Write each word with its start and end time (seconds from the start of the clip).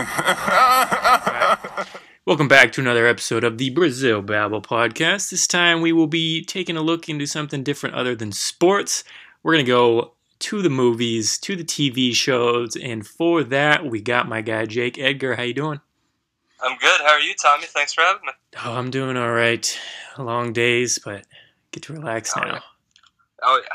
Welcome 2.24 2.48
back 2.48 2.72
to 2.72 2.80
another 2.80 3.06
episode 3.06 3.44
of 3.44 3.58
the 3.58 3.68
Brazil 3.68 4.22
Babble 4.22 4.62
podcast. 4.62 5.28
This 5.30 5.46
time 5.46 5.82
we 5.82 5.92
will 5.92 6.06
be 6.06 6.42
taking 6.42 6.78
a 6.78 6.80
look 6.80 7.10
into 7.10 7.26
something 7.26 7.62
different 7.62 7.96
other 7.96 8.14
than 8.14 8.32
sports. 8.32 9.04
We're 9.42 9.52
going 9.52 9.66
to 9.66 9.70
go 9.70 10.12
to 10.38 10.62
the 10.62 10.70
movies, 10.70 11.36
to 11.40 11.54
the 11.54 11.64
TV 11.64 12.14
shows, 12.14 12.76
and 12.76 13.06
for 13.06 13.44
that 13.44 13.84
we 13.84 14.00
got 14.00 14.26
my 14.26 14.40
guy 14.40 14.64
Jake 14.64 14.98
Edgar. 14.98 15.34
How 15.34 15.42
you 15.42 15.52
doing? 15.52 15.80
I'm 16.62 16.78
good. 16.78 17.00
How 17.02 17.12
are 17.12 17.20
you, 17.20 17.34
Tommy? 17.34 17.66
Thanks 17.66 17.92
for 17.92 18.00
having 18.00 18.22
me. 18.24 18.32
Oh, 18.64 18.72
I'm 18.72 18.90
doing 18.90 19.18
all 19.18 19.32
right. 19.32 19.78
Long 20.16 20.54
days, 20.54 20.98
but 20.98 21.26
get 21.72 21.82
to 21.84 21.92
relax 21.92 22.32
Oh, 22.36 22.40
now. 22.40 22.52
yeah. 22.54 22.60
Oh 23.42 23.60
yeah. 23.62 23.68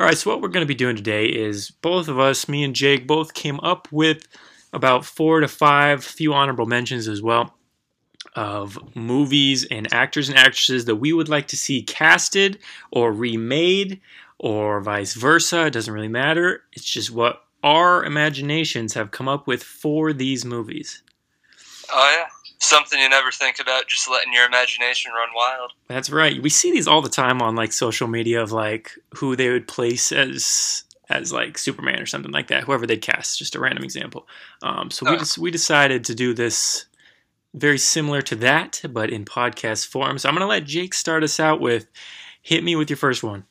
All 0.00 0.06
right, 0.06 0.18
so 0.18 0.30
what 0.30 0.40
we're 0.42 0.48
going 0.48 0.64
to 0.66 0.68
be 0.68 0.74
doing 0.74 0.96
today 0.96 1.26
is 1.26 1.70
both 1.70 2.08
of 2.08 2.18
us, 2.18 2.48
me 2.48 2.64
and 2.64 2.74
Jake, 2.74 3.06
both 3.06 3.34
came 3.34 3.60
up 3.60 3.86
with 3.92 4.26
about 4.74 5.04
four 5.04 5.40
to 5.40 5.48
five, 5.48 6.04
few 6.04 6.34
honorable 6.34 6.66
mentions 6.66 7.08
as 7.08 7.22
well, 7.22 7.54
of 8.34 8.78
movies 8.96 9.64
and 9.70 9.92
actors 9.94 10.28
and 10.28 10.36
actresses 10.36 10.84
that 10.86 10.96
we 10.96 11.12
would 11.12 11.28
like 11.28 11.48
to 11.48 11.56
see 11.56 11.82
casted 11.82 12.58
or 12.90 13.12
remade 13.12 14.00
or 14.38 14.80
vice 14.80 15.14
versa. 15.14 15.66
It 15.66 15.72
doesn't 15.72 15.94
really 15.94 16.08
matter. 16.08 16.64
It's 16.72 16.84
just 16.84 17.10
what 17.10 17.44
our 17.62 18.04
imaginations 18.04 18.94
have 18.94 19.10
come 19.10 19.28
up 19.28 19.46
with 19.46 19.62
for 19.62 20.12
these 20.12 20.44
movies. 20.44 21.02
Oh 21.92 22.16
yeah. 22.18 22.26
Something 22.58 22.98
you 22.98 23.08
never 23.08 23.30
think 23.30 23.58
about, 23.60 23.88
just 23.88 24.10
letting 24.10 24.32
your 24.32 24.46
imagination 24.46 25.12
run 25.12 25.28
wild. 25.34 25.72
That's 25.86 26.10
right. 26.10 26.42
We 26.42 26.50
see 26.50 26.72
these 26.72 26.88
all 26.88 27.02
the 27.02 27.08
time 27.08 27.42
on 27.42 27.54
like 27.54 27.72
social 27.72 28.08
media 28.08 28.42
of 28.42 28.52
like 28.52 28.92
who 29.14 29.36
they 29.36 29.50
would 29.50 29.68
place 29.68 30.12
as 30.12 30.84
as 31.14 31.32
like 31.32 31.56
Superman 31.56 32.00
or 32.00 32.06
something 32.06 32.32
like 32.32 32.48
that. 32.48 32.64
Whoever 32.64 32.86
they'd 32.86 33.00
cast, 33.00 33.38
just 33.38 33.54
a 33.54 33.60
random 33.60 33.84
example. 33.84 34.26
Um, 34.62 34.90
so 34.90 35.10
we 35.10 35.16
just 35.16 35.38
we 35.38 35.50
decided 35.50 36.04
to 36.04 36.14
do 36.14 36.34
this 36.34 36.86
very 37.54 37.78
similar 37.78 38.20
to 38.22 38.34
that, 38.36 38.82
but 38.90 39.10
in 39.10 39.24
podcast 39.24 39.86
form. 39.86 40.18
So 40.18 40.28
I'm 40.28 40.34
gonna 40.34 40.46
let 40.46 40.64
Jake 40.64 40.92
start 40.92 41.22
us 41.22 41.38
out 41.38 41.60
with 41.60 41.86
hit 42.42 42.64
me 42.64 42.76
with 42.76 42.90
your 42.90 42.96
first 42.96 43.22
one. 43.22 43.44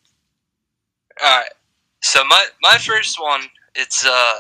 All 1.24 1.38
right. 1.40 1.50
So 2.02 2.24
my 2.26 2.46
my 2.62 2.78
first 2.78 3.20
one, 3.20 3.42
it's 3.76 4.06
uh, 4.06 4.34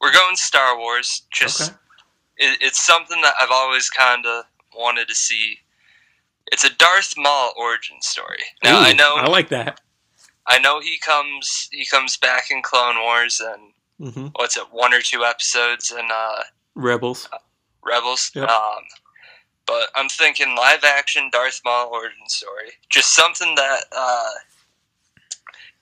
we're 0.00 0.12
going 0.12 0.36
Star 0.36 0.78
Wars. 0.78 1.22
Just 1.32 1.60
Okay. 1.60 1.72
it, 2.38 2.58
it's 2.62 2.84
something 2.84 3.20
that 3.20 3.34
I've 3.38 3.50
always 3.52 3.90
kind 3.90 4.24
of 4.24 4.44
wanted 4.74 5.08
to 5.08 5.14
see. 5.14 5.58
It's 6.50 6.64
a 6.64 6.70
Darth 6.70 7.14
Maul 7.18 7.52
origin 7.58 7.98
story. 8.00 8.42
Now 8.64 8.78
Ooh, 8.78 8.84
I 8.84 8.92
know 8.94 9.14
I 9.16 9.28
like 9.28 9.50
that. 9.50 9.82
I 10.48 10.58
know 10.58 10.80
he 10.80 10.98
comes 10.98 11.68
he 11.70 11.86
comes 11.86 12.16
back 12.16 12.50
in 12.50 12.62
Clone 12.62 12.96
Wars 12.96 13.40
and 13.40 14.12
hmm 14.14 14.28
what's 14.36 14.56
it 14.56 14.64
one 14.70 14.94
or 14.94 15.00
two 15.00 15.24
episodes 15.24 15.90
and 15.90 16.10
uh 16.10 16.42
Rebels. 16.74 17.28
Rebels. 17.84 18.30
Yep. 18.34 18.48
Um, 18.48 18.82
but 19.66 19.88
I'm 19.96 20.08
thinking 20.08 20.56
live 20.56 20.84
action 20.84 21.28
Darth 21.32 21.60
Maul 21.64 21.90
origin 21.92 22.28
story. 22.28 22.70
Just 22.88 23.14
something 23.14 23.54
that 23.56 23.80
uh, 23.96 24.30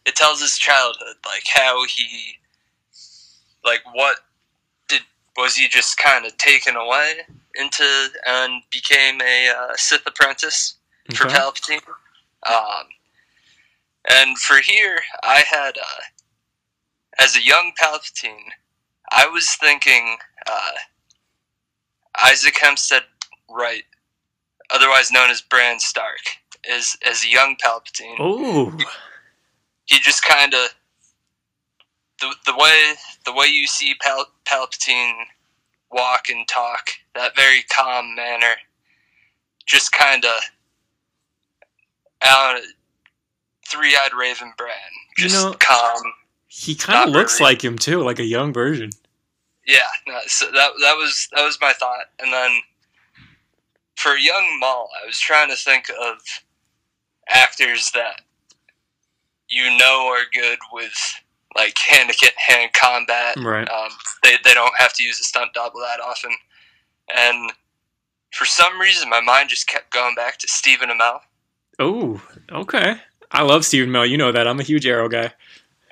it 0.06 0.16
tells 0.16 0.40
his 0.40 0.56
childhood, 0.56 1.16
like 1.24 1.44
how 1.52 1.84
he, 1.86 2.36
like 3.64 3.80
what 3.92 4.16
did 4.88 5.02
was 5.36 5.54
he 5.54 5.68
just 5.68 5.98
kind 5.98 6.24
of 6.24 6.36
taken 6.38 6.76
away 6.76 7.20
into 7.54 8.08
and 8.26 8.62
became 8.70 9.20
a 9.20 9.52
uh, 9.56 9.72
Sith 9.76 10.06
apprentice 10.06 10.76
for 11.14 11.26
Palpatine. 11.26 11.80
Um, 12.48 12.86
and 14.10 14.38
for 14.38 14.58
here, 14.60 15.00
I 15.22 15.40
had 15.48 15.76
uh, 15.78 16.02
as 17.18 17.36
a 17.36 17.42
young 17.42 17.72
Palpatine, 17.80 18.50
I 19.10 19.26
was 19.26 19.48
thinking. 19.60 20.16
Uh, 20.46 20.72
Isaac 22.24 22.56
Hempstead 22.58 23.02
Wright, 23.50 23.84
otherwise 24.70 25.10
known 25.12 25.30
as 25.30 25.42
Bran 25.42 25.78
Stark, 25.78 26.20
is 26.68 26.96
as 27.06 27.24
a 27.24 27.28
young 27.28 27.56
Palpatine. 27.64 28.16
Oh, 28.18 28.76
He 29.84 29.98
just 30.00 30.24
kind 30.24 30.54
of 30.54 30.68
the 32.20 32.34
the 32.46 32.54
way 32.56 32.94
the 33.24 33.32
way 33.32 33.46
you 33.46 33.66
see 33.66 33.94
Pal- 34.02 34.30
Palpatine 34.46 35.24
walk 35.92 36.28
and 36.30 36.46
talk, 36.48 36.90
that 37.14 37.36
very 37.36 37.62
calm 37.70 38.14
manner, 38.14 38.54
just 39.66 39.92
kind 39.92 40.24
of 40.24 40.40
out 42.22 42.60
three-eyed 43.70 44.14
Raven 44.14 44.52
Bran, 44.56 44.74
You 45.18 45.24
just 45.28 45.34
know- 45.44 45.54
calm. 45.54 46.02
he 46.48 46.74
kind 46.74 47.08
of 47.08 47.14
looks 47.14 47.40
like 47.40 47.62
him 47.64 47.76
too, 47.78 48.02
like 48.02 48.18
a 48.18 48.24
young 48.24 48.52
version. 48.52 48.90
Yeah, 49.66 49.86
no, 50.06 50.20
so 50.26 50.46
that 50.46 50.70
that 50.80 50.96
was 50.96 51.28
that 51.32 51.42
was 51.44 51.58
my 51.60 51.72
thought, 51.72 52.06
and 52.20 52.32
then 52.32 52.60
for 53.96 54.16
young 54.16 54.58
Maul, 54.60 54.88
I 55.02 55.06
was 55.06 55.18
trying 55.18 55.48
to 55.50 55.56
think 55.56 55.90
of 56.00 56.18
actors 57.28 57.90
that 57.92 58.20
you 59.48 59.76
know 59.76 60.06
are 60.08 60.24
good 60.32 60.58
with 60.72 60.92
like 61.56 61.76
hand 61.78 62.10
to 62.12 62.32
hand 62.36 62.72
combat. 62.74 63.36
Right. 63.38 63.68
Um, 63.68 63.90
they 64.22 64.36
they 64.44 64.54
don't 64.54 64.74
have 64.78 64.92
to 64.94 65.02
use 65.04 65.18
a 65.18 65.24
stunt 65.24 65.52
double 65.54 65.80
that 65.80 66.00
often, 66.00 66.30
and 67.14 67.52
for 68.32 68.44
some 68.44 68.78
reason, 68.80 69.08
my 69.08 69.20
mind 69.20 69.48
just 69.48 69.66
kept 69.66 69.90
going 69.92 70.14
back 70.14 70.38
to 70.38 70.48
Stephen 70.48 70.90
Amell. 70.90 71.20
Oh, 71.78 72.22
okay. 72.52 72.96
I 73.30 73.42
love 73.42 73.64
Stephen 73.64 73.90
Amell. 73.90 74.08
You 74.08 74.16
know 74.18 74.32
that. 74.32 74.46
I'm 74.46 74.60
a 74.60 74.62
huge 74.64 74.86
Arrow 74.86 75.08
guy. 75.08 75.32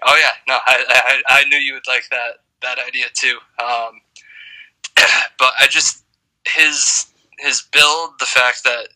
Oh 0.07 0.17
yeah, 0.17 0.31
no, 0.49 0.59
I, 0.67 0.85
I 1.29 1.41
I 1.41 1.45
knew 1.49 1.57
you 1.59 1.75
would 1.75 1.87
like 1.89 2.05
that 2.11 2.41
that 2.63 2.79
idea 2.87 3.07
too. 3.15 3.39
Um, 3.63 4.01
but 5.39 5.53
I 5.59 5.67
just 5.69 6.05
his 6.47 7.07
his 7.39 7.63
build, 7.73 8.11
the 8.19 8.27
fact 8.27 8.65
that 8.65 8.89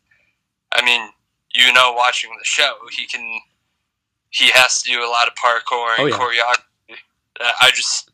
I 0.72 0.84
mean, 0.84 1.08
you 1.54 1.72
know, 1.72 1.92
watching 1.92 2.30
the 2.30 2.44
show, 2.44 2.74
he 2.96 3.06
can 3.06 3.40
he 4.30 4.50
has 4.52 4.82
to 4.82 4.90
do 4.92 5.00
a 5.02 5.08
lot 5.10 5.26
of 5.28 5.34
parkour 5.34 5.94
and 5.98 6.00
Oh, 6.00 6.06
yeah. 6.06 6.16
choreography. 6.16 6.96
Uh, 7.40 7.50
I 7.60 7.70
just 7.70 8.10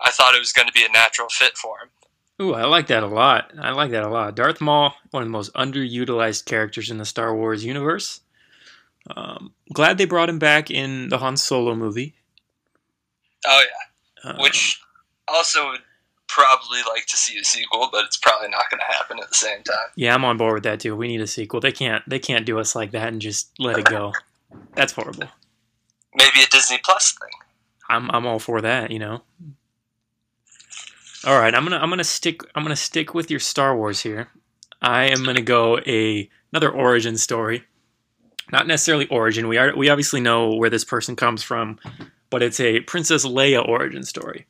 I 0.00 0.10
thought 0.10 0.34
it 0.34 0.38
was 0.40 0.52
going 0.52 0.66
to 0.68 0.72
be 0.74 0.84
a 0.84 0.88
natural 0.90 1.28
fit 1.30 1.56
for 1.56 1.76
him. 1.78 1.88
Ooh, 2.42 2.52
I 2.54 2.64
like 2.66 2.88
that 2.88 3.02
a 3.04 3.06
lot. 3.06 3.52
I 3.58 3.70
like 3.70 3.92
that 3.92 4.02
a 4.02 4.08
lot. 4.08 4.34
Darth 4.34 4.60
Maul, 4.60 4.92
one 5.12 5.22
of 5.22 5.28
the 5.28 5.32
most 5.32 5.54
underutilized 5.54 6.44
characters 6.46 6.90
in 6.90 6.98
the 6.98 7.04
Star 7.04 7.34
Wars 7.34 7.64
universe. 7.64 8.20
Um, 9.14 9.52
glad 9.72 9.98
they 9.98 10.04
brought 10.06 10.28
him 10.28 10.38
back 10.38 10.70
in 10.70 11.08
the 11.08 11.18
Han 11.18 11.36
Solo 11.36 11.74
movie. 11.74 12.14
Oh 13.46 13.62
yeah, 14.24 14.30
Uh, 14.30 14.36
which 14.40 14.80
also 15.28 15.70
would 15.70 15.80
probably 16.28 16.78
like 16.88 17.04
to 17.06 17.16
see 17.16 17.38
a 17.38 17.44
sequel, 17.44 17.88
but 17.92 18.04
it's 18.06 18.16
probably 18.16 18.48
not 18.48 18.70
going 18.70 18.80
to 18.80 18.94
happen 18.96 19.18
at 19.22 19.28
the 19.28 19.34
same 19.34 19.62
time. 19.62 19.88
yeah, 19.96 20.14
I'm 20.14 20.24
on 20.24 20.36
board 20.38 20.54
with 20.54 20.62
that 20.64 20.80
too. 20.80 20.96
We 20.96 21.06
need 21.08 21.20
a 21.20 21.26
sequel. 21.26 21.60
They 21.60 21.72
can't. 21.72 22.02
They 22.08 22.18
can't 22.18 22.46
do 22.46 22.58
us 22.58 22.74
like 22.74 22.92
that 22.92 23.08
and 23.08 23.20
just 23.20 23.50
let 23.58 23.78
it 23.78 23.84
go. 23.84 24.12
That's 24.74 24.92
horrible. 24.92 25.28
Maybe 26.14 26.42
a 26.42 26.46
Disney 26.50 26.78
Plus 26.82 27.12
thing. 27.12 27.30
I'm 27.90 28.10
I'm 28.10 28.26
all 28.26 28.38
for 28.38 28.60
that. 28.62 28.90
You 28.90 28.98
know. 29.00 29.22
All 31.26 31.38
right, 31.38 31.54
I'm 31.54 31.64
gonna 31.64 31.78
I'm 31.78 31.90
gonna 31.90 32.04
stick 32.04 32.40
I'm 32.54 32.62
gonna 32.62 32.76
stick 32.76 33.14
with 33.14 33.30
your 33.30 33.40
Star 33.40 33.76
Wars 33.76 34.00
here. 34.00 34.28
I 34.82 35.04
am 35.04 35.24
gonna 35.24 35.42
go 35.42 35.78
a 35.86 36.28
another 36.52 36.70
origin 36.70 37.16
story. 37.16 37.64
Not 38.54 38.66
necessarily 38.68 39.06
origin. 39.08 39.48
We 39.48 39.58
are 39.58 39.76
we 39.76 39.88
obviously 39.88 40.20
know 40.20 40.54
where 40.54 40.70
this 40.70 40.84
person 40.84 41.16
comes 41.16 41.42
from, 41.42 41.78
but 42.30 42.40
it's 42.42 42.60
a 42.60 42.80
Princess 42.80 43.26
Leia 43.26 43.66
origin 43.68 44.04
story. 44.04 44.46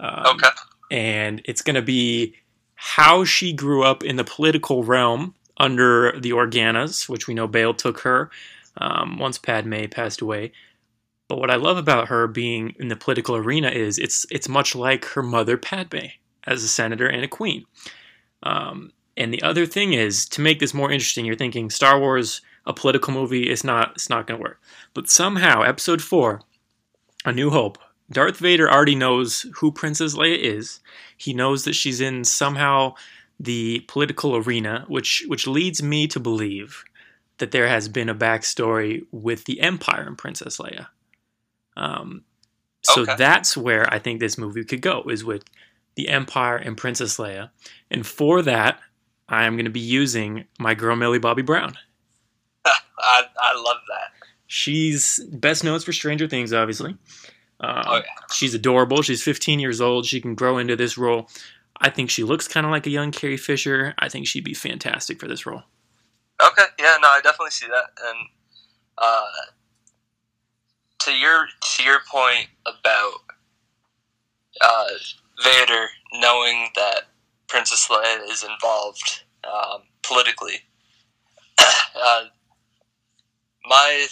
Um, 0.00 0.24
Okay. 0.34 0.48
and 0.90 1.40
it's 1.44 1.62
going 1.62 1.76
to 1.76 1.82
be 1.82 2.34
how 2.74 3.24
she 3.24 3.52
grew 3.52 3.82
up 3.84 4.02
in 4.02 4.16
the 4.16 4.24
political 4.24 4.82
realm 4.84 5.34
under 5.58 6.18
the 6.20 6.30
Organas, 6.32 7.08
which 7.08 7.26
we 7.28 7.34
know 7.34 7.46
Bail 7.46 7.72
took 7.72 8.00
her 8.00 8.30
um, 8.78 9.18
once 9.18 9.38
Padme 9.38 9.84
passed 9.90 10.20
away. 10.20 10.52
But 11.28 11.38
what 11.38 11.50
I 11.50 11.56
love 11.56 11.76
about 11.78 12.08
her 12.08 12.26
being 12.26 12.74
in 12.78 12.88
the 12.88 12.96
political 12.96 13.36
arena 13.36 13.68
is 13.68 13.98
it's 13.98 14.26
it's 14.30 14.48
much 14.48 14.74
like 14.74 15.04
her 15.14 15.22
mother 15.22 15.56
Padme 15.56 16.08
as 16.46 16.62
a 16.64 16.68
senator 16.68 17.06
and 17.06 17.24
a 17.24 17.28
queen. 17.28 17.64
Um, 18.42 18.92
and 19.16 19.32
the 19.32 19.42
other 19.42 19.66
thing 19.66 19.92
is 19.94 20.28
to 20.30 20.40
make 20.42 20.58
this 20.58 20.74
more 20.74 20.92
interesting, 20.92 21.24
you're 21.24 21.34
thinking 21.36 21.70
Star 21.70 21.98
Wars 21.98 22.42
a 22.66 22.72
political 22.74 23.12
movie, 23.14 23.48
it's 23.50 23.64
not 23.64 23.92
it's 23.92 24.10
not 24.10 24.26
going 24.26 24.38
to 24.38 24.42
work. 24.42 24.60
But 24.94 25.08
somehow, 25.08 25.62
Episode 25.62 26.02
Four, 26.02 26.40
A 27.24 27.32
New 27.32 27.50
Hope, 27.50 27.78
Darth 28.10 28.38
Vader 28.38 28.70
already 28.70 28.94
knows 28.94 29.46
who 29.56 29.72
Princess 29.72 30.14
Leia 30.14 30.38
is. 30.38 30.80
He 31.16 31.32
knows 31.32 31.64
that 31.64 31.74
she's 31.74 32.00
in 32.00 32.24
somehow 32.24 32.94
the 33.38 33.80
political 33.88 34.36
arena, 34.36 34.84
which 34.88 35.24
which 35.28 35.46
leads 35.46 35.82
me 35.82 36.06
to 36.08 36.20
believe 36.20 36.84
that 37.38 37.50
there 37.50 37.68
has 37.68 37.88
been 37.88 38.08
a 38.08 38.14
backstory 38.14 39.04
with 39.12 39.44
the 39.44 39.60
Empire 39.60 40.04
and 40.06 40.16
Princess 40.16 40.56
Leia. 40.58 40.86
Um, 41.76 42.24
so 42.82 43.02
Okay. 43.02 43.16
that's 43.16 43.56
where 43.56 43.92
I 43.92 43.98
think 43.98 44.20
this 44.20 44.38
movie 44.38 44.64
could 44.64 44.80
go 44.80 45.02
is 45.10 45.22
with 45.24 45.44
the 45.96 46.08
Empire 46.08 46.56
and 46.56 46.76
Princess 46.76 47.18
Leia, 47.18 47.50
and 47.90 48.06
for 48.06 48.42
that, 48.42 48.80
I 49.28 49.44
am 49.44 49.56
going 49.56 49.64
to 49.66 49.70
be 49.70 49.80
using 49.80 50.44
my 50.58 50.74
girl 50.74 50.94
Millie 50.96 51.18
Bobby 51.18 51.42
Brown. 51.42 51.74
I, 52.98 53.22
I 53.38 53.54
love 53.56 53.78
that. 53.88 54.26
She's 54.46 55.20
best 55.32 55.64
known 55.64 55.80
for 55.80 55.92
Stranger 55.92 56.28
Things, 56.28 56.52
obviously. 56.52 56.96
Um, 57.60 57.82
Oh, 57.86 57.96
yeah. 57.96 58.02
She's 58.32 58.54
adorable. 58.54 59.02
She's 59.02 59.22
15 59.22 59.58
years 59.58 59.80
old. 59.80 60.06
She 60.06 60.20
can 60.20 60.34
grow 60.34 60.58
into 60.58 60.76
this 60.76 60.98
role. 60.98 61.28
I 61.80 61.90
think 61.90 62.10
she 62.10 62.22
looks 62.22 62.48
kind 62.48 62.64
of 62.64 62.70
like 62.70 62.86
a 62.86 62.90
young 62.90 63.10
Carrie 63.10 63.36
Fisher. 63.36 63.94
I 63.98 64.08
think 64.08 64.26
she'd 64.26 64.44
be 64.44 64.54
fantastic 64.54 65.18
for 65.20 65.28
this 65.28 65.46
role. 65.46 65.62
Okay, 66.42 66.64
yeah, 66.78 66.96
no, 67.00 67.08
I 67.08 67.20
definitely 67.22 67.50
see 67.50 67.66
that. 67.66 67.90
And 68.04 68.28
uh, 68.98 69.26
to 71.00 71.16
your 71.16 71.46
to 71.76 71.82
your 71.82 71.98
point 72.10 72.48
about 72.66 73.12
uh, 74.60 74.88
Vader 75.42 75.86
knowing 76.14 76.68
that 76.76 77.02
Princess 77.48 77.88
Leia 77.90 78.30
is 78.30 78.42
involved 78.42 79.22
um, 79.44 79.82
politically, 80.02 80.60
uh, 81.58 82.24
my 83.68 84.06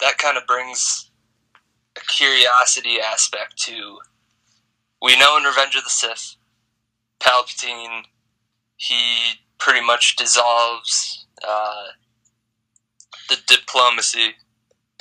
that 0.00 0.18
kind 0.18 0.36
of 0.36 0.46
brings 0.46 1.10
a 1.96 2.00
curiosity 2.00 3.00
aspect 3.00 3.58
to. 3.64 3.98
We 5.02 5.18
know 5.18 5.36
in 5.36 5.44
Revenge 5.44 5.76
of 5.76 5.84
the 5.84 5.90
Sith, 5.90 6.36
Palpatine, 7.20 8.02
he 8.76 9.40
pretty 9.58 9.84
much 9.84 10.16
dissolves 10.16 11.26
uh, 11.46 11.86
the 13.28 13.36
diplomacy 13.46 14.34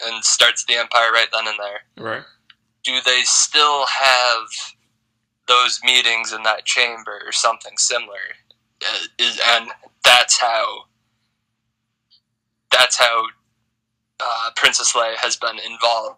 and 0.05 0.23
starts 0.23 0.65
the 0.65 0.75
empire 0.75 1.11
right 1.11 1.27
then 1.31 1.47
and 1.47 1.57
there. 1.59 2.05
Right. 2.05 2.23
Do 2.83 2.97
they 3.05 3.21
still 3.23 3.85
have 3.85 4.47
those 5.47 5.79
meetings 5.83 6.31
in 6.31 6.43
that 6.43 6.65
chamber 6.65 7.21
or 7.25 7.31
something 7.31 7.77
similar? 7.77 8.15
Uh, 8.81 8.97
is, 9.17 9.39
and 9.45 9.69
that's 10.03 10.39
how 10.39 10.85
that's 12.71 12.97
how 12.97 13.23
uh, 14.19 14.49
Princess 14.55 14.93
Leia 14.93 15.15
has 15.15 15.35
been 15.35 15.57
involved. 15.59 16.17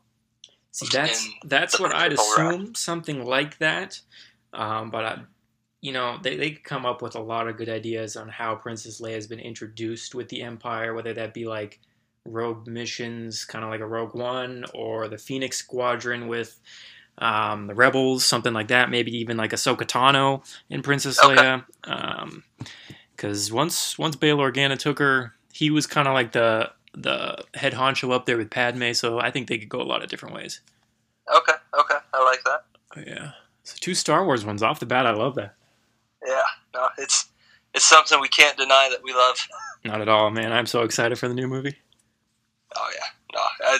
See, 0.72 0.88
that's 0.92 1.26
in 1.26 1.34
that's 1.46 1.80
what 1.80 1.94
I'd 1.94 2.14
assume, 2.14 2.76
something 2.76 3.26
like 3.26 3.58
that. 3.60 4.00
Um, 4.54 4.90
but 4.90 5.06
I, 5.06 5.20
you 5.82 5.92
know, 5.92 6.18
they 6.22 6.38
they 6.38 6.52
could 6.52 6.64
come 6.64 6.86
up 6.86 7.02
with 7.02 7.16
a 7.16 7.20
lot 7.22 7.48
of 7.48 7.58
good 7.58 7.70
ideas 7.70 8.16
on 8.16 8.30
how 8.30 8.56
Princess 8.56 9.02
Leia 9.02 9.16
has 9.16 9.28
been 9.28 9.40
introduced 9.40 10.16
with 10.16 10.30
the 10.30 10.42
Empire, 10.42 10.94
whether 10.94 11.14
that 11.14 11.34
be 11.34 11.46
like 11.46 11.80
rogue 12.26 12.68
missions, 12.68 13.46
kind 13.46 13.64
of 13.64 13.70
like 13.72 13.82
a 13.82 13.88
Rogue 13.88 14.16
One, 14.16 14.66
or 14.74 15.08
the 15.08 15.18
Phoenix 15.18 15.58
Squadron 15.58 16.28
with 16.28 16.60
um, 17.18 17.68
the 17.68 17.76
Rebels, 17.76 18.26
something 18.26 18.54
like 18.54 18.70
that. 18.70 18.90
Maybe 18.90 19.16
even 19.18 19.38
like 19.38 19.52
Ahsoka 19.52 19.84
Tano 19.84 20.44
in 20.70 20.82
Princess 20.82 21.20
Okay. 21.24 21.36
Leia. 21.36 22.42
Because 23.16 23.52
once 23.52 24.00
once 24.00 24.16
Bail 24.16 24.38
Organa 24.38 24.78
took 24.78 25.00
her, 25.00 25.34
he 25.52 25.70
was 25.70 25.86
kind 25.86 26.08
of 26.08 26.14
like 26.14 26.32
the 26.32 26.72
the 26.94 27.44
head 27.54 27.74
honcho 27.74 28.12
up 28.12 28.26
there 28.26 28.38
with 28.38 28.50
Padme. 28.50 28.92
So 28.94 29.20
I 29.20 29.32
think 29.32 29.48
they 29.48 29.58
could 29.58 29.70
go 29.70 29.82
a 29.82 29.84
lot 29.84 30.04
of 30.04 30.10
different 30.10 30.36
ways. 30.36 30.62
Okay, 31.34 31.54
okay, 31.80 31.98
I 32.14 32.24
like 32.24 32.44
that. 32.44 33.08
Yeah. 33.08 33.32
So 33.64 33.78
two 33.80 33.96
Star 33.96 34.26
Wars 34.26 34.46
ones 34.46 34.64
off 34.64 34.80
the 34.80 34.86
bat. 34.86 35.06
I 35.06 35.12
love 35.12 35.36
that. 35.36 35.56
Yeah, 36.26 36.42
no, 36.74 36.88
it's 36.98 37.30
it's 37.74 37.88
something 37.88 38.20
we 38.20 38.28
can't 38.28 38.58
deny 38.58 38.90
that 38.92 39.04
we 39.04 39.14
love. 39.14 39.48
Not 39.86 40.02
at 40.02 40.10
all, 40.10 40.30
man. 40.30 40.52
I'm 40.52 40.66
so 40.66 40.82
excited 40.82 41.18
for 41.18 41.28
the 41.28 41.34
new 41.34 41.48
movie. 41.48 41.78
Oh 42.76 42.90
yeah, 42.94 43.36
no, 43.36 43.42
I, 43.68 43.80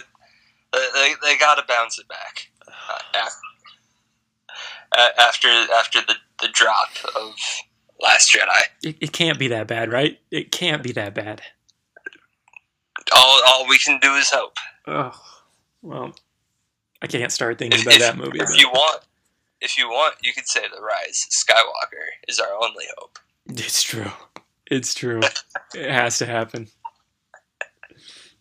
they 0.94 1.14
they 1.22 1.38
got 1.38 1.56
to 1.56 1.64
bounce 1.68 2.00
it 2.00 2.08
back 2.08 2.50
uh, 2.68 3.00
after 3.16 3.42
after 5.20 5.48
after 5.74 6.02
the 6.02 6.16
the 6.42 6.50
drop 6.54 6.90
of 7.16 7.36
Last 8.02 8.34
Jedi. 8.34 8.62
It, 8.84 8.98
it 9.00 9.12
can't 9.12 9.38
be 9.38 9.48
that 9.50 9.68
bad, 9.68 9.92
right? 9.92 10.20
It 10.32 10.52
can't 10.52 10.84
be 10.84 10.92
that 10.94 11.14
bad. 11.14 11.42
All 13.16 13.42
all 13.48 13.68
we 13.68 13.78
can 13.78 14.00
do 14.00 14.14
is 14.16 14.30
hope. 14.30 14.58
Oh, 14.88 15.12
well, 15.82 16.14
I 17.02 17.08
can't 17.08 17.32
start 17.32 17.58
thinking 17.58 17.82
about 17.82 17.96
if, 17.96 18.00
that 18.00 18.18
movie. 18.18 18.40
if 18.40 18.48
though. 18.48 18.56
you 18.56 18.70
want, 18.70 19.04
if 19.60 19.78
you 19.78 19.90
want, 19.90 20.16
you 20.24 20.34
could 20.34 20.48
say 20.48 20.62
the 20.62 20.82
rise 20.82 21.28
Skywalker 21.32 22.06
is 22.28 22.40
our 22.40 22.54
only 22.54 22.86
hope. 22.98 23.20
It's 23.48 23.84
true. 23.84 24.12
It's 24.70 24.94
true. 24.94 25.20
it 25.76 25.92
has 25.92 26.18
to 26.20 26.26
happen. 26.26 26.68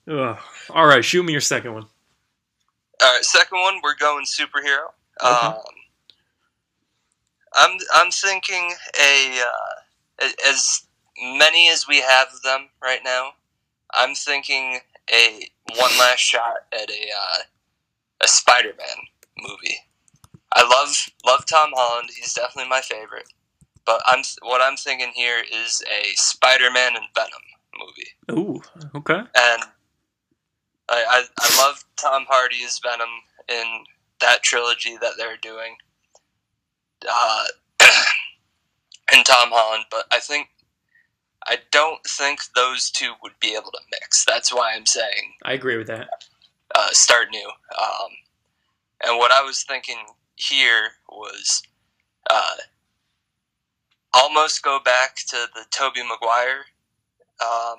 Ugh. 0.09 0.39
All 0.71 0.87
right, 0.87 1.05
shoot 1.05 1.25
me 1.25 1.33
your 1.33 1.41
second 1.41 1.75
one. 1.75 1.87
All 3.03 3.15
right, 3.15 3.25
second 3.25 3.61
one, 3.61 3.81
we're 3.83 3.97
going 3.97 4.25
superhero. 4.25 4.89
Okay. 5.23 5.47
Um, 5.47 5.57
I'm 7.55 7.79
I'm 7.95 8.11
thinking 8.11 8.73
a 9.01 9.43
uh, 9.43 10.29
as 10.47 10.87
many 11.21 11.69
as 11.69 11.87
we 11.89 12.01
have 12.01 12.29
them 12.45 12.69
right 12.83 13.01
now. 13.05 13.33
I'm 13.95 14.15
thinking 14.15 14.81
a 15.13 15.49
one 15.77 15.99
last 15.99 16.21
shot 16.21 16.67
at 16.73 16.91
a 16.91 17.09
uh, 17.17 17.43
a 18.23 18.29
Spider-Man 18.29 18.97
movie. 19.39 19.79
I 20.55 20.63
love 20.63 20.95
love 21.25 21.47
Tom 21.47 21.71
Holland. 21.75 22.11
He's 22.15 22.35
definitely 22.35 22.69
my 22.69 22.81
favorite. 22.81 23.29
But 23.87 24.03
I'm 24.05 24.23
what 24.43 24.61
I'm 24.61 24.77
thinking 24.77 25.13
here 25.15 25.43
is 25.53 25.83
a 25.91 26.13
Spider-Man 26.15 26.97
and 26.97 27.07
Venom 27.15 27.31
movie 27.79 28.39
Ooh, 28.39 28.63
okay. 28.95 29.15
and 29.19 29.63
I, 30.91 31.05
I, 31.09 31.25
I 31.41 31.67
love 31.67 31.85
Tom 31.97 32.27
Hardy's 32.29 32.81
Venom 32.83 33.09
in 33.49 33.85
that 34.21 34.43
trilogy 34.43 34.97
that 35.01 35.13
they're 35.17 35.39
doing, 35.41 35.77
uh, 37.11 37.45
and 39.15 39.25
Tom 39.25 39.51
Holland. 39.51 39.85
But 39.91 40.07
I 40.11 40.19
think 40.19 40.49
I 41.47 41.59
don't 41.71 42.01
think 42.07 42.41
those 42.55 42.91
two 42.91 43.13
would 43.23 43.33
be 43.41 43.55
able 43.55 43.71
to 43.71 43.81
mix. 43.93 44.25
That's 44.25 44.53
why 44.53 44.75
I'm 44.75 44.87
saying 44.87 45.35
I 45.45 45.53
agree 45.55 45.77
with 45.77 45.87
that. 45.89 46.09
uh, 46.75 46.89
start 46.93 47.29
new. 47.31 47.49
Um, 47.81 48.09
and 49.07 49.19
what 49.19 49.33
I 49.33 49.43
was 49.43 49.63
thinking 49.63 49.99
here 50.37 50.91
was 51.09 51.63
uh, 52.29 52.57
almost 54.13 54.63
go 54.63 54.79
back 54.85 55.17
to 55.29 55.47
the 55.55 55.65
Tobey 55.71 56.03
Maguire, 56.03 56.65
um, 57.43 57.79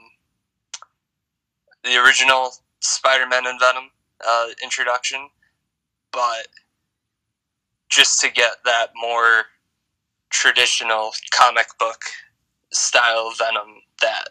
the 1.84 1.98
original 2.04 2.52
Spider-Man 2.80 3.46
and 3.46 3.60
Venom 3.60 3.90
uh, 4.28 4.48
introduction, 4.64 5.30
but 6.12 6.48
just 7.90 8.20
to 8.22 8.32
get 8.32 8.54
that 8.66 8.88
more 8.96 9.46
traditional 10.30 11.12
comic 11.32 11.68
book 11.78 12.02
style 12.74 13.32
Venom 13.38 13.82
that 14.02 14.30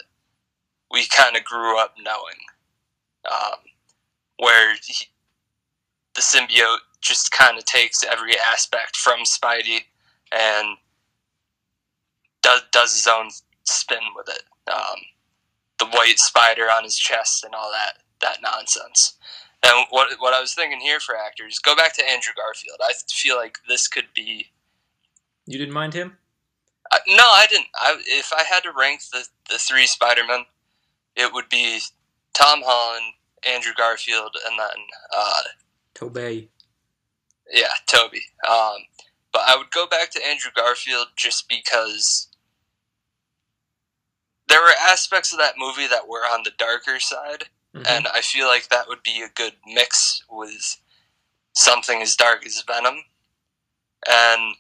we 0.90 1.06
kind 1.06 1.36
of 1.36 1.44
grew 1.44 1.78
up 1.78 1.94
knowing. 2.02 2.36
Um, 3.30 3.58
where 4.38 4.74
he, 4.82 5.06
the 6.14 6.22
symbiote 6.22 6.78
just 7.00 7.30
kind 7.32 7.58
of 7.58 7.64
takes 7.64 8.02
every 8.02 8.32
aspect 8.38 8.96
from 8.96 9.20
Spidey 9.20 9.80
and 10.32 10.76
does 12.42 12.62
does 12.72 12.94
his 12.94 13.06
own 13.06 13.28
spin 13.64 14.00
with 14.16 14.28
it. 14.28 14.42
Um, 14.72 14.96
the 15.78 15.86
white 15.86 16.18
spider 16.18 16.64
on 16.64 16.84
his 16.84 16.96
chest 16.96 17.44
and 17.44 17.54
all 17.54 17.70
that 17.70 18.02
that 18.20 18.38
nonsense. 18.42 19.14
And 19.62 19.86
what 19.90 20.08
what 20.18 20.34
I 20.34 20.40
was 20.40 20.54
thinking 20.54 20.80
here 20.80 21.00
for 21.00 21.16
actors, 21.16 21.58
go 21.58 21.76
back 21.76 21.94
to 21.96 22.08
Andrew 22.08 22.32
Garfield. 22.36 22.78
I 22.82 22.92
feel 23.12 23.36
like 23.36 23.58
this 23.68 23.88
could 23.88 24.06
be. 24.14 24.50
You 25.46 25.58
didn't 25.58 25.74
mind 25.74 25.94
him? 25.94 26.16
Uh, 26.92 26.98
no, 27.08 27.22
I 27.22 27.46
didn't. 27.48 27.68
I, 27.74 27.96
if 28.06 28.32
I 28.32 28.42
had 28.42 28.62
to 28.64 28.72
rank 28.76 29.02
the 29.12 29.24
the 29.48 29.58
three 29.58 29.86
Spider 29.86 30.22
Men, 30.26 30.44
it 31.16 31.32
would 31.32 31.48
be 31.48 31.80
Tom 32.34 32.62
Holland, 32.64 33.14
Andrew 33.46 33.72
Garfield, 33.76 34.36
and 34.48 34.58
then 34.58 34.86
uh, 35.16 35.42
Tobey. 35.94 36.50
yeah, 37.52 37.68
Tobey. 37.86 38.22
Um, 38.48 38.76
but 39.32 39.42
I 39.46 39.56
would 39.56 39.70
go 39.70 39.86
back 39.86 40.10
to 40.12 40.26
Andrew 40.26 40.50
Garfield 40.54 41.08
just 41.16 41.48
because 41.48 42.28
there 44.48 44.60
were 44.60 44.74
aspects 44.80 45.32
of 45.32 45.38
that 45.38 45.54
movie 45.58 45.86
that 45.86 46.08
were 46.08 46.24
on 46.26 46.42
the 46.44 46.50
darker 46.58 46.98
side, 46.98 47.44
Mhm. 47.74 47.86
and 47.86 48.08
I 48.08 48.20
feel 48.20 48.48
like 48.48 48.68
that 48.68 48.88
would 48.88 49.02
be 49.04 49.22
a 49.22 49.28
good 49.28 49.54
mix 49.64 50.24
with 50.28 50.76
something 51.52 52.02
as 52.02 52.16
dark 52.16 52.44
as 52.44 52.60
Venom. 52.62 53.04
And 54.08 54.56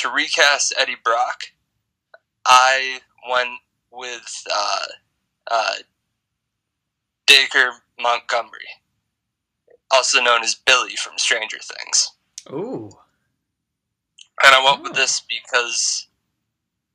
to 0.00 0.08
recast 0.10 0.74
Eddie 0.78 0.96
Brock, 1.04 1.42
I 2.46 3.00
went 3.30 3.50
with 3.92 4.44
uh, 4.52 4.84
uh, 5.50 5.72
Dacre 7.26 7.72
Montgomery, 8.00 8.66
also 9.90 10.22
known 10.22 10.42
as 10.42 10.54
Billy 10.54 10.96
from 10.96 11.18
Stranger 11.18 11.58
Things. 11.58 12.12
Ooh. 12.50 12.90
And 14.42 14.54
I 14.54 14.64
went 14.64 14.82
with 14.82 14.92
Oh. 14.92 14.94
this 14.94 15.20
because 15.28 16.06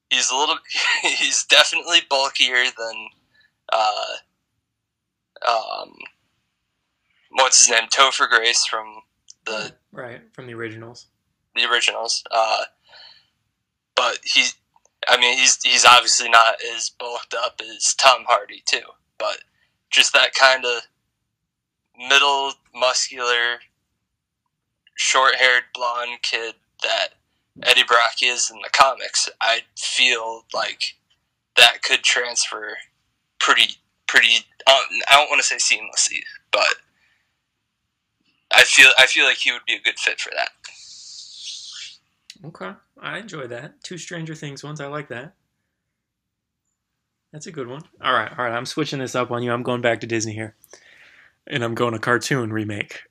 he's 0.10 0.32
a 0.32 0.36
little, 0.36 0.58
he's 1.04 1.44
definitely 1.46 2.00
bulkier 2.10 2.66
than, 2.78 3.08
uh, 3.72 4.06
um, 5.48 5.94
what's 7.32 7.60
his 7.60 7.70
name, 7.70 7.88
Topher 7.90 8.28
Grace 8.28 8.66
from 8.66 9.02
the 9.46 9.74
Right, 9.92 10.22
from 10.34 10.48
the 10.48 10.56
originals. 10.56 11.06
the 11.56 11.66
originals. 11.70 12.24
Uh, 12.32 12.64
but 14.06 14.20
I 15.08 15.18
mean, 15.18 15.38
he's 15.38 15.58
he's 15.64 15.86
obviously 15.86 16.30
not 16.30 16.56
as 16.76 16.90
bulked 16.90 17.34
up 17.34 17.60
as 17.62 17.94
Tom 17.96 18.24
Hardy 18.28 18.64
too. 18.66 18.86
But 19.18 19.44
just 19.90 20.14
that 20.14 20.34
kind 20.34 20.66
of 20.66 20.82
middle 21.98 22.54
muscular 22.74 23.60
short-haired 24.96 25.64
blonde 25.74 26.22
kid 26.22 26.56
that 26.84 27.10
Eddie 27.64 27.84
Brock 27.88 28.16
is 28.22 28.52
in 28.54 28.60
the 28.62 28.70
comics, 28.72 29.30
I 29.42 29.62
feel 29.78 30.46
like 30.54 30.96
that 31.58 31.82
could 31.84 32.04
transfer 32.04 32.78
pretty 33.40 33.76
pretty. 34.08 34.46
Um, 34.68 34.76
I 35.10 35.16
don't 35.16 35.30
want 35.30 35.42
to 35.42 35.48
say 35.48 35.56
seamlessly, 35.56 36.20
but 36.52 36.76
I 38.54 38.64
feel 38.64 38.90
I 39.00 39.08
feel 39.08 39.26
like 39.26 39.38
he 39.38 39.52
would 39.52 39.66
be 39.66 39.76
a 39.76 39.82
good 39.82 39.98
fit 39.98 40.20
for 40.20 40.32
that. 40.36 40.50
Okay, 42.46 42.78
I 43.02 43.18
enjoy 43.20 43.48
that. 43.48 43.84
Two 43.84 43.98
Stranger 43.98 44.36
Things 44.36 44.64
ones, 44.64 44.80
I 44.82 44.88
like 44.88 45.10
that. 45.10 45.34
That's 47.34 47.48
a 47.48 47.52
good 47.52 47.68
one. 47.68 47.82
All 48.02 48.14
right, 48.14 48.32
all 48.38 48.46
right. 48.46 48.54
I'm 48.56 48.66
switching 48.66 49.00
this 49.00 49.16
up 49.16 49.30
on 49.32 49.44
you. 49.44 49.52
I'm 49.52 49.64
going 49.64 49.82
back 49.82 50.00
to 50.02 50.08
Disney 50.08 50.34
here, 50.34 50.56
and 51.48 51.64
I'm 51.64 51.76
going 51.76 51.94
a 51.94 52.00
cartoon 52.00 52.54
remake. 52.54 53.02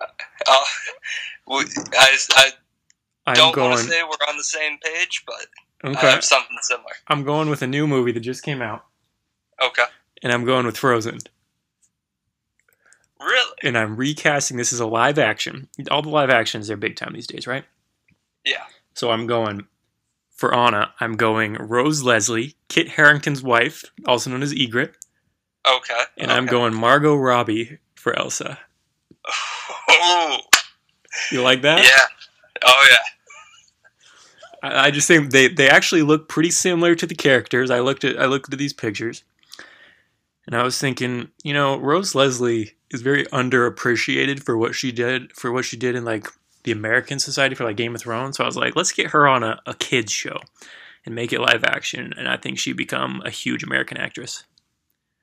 Uh, 0.00 0.06
I, 1.46 2.16
I 2.26 2.50
I'm 3.26 3.34
don't 3.34 3.54
going. 3.54 3.70
want 3.70 3.82
to 3.82 3.88
say 3.88 4.02
we're 4.02 4.28
on 4.30 4.36
the 4.38 4.44
same 4.44 4.78
page, 4.78 5.24
but 5.26 5.94
I 5.96 6.00
have 6.10 6.24
something 6.24 6.56
similar. 6.62 6.92
I'm 7.08 7.24
going 7.24 7.50
with 7.50 7.60
a 7.62 7.66
new 7.66 7.86
movie 7.86 8.12
that 8.12 8.20
just 8.20 8.42
came 8.42 8.62
out, 8.62 8.84
Okay, 9.62 9.84
and 10.22 10.32
I'm 10.32 10.44
going 10.44 10.64
with 10.64 10.78
Frozen. 10.78 11.18
really? 13.20 13.56
And 13.62 13.76
I'm 13.76 13.96
recasting 13.96 14.56
this 14.56 14.72
as 14.72 14.80
a 14.80 14.86
live 14.86 15.18
action. 15.18 15.68
All 15.90 16.00
the 16.02 16.08
live 16.08 16.30
actions 16.30 16.68
they're 16.68 16.76
big 16.78 16.96
time 16.96 17.12
these 17.12 17.26
days, 17.26 17.46
right? 17.46 17.64
Yeah. 18.46 18.64
So 18.98 19.12
I'm 19.12 19.28
going 19.28 19.64
for 20.34 20.52
Anna. 20.52 20.92
I'm 20.98 21.14
going 21.14 21.54
Rose 21.54 22.02
Leslie, 22.02 22.56
Kit 22.68 22.88
Harington's 22.88 23.44
wife, 23.44 23.84
also 24.08 24.28
known 24.28 24.42
as 24.42 24.52
Ygritte, 24.52 24.94
Okay, 25.64 26.02
and 26.16 26.32
I'm 26.32 26.46
going 26.46 26.74
Margot 26.74 27.14
Robbie 27.14 27.78
for 27.94 28.18
Elsa. 28.18 28.58
Oh, 29.90 30.38
You 31.32 31.42
like 31.42 31.62
that? 31.62 31.82
yeah. 31.82 32.06
Oh 32.64 32.88
yeah. 32.90 34.68
I, 34.68 34.86
I 34.86 34.90
just 34.90 35.08
think 35.08 35.30
they, 35.30 35.48
they 35.48 35.68
actually 35.70 36.02
look 36.02 36.28
pretty 36.28 36.50
similar 36.50 36.94
to 36.94 37.06
the 37.06 37.14
characters. 37.14 37.70
I 37.70 37.78
looked 37.80 38.04
at 38.04 38.18
I 38.18 38.26
looked 38.26 38.52
at 38.52 38.58
these 38.58 38.72
pictures, 38.72 39.22
and 40.46 40.56
I 40.56 40.62
was 40.62 40.78
thinking, 40.78 41.28
you 41.42 41.54
know, 41.54 41.78
Rose 41.78 42.14
Leslie 42.14 42.72
is 42.90 43.00
very 43.00 43.24
underappreciated 43.26 44.42
for 44.42 44.58
what 44.58 44.74
she 44.74 44.90
did 44.92 45.32
for 45.32 45.52
what 45.52 45.64
she 45.64 45.76
did 45.76 45.94
in 45.94 46.04
like 46.04 46.26
the 46.68 46.72
American 46.78 47.18
Society 47.18 47.54
for 47.54 47.64
like 47.64 47.76
Game 47.78 47.94
of 47.94 48.00
Thrones. 48.02 48.36
So 48.36 48.44
I 48.44 48.46
was 48.46 48.56
like, 48.56 48.76
let's 48.76 48.92
get 48.92 49.10
her 49.12 49.26
on 49.26 49.42
a, 49.42 49.58
a 49.66 49.72
kids 49.74 50.12
show 50.12 50.38
and 51.06 51.14
make 51.14 51.32
it 51.32 51.40
live 51.40 51.64
action, 51.64 52.12
and 52.18 52.28
I 52.28 52.36
think 52.36 52.58
she'd 52.58 52.76
become 52.76 53.22
a 53.24 53.30
huge 53.30 53.62
American 53.64 53.96
actress. 53.96 54.44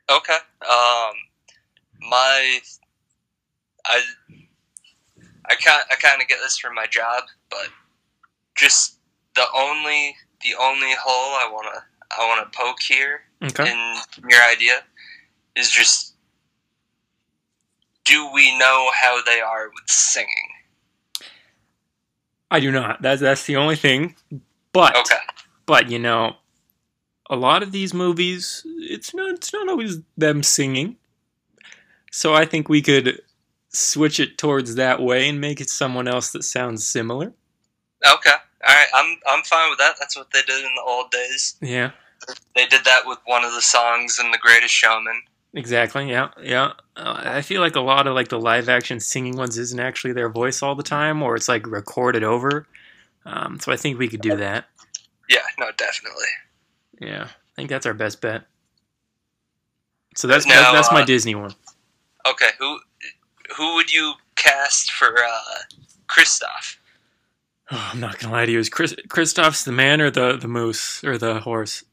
Okay. 0.09 0.33
Um, 0.33 1.13
my, 2.09 2.59
I, 3.85 4.01
I 5.47 5.55
kind 5.63 5.83
I 5.91 5.95
kind 6.01 6.19
of 6.21 6.27
get 6.27 6.39
this 6.41 6.57
from 6.57 6.73
my 6.73 6.87
job, 6.87 7.23
but 7.51 7.67
just 8.57 8.97
the 9.35 9.45
only 9.55 10.15
the 10.43 10.55
only 10.59 10.93
hole 10.99 11.35
I 11.35 11.49
wanna 11.51 11.83
I 12.17 12.27
wanna 12.27 12.49
poke 12.51 12.81
here 12.81 13.21
Okay. 13.43 13.71
in 13.71 13.95
your 14.29 14.41
idea 14.51 14.83
is 15.55 15.69
just 15.69 16.15
do 18.05 18.31
we 18.33 18.57
know 18.57 18.89
how 18.99 19.21
they 19.23 19.41
are 19.41 19.67
with 19.67 19.87
singing? 19.89 20.54
I 22.51 22.59
do 22.59 22.71
not. 22.71 23.01
That's 23.01 23.21
that's 23.21 23.45
the 23.45 23.55
only 23.57 23.75
thing. 23.75 24.15
But 24.71 24.95
Okay. 24.97 25.17
But 25.65 25.89
you 25.89 25.99
know, 25.99 26.35
a 27.29 27.35
lot 27.35 27.63
of 27.63 27.71
these 27.71 27.93
movies, 27.93 28.61
it's 28.65 29.13
not 29.13 29.33
it's 29.35 29.53
not 29.53 29.69
always 29.69 29.99
them 30.17 30.43
singing. 30.43 30.97
So 32.11 32.33
I 32.33 32.45
think 32.45 32.69
we 32.69 32.81
could 32.81 33.21
switch 33.69 34.19
it 34.19 34.37
towards 34.37 34.75
that 34.75 35.01
way 35.01 35.27
and 35.27 35.41
make 35.41 35.59
it 35.59 35.69
someone 35.69 36.07
else 36.07 36.31
that 36.31 36.43
sounds 36.43 36.87
similar. 36.87 37.33
Okay. 38.07 38.31
All 38.31 38.75
right. 38.75 38.87
I'm 38.93 39.17
I'm 39.27 39.43
fine 39.43 39.69
with 39.69 39.79
that. 39.79 39.95
That's 39.99 40.15
what 40.15 40.31
they 40.31 40.41
did 40.43 40.63
in 40.63 40.71
the 40.75 40.83
old 40.85 41.11
days. 41.11 41.55
Yeah, 41.61 41.91
They 42.55 42.65
did 42.67 42.85
that 42.85 43.01
with 43.05 43.19
one 43.25 43.43
of 43.43 43.53
the 43.53 43.61
songs 43.61 44.19
in 44.23 44.31
The 44.31 44.37
Greatest 44.37 44.73
Showman. 44.73 45.23
Exactly. 45.55 46.09
Yeah, 46.09 46.29
yeah. 46.41 46.73
Uh, 46.95 47.21
I 47.25 47.41
feel 47.41 47.61
like 47.61 47.75
a 47.75 47.81
lot 47.81 48.05
of 48.07 48.13
like 48.13 48.27
the 48.27 48.39
live 48.39 48.69
action 48.69 48.99
singing 48.99 49.35
ones 49.35 49.57
isn't 49.57 49.79
actually 49.79 50.13
their 50.13 50.29
voice 50.29 50.61
all 50.61 50.75
the 50.75 50.83
time, 50.83 51.23
or 51.23 51.35
it's 51.35 51.49
like 51.49 51.65
recorded 51.65 52.23
over. 52.23 52.67
Um, 53.25 53.59
so 53.59 53.71
I 53.71 53.75
think 53.75 53.97
we 53.97 54.07
could 54.07 54.21
do 54.21 54.35
that. 54.37 54.65
Yeah. 55.29 55.39
No. 55.59 55.71
Definitely. 55.75 56.25
Yeah, 56.99 57.23
I 57.23 57.55
think 57.55 57.69
that's 57.69 57.85
our 57.85 57.93
best 57.93 58.21
bet. 58.21 58.43
So 60.15 60.27
that's 60.27 60.45
Now, 60.45 60.71
that's 60.71 60.91
my 60.91 61.01
uh, 61.01 61.05
Disney 61.05 61.35
one. 61.35 61.53
Okay. 62.27 62.49
Who 62.59 62.79
who 63.57 63.75
would 63.75 63.91
you 63.91 64.13
cast 64.35 64.91
for 64.91 65.17
uh, 65.17 65.75
Kristoff? 66.07 66.77
Oh, 67.71 67.89
I'm 67.93 67.99
not 67.99 68.19
gonna 68.19 68.33
lie 68.33 68.45
to 68.45 68.51
you. 68.51 68.59
Is 68.59 68.69
Chris, 68.69 68.95
Kristoff's 69.09 69.63
the 69.63 69.71
man 69.71 70.01
or 70.01 70.09
the 70.09 70.37
the 70.37 70.47
moose 70.47 71.03
or 71.03 71.17
the 71.17 71.41
horse? 71.41 71.83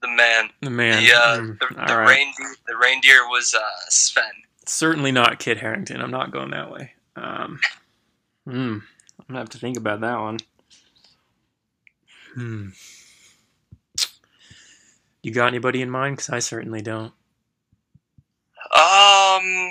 The 0.00 0.08
man. 0.08 0.50
The 0.60 0.70
man. 0.70 1.02
the 1.02 1.12
uh, 1.12 1.38
Mm, 1.38 1.58
the, 1.58 1.66
the 1.74 1.96
right. 1.96 2.08
reindeer. 2.08 2.54
The 2.66 2.76
reindeer 2.76 3.28
was 3.28 3.54
uh, 3.54 3.60
Sven. 3.88 4.24
Certainly 4.66 5.12
not 5.12 5.38
Kit 5.38 5.58
Harington. 5.58 6.00
I'm 6.00 6.10
not 6.10 6.30
going 6.30 6.50
that 6.50 6.70
way. 6.70 6.92
Um, 7.16 7.58
hmm. 8.44 8.78
I'm 9.18 9.24
gonna 9.26 9.38
have 9.40 9.48
to 9.50 9.58
think 9.58 9.76
about 9.76 10.00
that 10.02 10.18
one. 10.18 10.38
Hmm. 12.34 12.68
You 15.22 15.32
got 15.32 15.48
anybody 15.48 15.82
in 15.82 15.90
mind? 15.90 16.16
Because 16.16 16.30
I 16.30 16.38
certainly 16.38 16.80
don't. 16.80 17.12
Um. 18.76 19.70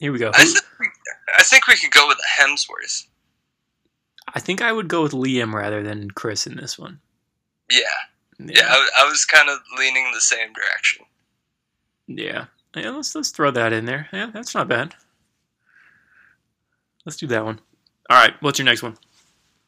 Here 0.00 0.10
we 0.12 0.18
go. 0.18 0.30
I 0.32 0.44
think, 0.44 0.64
we, 0.80 0.86
I 1.36 1.42
think 1.42 1.66
we 1.66 1.76
could 1.76 1.90
go 1.90 2.08
with 2.08 2.16
the 2.16 2.42
Hemsworth. 2.42 3.06
I 4.34 4.40
think 4.40 4.62
I 4.62 4.72
would 4.72 4.88
go 4.88 5.02
with 5.02 5.12
Liam 5.12 5.52
rather 5.52 5.82
than 5.82 6.10
Chris 6.10 6.46
in 6.46 6.56
this 6.56 6.78
one. 6.78 7.00
Yeah, 7.70 7.80
yeah. 8.38 8.66
I, 8.68 8.88
I 9.00 9.08
was 9.08 9.24
kind 9.24 9.48
of 9.48 9.58
leaning 9.78 10.10
the 10.12 10.20
same 10.20 10.52
direction. 10.52 11.04
Yeah. 12.06 12.46
Yeah, 12.76 12.90
let's 12.90 13.14
let's 13.14 13.30
throw 13.30 13.50
that 13.50 13.72
in 13.72 13.84
there. 13.86 14.08
Yeah, 14.12 14.30
that's 14.32 14.54
not 14.54 14.68
bad. 14.68 14.94
Let's 17.04 17.16
do 17.16 17.26
that 17.28 17.44
one. 17.44 17.60
All 18.08 18.16
right, 18.16 18.34
what's 18.40 18.58
your 18.58 18.66
next 18.66 18.82
one? 18.82 18.96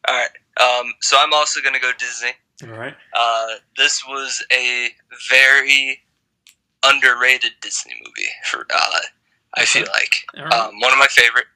All 0.06 0.14
right. 0.14 0.30
Um. 0.60 0.92
So 1.00 1.16
I'm 1.18 1.32
also 1.32 1.60
gonna 1.60 1.80
go 1.80 1.90
Disney. 1.98 2.32
All 2.64 2.78
right. 2.78 2.94
Uh, 3.14 3.46
this 3.76 4.04
was 4.06 4.44
a 4.52 4.90
very 5.30 6.00
underrated 6.84 7.52
Disney 7.60 7.94
movie. 7.98 8.28
For 8.44 8.66
uh, 8.72 9.00
I 9.54 9.64
feel 9.64 9.86
like 9.92 10.24
right. 10.36 10.52
um, 10.52 10.78
one 10.78 10.92
of 10.92 10.98
my 10.98 11.08
favorite. 11.08 11.46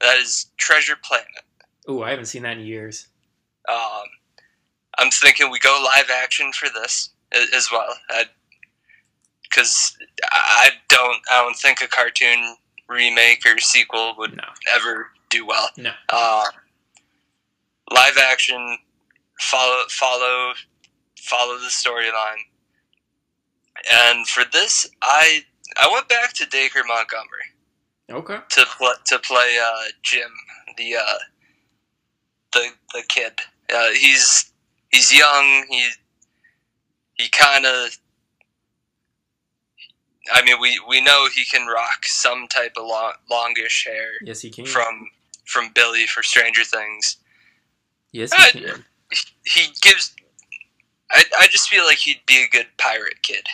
That 0.00 0.18
is 0.18 0.46
Treasure 0.56 0.96
Planet. 1.02 1.44
Oh, 1.88 2.02
I 2.02 2.10
haven't 2.10 2.26
seen 2.26 2.42
that 2.42 2.56
in 2.58 2.64
years. 2.66 3.08
Um, 3.68 4.04
I'm 4.98 5.10
thinking 5.10 5.50
we 5.50 5.58
go 5.58 5.82
live 5.84 6.10
action 6.22 6.52
for 6.52 6.68
this 6.68 7.10
as 7.54 7.68
well, 7.72 7.94
because 9.42 9.96
I 10.30 10.70
don't 10.88 11.20
I 11.30 11.42
don't 11.42 11.56
think 11.56 11.82
a 11.82 11.88
cartoon 11.88 12.56
remake 12.88 13.44
or 13.46 13.58
sequel 13.58 14.14
would 14.18 14.36
No. 14.36 14.44
ever 14.74 15.08
do 15.28 15.44
well. 15.46 15.68
No. 15.76 15.92
Uh, 16.08 16.44
live 17.92 18.16
action, 18.18 18.78
follow 19.40 19.82
follow 19.88 20.52
follow 21.20 21.58
the 21.58 21.66
storyline, 21.66 22.42
and 23.92 24.26
for 24.28 24.44
this, 24.52 24.88
I 25.02 25.40
I 25.76 25.90
went 25.92 26.08
back 26.08 26.32
to 26.34 26.46
Dacre 26.46 26.84
Montgomery 26.86 27.46
Okay. 28.10 28.38
to 28.50 28.66
play 28.78 28.92
to 29.06 29.18
play 29.18 29.58
uh, 29.62 29.82
Jim, 30.02 30.30
the 30.78 30.96
uh, 30.96 31.18
the 32.60 32.68
the 32.98 33.02
kid. 33.08 33.32
Uh, 33.74 33.90
he's 33.90 34.50
he's 34.90 35.12
young. 35.16 35.64
He 35.68 35.88
he 37.14 37.28
kind 37.28 37.64
of. 37.66 37.96
I 40.32 40.42
mean, 40.42 40.56
we, 40.60 40.80
we 40.88 41.00
know 41.00 41.28
he 41.34 41.44
can 41.44 41.68
rock 41.68 42.04
some 42.04 42.48
type 42.48 42.72
of 42.76 42.84
long, 42.86 43.12
longish 43.30 43.84
hair 43.86 44.10
Yes, 44.22 44.40
he 44.40 44.50
can. 44.50 44.66
from 44.66 45.08
from 45.44 45.70
Billy 45.72 46.06
for 46.08 46.22
Stranger 46.24 46.64
Things. 46.64 47.16
yes, 48.12 48.32
I- 48.36 48.50
he 48.50 48.60
can. 48.64 48.84
He 49.44 49.66
gives. 49.82 50.12
I, 51.12 51.22
I 51.38 51.46
just 51.46 51.68
feel 51.68 51.84
like 51.84 51.98
he'd 51.98 52.20
be 52.26 52.42
a 52.42 52.48
good 52.48 52.66
pirate 52.78 53.22
kid. 53.22 53.46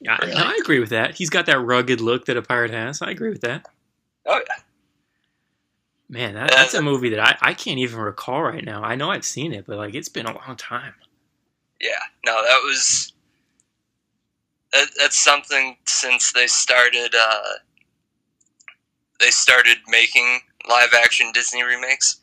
Yeah, 0.00 0.16
I- 0.18 0.30
I 0.54 0.58
agree 0.58 0.80
with 0.80 0.88
that. 0.88 1.16
He's 1.16 1.28
got 1.28 1.44
that 1.46 1.58
rugged 1.60 2.00
look 2.00 2.24
that 2.24 2.38
a 2.38 2.42
pirate 2.42 2.70
has. 2.70 3.02
I 3.02 3.10
agree 3.10 3.28
with 3.28 3.42
that. 3.42 3.66
Oh 4.24 4.40
yeah, 4.48 4.62
Man, 6.10 6.34
that, 6.34 6.50
that's 6.50 6.74
a 6.74 6.82
movie 6.82 7.10
that 7.10 7.20
I, 7.20 7.50
I 7.50 7.54
can't 7.54 7.78
even 7.78 8.00
recall 8.00 8.42
right 8.42 8.64
now. 8.64 8.82
I 8.82 8.96
know 8.96 9.10
I've 9.12 9.24
seen 9.24 9.52
it, 9.52 9.64
but 9.64 9.76
like 9.76 9.94
it's 9.94 10.08
been 10.08 10.26
a 10.26 10.34
long 10.34 10.56
time. 10.56 10.94
yeah. 11.80 12.02
No, 12.26 12.42
that 12.42 12.60
was. 12.64 13.12
That, 14.72 14.88
that's 14.98 15.22
something 15.22 15.76
since 15.86 16.32
they 16.32 16.48
started. 16.48 17.14
Uh, 17.14 17.52
they 19.20 19.30
started 19.30 19.78
making 19.86 20.40
live 20.68 20.90
action 20.94 21.30
Disney 21.32 21.62
remakes. 21.62 22.20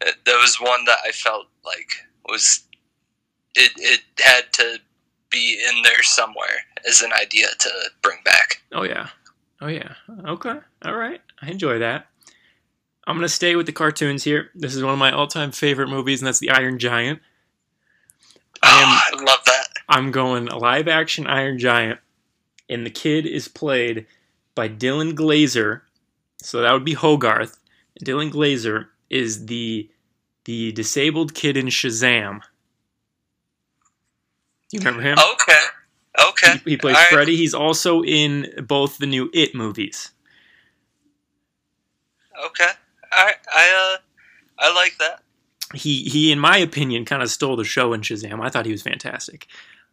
That, 0.00 0.14
that 0.24 0.38
was 0.40 0.58
one 0.58 0.86
that 0.86 0.98
I 1.06 1.10
felt 1.12 1.48
like 1.66 1.90
was. 2.26 2.62
It 3.54 3.72
it 3.76 4.00
had 4.20 4.50
to 4.54 4.78
be 5.30 5.62
in 5.68 5.82
there 5.82 6.02
somewhere 6.02 6.64
as 6.88 7.02
an 7.02 7.12
idea 7.12 7.48
to 7.58 7.70
bring 8.02 8.18
back. 8.24 8.62
Oh 8.72 8.84
yeah, 8.84 9.08
Oh 9.60 9.66
yeah. 9.66 9.94
Okay. 10.26 10.54
All 10.84 10.96
right. 10.96 11.20
I 11.42 11.50
enjoy 11.50 11.78
that. 11.80 12.06
I'm 13.08 13.16
gonna 13.16 13.28
stay 13.30 13.56
with 13.56 13.64
the 13.64 13.72
cartoons 13.72 14.24
here. 14.24 14.50
This 14.54 14.74
is 14.74 14.82
one 14.82 14.92
of 14.92 14.98
my 14.98 15.10
all-time 15.10 15.50
favorite 15.50 15.88
movies, 15.88 16.20
and 16.20 16.26
that's 16.26 16.40
The 16.40 16.50
Iron 16.50 16.78
Giant. 16.78 17.20
I 18.62 18.82
am. 18.82 18.88
Oh, 18.88 19.18
I 19.18 19.24
love 19.24 19.44
that. 19.46 19.68
I'm 19.88 20.10
going 20.10 20.44
live-action 20.44 21.26
Iron 21.26 21.58
Giant, 21.58 22.00
and 22.68 22.84
the 22.84 22.90
kid 22.90 23.24
is 23.24 23.48
played 23.48 24.06
by 24.54 24.68
Dylan 24.68 25.14
Grazer. 25.14 25.84
So 26.42 26.60
that 26.60 26.70
would 26.74 26.84
be 26.84 26.92
Hogarth. 26.92 27.58
Dylan 28.04 28.30
Grazer 28.30 28.90
is 29.08 29.46
the 29.46 29.88
the 30.44 30.72
disabled 30.72 31.34
kid 31.34 31.56
in 31.56 31.68
Shazam. 31.68 32.42
You 34.70 34.80
remember 34.80 35.00
him? 35.00 35.16
Okay. 35.18 35.64
Okay. 36.28 36.60
He, 36.64 36.72
he 36.72 36.76
plays 36.76 36.96
All 36.96 37.00
right. 37.00 37.08
Freddy. 37.10 37.36
He's 37.36 37.54
also 37.54 38.02
in 38.02 38.66
both 38.66 38.98
the 38.98 39.06
new 39.06 39.30
It 39.32 39.54
movies. 39.54 40.10
Okay. 42.46 42.70
Right. 43.12 43.34
I 43.54 43.94
uh, 43.94 43.98
I 44.58 44.74
like 44.74 44.96
that. 44.98 45.22
He 45.74 46.02
he, 46.04 46.32
in 46.32 46.38
my 46.38 46.56
opinion, 46.58 47.04
kind 47.04 47.22
of 47.22 47.30
stole 47.30 47.56
the 47.56 47.64
show 47.64 47.92
in 47.92 48.00
Shazam. 48.02 48.42
I 48.44 48.48
thought 48.48 48.66
he 48.66 48.72
was 48.72 48.82
fantastic. 48.82 49.46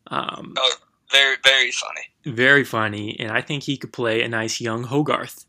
Um, 0.07 0.53
Oh, 0.57 0.73
very 1.11 1.35
very 1.43 1.71
funny. 1.71 2.35
very 2.35 2.63
funny, 2.63 3.19
and 3.19 3.31
I 3.31 3.41
think 3.41 3.63
he 3.63 3.77
could 3.77 3.93
play 3.93 4.21
a 4.21 4.27
nice 4.27 4.59
young 4.61 4.83
Hogarth. 4.85 5.45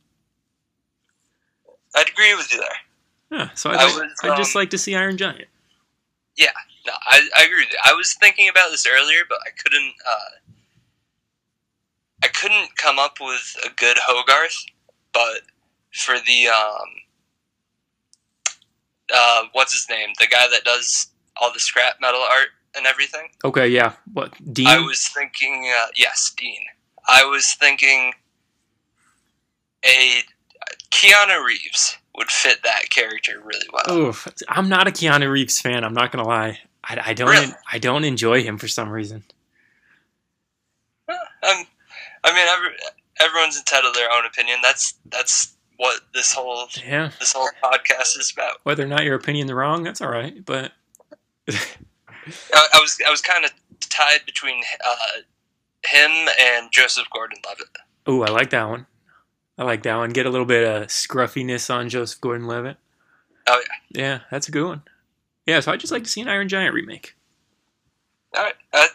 I'd 1.94 2.08
agree 2.08 2.34
with 2.34 2.52
you 2.52 2.60
there. 2.60 3.38
Yeah, 3.38 3.50
so 3.54 3.70
I 3.70 3.74
I'd, 3.74 3.84
like- 3.84 4.02
was, 4.02 4.12
I'd 4.22 4.36
just 4.36 4.54
um, 4.54 4.60
like 4.60 4.70
to 4.70 4.78
see 4.78 4.94
Iron 4.94 5.16
Giant. 5.16 5.46
Yeah, 6.36 6.50
no, 6.86 6.92
I, 7.06 7.26
I 7.38 7.44
agree 7.44 7.60
with 7.64 7.72
you. 7.72 7.78
I 7.84 7.94
was 7.94 8.14
thinking 8.14 8.48
about 8.48 8.70
this 8.70 8.86
earlier, 8.86 9.20
but 9.28 9.38
I 9.46 9.50
couldn't. 9.62 9.94
Uh, 10.06 10.52
I 12.22 12.28
couldn't 12.28 12.76
come 12.76 12.98
up 12.98 13.18
with 13.20 13.56
a 13.64 13.68
good 13.76 13.96
Hogarth, 14.06 14.56
but 15.12 15.42
for 15.92 16.16
the 16.26 16.48
um, 16.48 16.88
uh, 19.14 19.44
what's 19.52 19.72
his 19.72 19.86
name? 19.88 20.08
The 20.18 20.26
guy 20.26 20.46
that 20.50 20.64
does 20.64 21.08
all 21.36 21.52
the 21.52 21.60
scrap 21.60 21.96
metal 22.00 22.20
art 22.20 22.48
and 22.76 22.86
everything. 22.86 23.28
Okay, 23.44 23.68
yeah. 23.68 23.92
What 24.12 24.34
Dean? 24.52 24.66
I 24.66 24.80
was 24.80 25.08
thinking, 25.08 25.70
uh, 25.76 25.86
yes, 25.94 26.32
Dean. 26.36 26.60
I 27.08 27.24
was 27.24 27.54
thinking 27.54 28.12
a 29.84 30.22
Keanu 30.90 31.44
Reeves 31.44 31.98
would 32.16 32.30
fit 32.30 32.62
that 32.64 32.90
character 32.90 33.40
really 33.44 33.66
well. 33.72 33.98
Oof, 33.98 34.26
I'm 34.48 34.68
not 34.68 34.88
a 34.88 34.90
Keanu 34.90 35.30
Reeves 35.30 35.60
fan. 35.60 35.84
I'm 35.84 35.94
not 35.94 36.12
gonna 36.12 36.26
lie. 36.26 36.58
I, 36.82 37.10
I 37.10 37.14
don't. 37.14 37.30
Really? 37.30 37.52
I 37.70 37.78
don't 37.78 38.04
enjoy 38.04 38.42
him 38.42 38.58
for 38.58 38.68
some 38.68 38.88
reason. 38.88 39.24
I 42.26 42.34
mean, 42.34 42.48
every, 42.48 42.76
everyone's 43.20 43.56
entitled 43.56 43.94
to 43.94 44.00
their 44.00 44.12
own 44.12 44.26
opinion. 44.26 44.58
That's 44.62 44.94
that's 45.10 45.55
what 45.76 46.00
this 46.14 46.32
whole 46.32 46.68
Yeah. 46.86 47.10
this 47.20 47.32
whole 47.32 47.48
podcast 47.62 48.18
is 48.18 48.32
about. 48.36 48.58
Whether 48.64 48.84
or 48.84 48.88
not 48.88 49.04
your 49.04 49.14
opinion's 49.16 49.52
wrong, 49.52 49.82
that's 49.82 50.00
all 50.00 50.10
right. 50.10 50.44
But 50.44 50.72
I, 51.48 51.54
I 52.52 52.78
was 52.80 52.98
I 53.06 53.10
was 53.10 53.20
kind 53.20 53.44
of 53.44 53.52
tied 53.80 54.24
between 54.26 54.62
uh, 54.84 55.20
him 55.86 56.10
and 56.40 56.70
Joseph 56.72 57.06
Gordon-Levitt. 57.12 57.68
oh, 58.06 58.22
I 58.22 58.30
like 58.30 58.50
that 58.50 58.68
one. 58.68 58.86
I 59.58 59.64
like 59.64 59.82
that 59.84 59.96
one. 59.96 60.10
Get 60.10 60.26
a 60.26 60.30
little 60.30 60.46
bit 60.46 60.66
of 60.66 60.90
scruffiness 60.90 61.70
on 61.70 61.88
Joseph 61.88 62.20
Gordon-Levitt. 62.20 62.76
Oh, 63.48 63.62
yeah. 63.94 64.00
Yeah, 64.02 64.18
that's 64.30 64.48
a 64.48 64.52
good 64.52 64.66
one. 64.66 64.82
Yeah, 65.46 65.60
so 65.60 65.70
I'd 65.72 65.80
just 65.80 65.92
like 65.92 66.02
to 66.04 66.10
see 66.10 66.20
an 66.20 66.28
Iron 66.28 66.48
Giant 66.48 66.74
remake. 66.74 67.14
All 68.36 68.42
right, 68.44 68.54
I, 68.74 68.88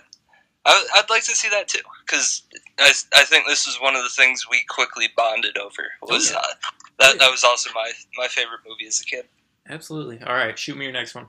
I, 0.65 0.88
I'd 0.95 1.09
like 1.09 1.23
to 1.23 1.31
see 1.35 1.50
that 1.50 1.67
too 1.69 1.79
because 2.12 2.44
I, 2.77 2.91
I 3.15 3.24
think 3.24 3.46
this 3.48 3.65
was 3.65 3.80
one 3.82 3.96
of 3.96 4.03
the 4.03 4.10
things 4.10 4.46
we 4.50 4.62
quickly 4.70 5.08
bonded 5.15 5.58
over. 5.58 5.84
Was 6.01 6.32
Oh, 6.32 6.34
yeah. 6.36 6.39
uh, 6.39 6.53
that 7.00 7.20
that 7.20 7.32
was 7.32 7.44
also 7.44 7.70
my 7.74 7.91
my 8.18 8.27
favorite 8.27 8.60
movie 8.67 8.88
as 8.88 9.00
a 9.00 9.06
kid. 9.06 9.26
Absolutely. 9.69 10.19
All 10.26 10.34
right, 10.34 10.58
shoot 10.60 10.78
me 10.78 10.86
your 10.86 10.93
next 10.93 11.15
one. 11.15 11.28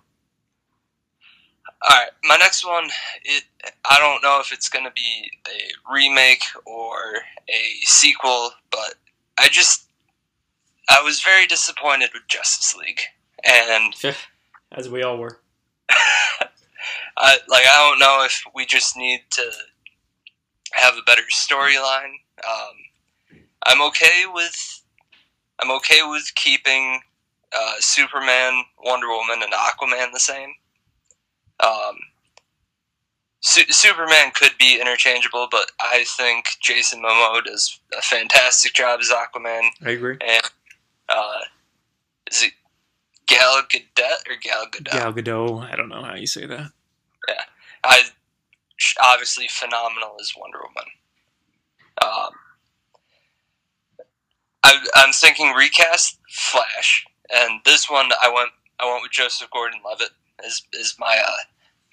All 1.88 1.96
right, 1.96 2.10
my 2.24 2.36
next 2.36 2.66
one. 2.66 2.88
It 3.24 3.44
I 3.88 3.98
don't 3.98 4.22
know 4.22 4.40
if 4.40 4.52
it's 4.52 4.68
going 4.68 4.84
to 4.84 4.92
be 4.92 5.30
a 5.48 5.92
remake 5.92 6.42
or 6.64 7.16
a 7.48 7.62
sequel, 7.82 8.50
but 8.70 8.94
I 9.38 9.48
just 9.48 9.86
I 10.88 11.00
was 11.02 11.22
very 11.22 11.46
disappointed 11.46 12.10
with 12.12 12.22
Justice 12.28 12.74
League, 12.76 13.00
and 13.44 13.94
As 14.72 14.88
we 14.88 15.02
all 15.02 15.18
were. 15.18 15.38
I 17.16 17.36
like 17.48 17.64
I 17.66 17.88
don't 17.90 17.98
know 17.98 18.24
if 18.24 18.42
we 18.54 18.64
just 18.66 18.96
need 18.96 19.20
to 19.32 19.50
have 20.72 20.94
a 20.96 21.02
better 21.02 21.22
storyline. 21.32 22.14
Um, 22.46 23.40
I'm 23.66 23.82
okay 23.88 24.24
with 24.32 24.82
I'm 25.60 25.70
okay 25.72 26.00
with 26.02 26.30
keeping 26.34 27.00
uh, 27.52 27.74
Superman, 27.78 28.64
Wonder 28.84 29.08
Woman, 29.08 29.42
and 29.42 29.52
Aquaman 29.52 30.12
the 30.12 30.18
same. 30.18 30.54
Um, 31.60 31.96
Su- 33.40 33.70
Superman 33.70 34.32
could 34.34 34.52
be 34.58 34.80
interchangeable, 34.80 35.48
but 35.50 35.70
I 35.80 36.04
think 36.16 36.46
Jason 36.60 37.02
Momoa 37.02 37.44
does 37.44 37.78
a 37.96 38.02
fantastic 38.02 38.72
job 38.72 39.00
as 39.00 39.10
Aquaman. 39.10 39.68
I 39.84 39.90
agree. 39.90 40.16
And 40.20 40.50
uh, 41.08 41.40
is 42.30 42.42
it 42.44 42.52
Gal 43.26 43.62
Gadot 43.62 44.28
or 44.28 44.36
Gal 44.40 44.66
Gadot? 44.66 44.92
Gal 44.92 45.12
Gadot. 45.12 45.72
I 45.72 45.76
don't 45.76 45.88
know 45.88 46.02
how 46.02 46.14
you 46.14 46.26
say 46.26 46.46
that. 46.46 46.70
I 47.84 48.02
obviously 49.02 49.48
phenomenal 49.48 50.16
as 50.20 50.32
Wonder 50.36 50.58
Woman. 50.58 50.90
Um, 52.02 52.30
I, 54.64 54.78
I'm 54.94 55.12
thinking 55.12 55.52
recast 55.52 56.18
Flash, 56.30 57.04
and 57.30 57.60
this 57.64 57.90
one 57.90 58.10
I 58.22 58.28
went 58.28 58.50
I 58.80 58.90
went 58.90 59.02
with 59.02 59.12
Joseph 59.12 59.50
Gordon-Levitt 59.52 60.10
is 60.44 60.62
is 60.72 60.96
my 60.98 61.20
uh, 61.24 61.36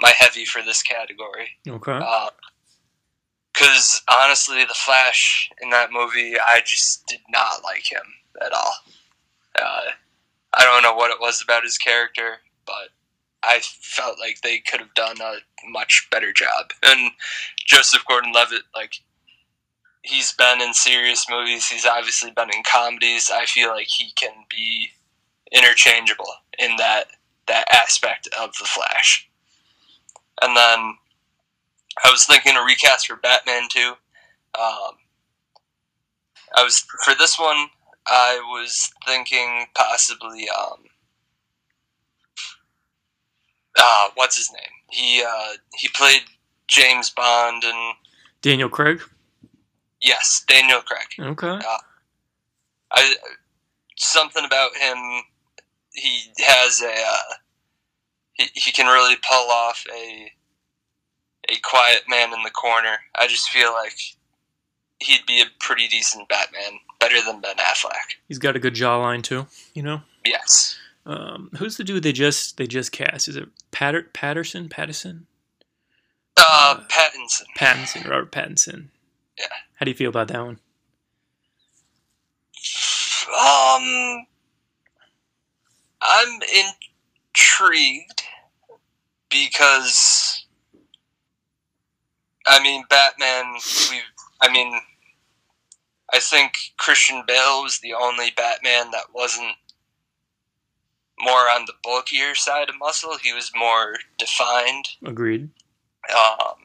my 0.01 0.11
heavy 0.17 0.45
for 0.45 0.61
this 0.61 0.81
category. 0.81 1.49
Okay. 1.67 1.99
Because 3.53 4.01
honestly, 4.11 4.63
the 4.63 4.73
Flash 4.73 5.49
in 5.61 5.69
that 5.71 5.91
movie, 5.91 6.35
I 6.39 6.61
just 6.65 7.05
did 7.07 7.19
not 7.29 7.63
like 7.63 7.91
him 7.91 8.03
at 8.43 8.53
all. 8.53 8.73
Uh, 9.59 9.81
I 10.53 10.63
don't 10.63 10.83
know 10.83 10.93
what 10.93 11.11
it 11.11 11.19
was 11.19 11.41
about 11.41 11.63
his 11.63 11.77
character, 11.77 12.37
but 12.65 12.89
I 13.43 13.59
felt 13.61 14.19
like 14.19 14.41
they 14.41 14.59
could 14.59 14.79
have 14.79 14.93
done 14.95 15.17
a 15.21 15.37
much 15.69 16.07
better 16.11 16.33
job. 16.33 16.71
And 16.83 17.11
Joseph 17.65 18.03
Gordon-Levitt, 18.07 18.63
like 18.75 18.95
he's 20.01 20.33
been 20.33 20.61
in 20.61 20.73
serious 20.73 21.25
movies. 21.29 21.67
He's 21.67 21.85
obviously 21.85 22.31
been 22.31 22.49
in 22.53 22.63
comedies. 22.69 23.31
I 23.33 23.45
feel 23.45 23.69
like 23.69 23.87
he 23.87 24.11
can 24.15 24.33
be 24.49 24.89
interchangeable 25.51 26.31
in 26.57 26.75
that 26.77 27.05
that 27.47 27.65
aspect 27.71 28.29
of 28.39 28.51
the 28.59 28.65
Flash. 28.65 29.27
And 30.41 30.55
then 30.55 30.95
I 32.03 32.11
was 32.11 32.25
thinking 32.25 32.55
a 32.55 32.63
recast 32.63 33.07
for 33.07 33.15
Batman 33.15 33.67
too. 33.71 33.93
Um, 34.59 34.97
I 36.55 36.63
was 36.63 36.85
for 37.03 37.15
this 37.15 37.39
one. 37.39 37.67
I 38.05 38.39
was 38.51 38.91
thinking 39.05 39.65
possibly. 39.75 40.47
Um, 40.49 40.83
uh, 43.77 44.09
what's 44.15 44.37
his 44.37 44.51
name? 44.51 44.73
He 44.89 45.23
uh, 45.23 45.57
he 45.75 45.87
played 45.95 46.21
James 46.67 47.09
Bond 47.09 47.63
and 47.63 47.95
Daniel 48.41 48.69
Craig. 48.69 49.01
yes, 50.01 50.43
Daniel 50.47 50.81
Craig. 50.81 51.27
Okay. 51.31 51.59
I 52.91 53.15
something 53.97 54.45
about 54.45 54.75
him. 54.75 54.97
He 55.93 56.21
has 56.39 56.81
a. 56.81 56.91
Uh, 56.91 57.33
he 58.33 58.49
he 58.53 58.71
can 58.71 58.87
really 58.87 59.15
pull 59.27 59.49
off 59.51 59.83
a. 59.93 60.31
A 61.51 61.57
quiet 61.63 62.03
man 62.07 62.31
in 62.31 62.43
the 62.43 62.51
corner. 62.51 62.97
I 63.15 63.25
just 63.25 63.49
feel 63.49 63.71
like 63.73 63.95
he'd 64.99 65.25
be 65.25 65.41
a 65.41 65.45
pretty 65.59 65.87
decent 65.87 66.29
Batman, 66.29 66.79
better 66.99 67.15
than 67.25 67.41
Ben 67.41 67.55
Affleck. 67.55 68.17
He's 68.27 68.37
got 68.37 68.55
a 68.55 68.59
good 68.59 68.75
jawline 68.75 69.23
too. 69.23 69.47
You 69.73 69.81
know. 69.81 70.01
Yes. 70.27 70.77
Um, 71.09 71.49
who's 71.57 71.75
the 71.75 71.83
dude 71.83 72.03
they 72.03 72.11
just 72.11 72.57
they 72.57 72.67
just 72.67 72.91
cast? 72.91 73.27
Is 73.27 73.35
it 73.35 73.49
Patter, 73.71 74.03
Patterson? 74.13 74.69
Patterson? 74.69 75.25
Uh, 76.37 76.81
Pattinson. 76.87 77.45
Pattinson. 77.57 78.07
Robert 78.07 78.31
Pattinson. 78.31 78.89
Yeah. 79.35 79.47
How 79.73 79.85
do 79.85 79.89
you 79.89 79.97
feel 79.97 80.09
about 80.09 80.27
that 80.27 80.45
one? 80.45 80.59
Um, 83.27 84.25
I'm 85.99 86.39
intrigued 87.33 88.21
because 89.31 90.45
I 92.45 92.61
mean 92.61 92.83
Batman. 92.87 93.55
We, 93.89 93.99
I 94.41 94.51
mean, 94.51 94.79
I 96.13 96.19
think 96.19 96.53
Christian 96.77 97.23
Bale 97.25 97.63
was 97.63 97.79
the 97.79 97.95
only 97.95 98.29
Batman 98.37 98.91
that 98.91 99.05
wasn't 99.11 99.55
more 101.21 101.49
on 101.49 101.65
the 101.65 101.73
bulkier 101.83 102.35
side 102.35 102.69
of 102.69 102.75
muscle. 102.79 103.17
He 103.17 103.33
was 103.33 103.51
more 103.55 103.97
defined. 104.17 104.85
Agreed. 105.05 105.49
Um, 106.13 106.55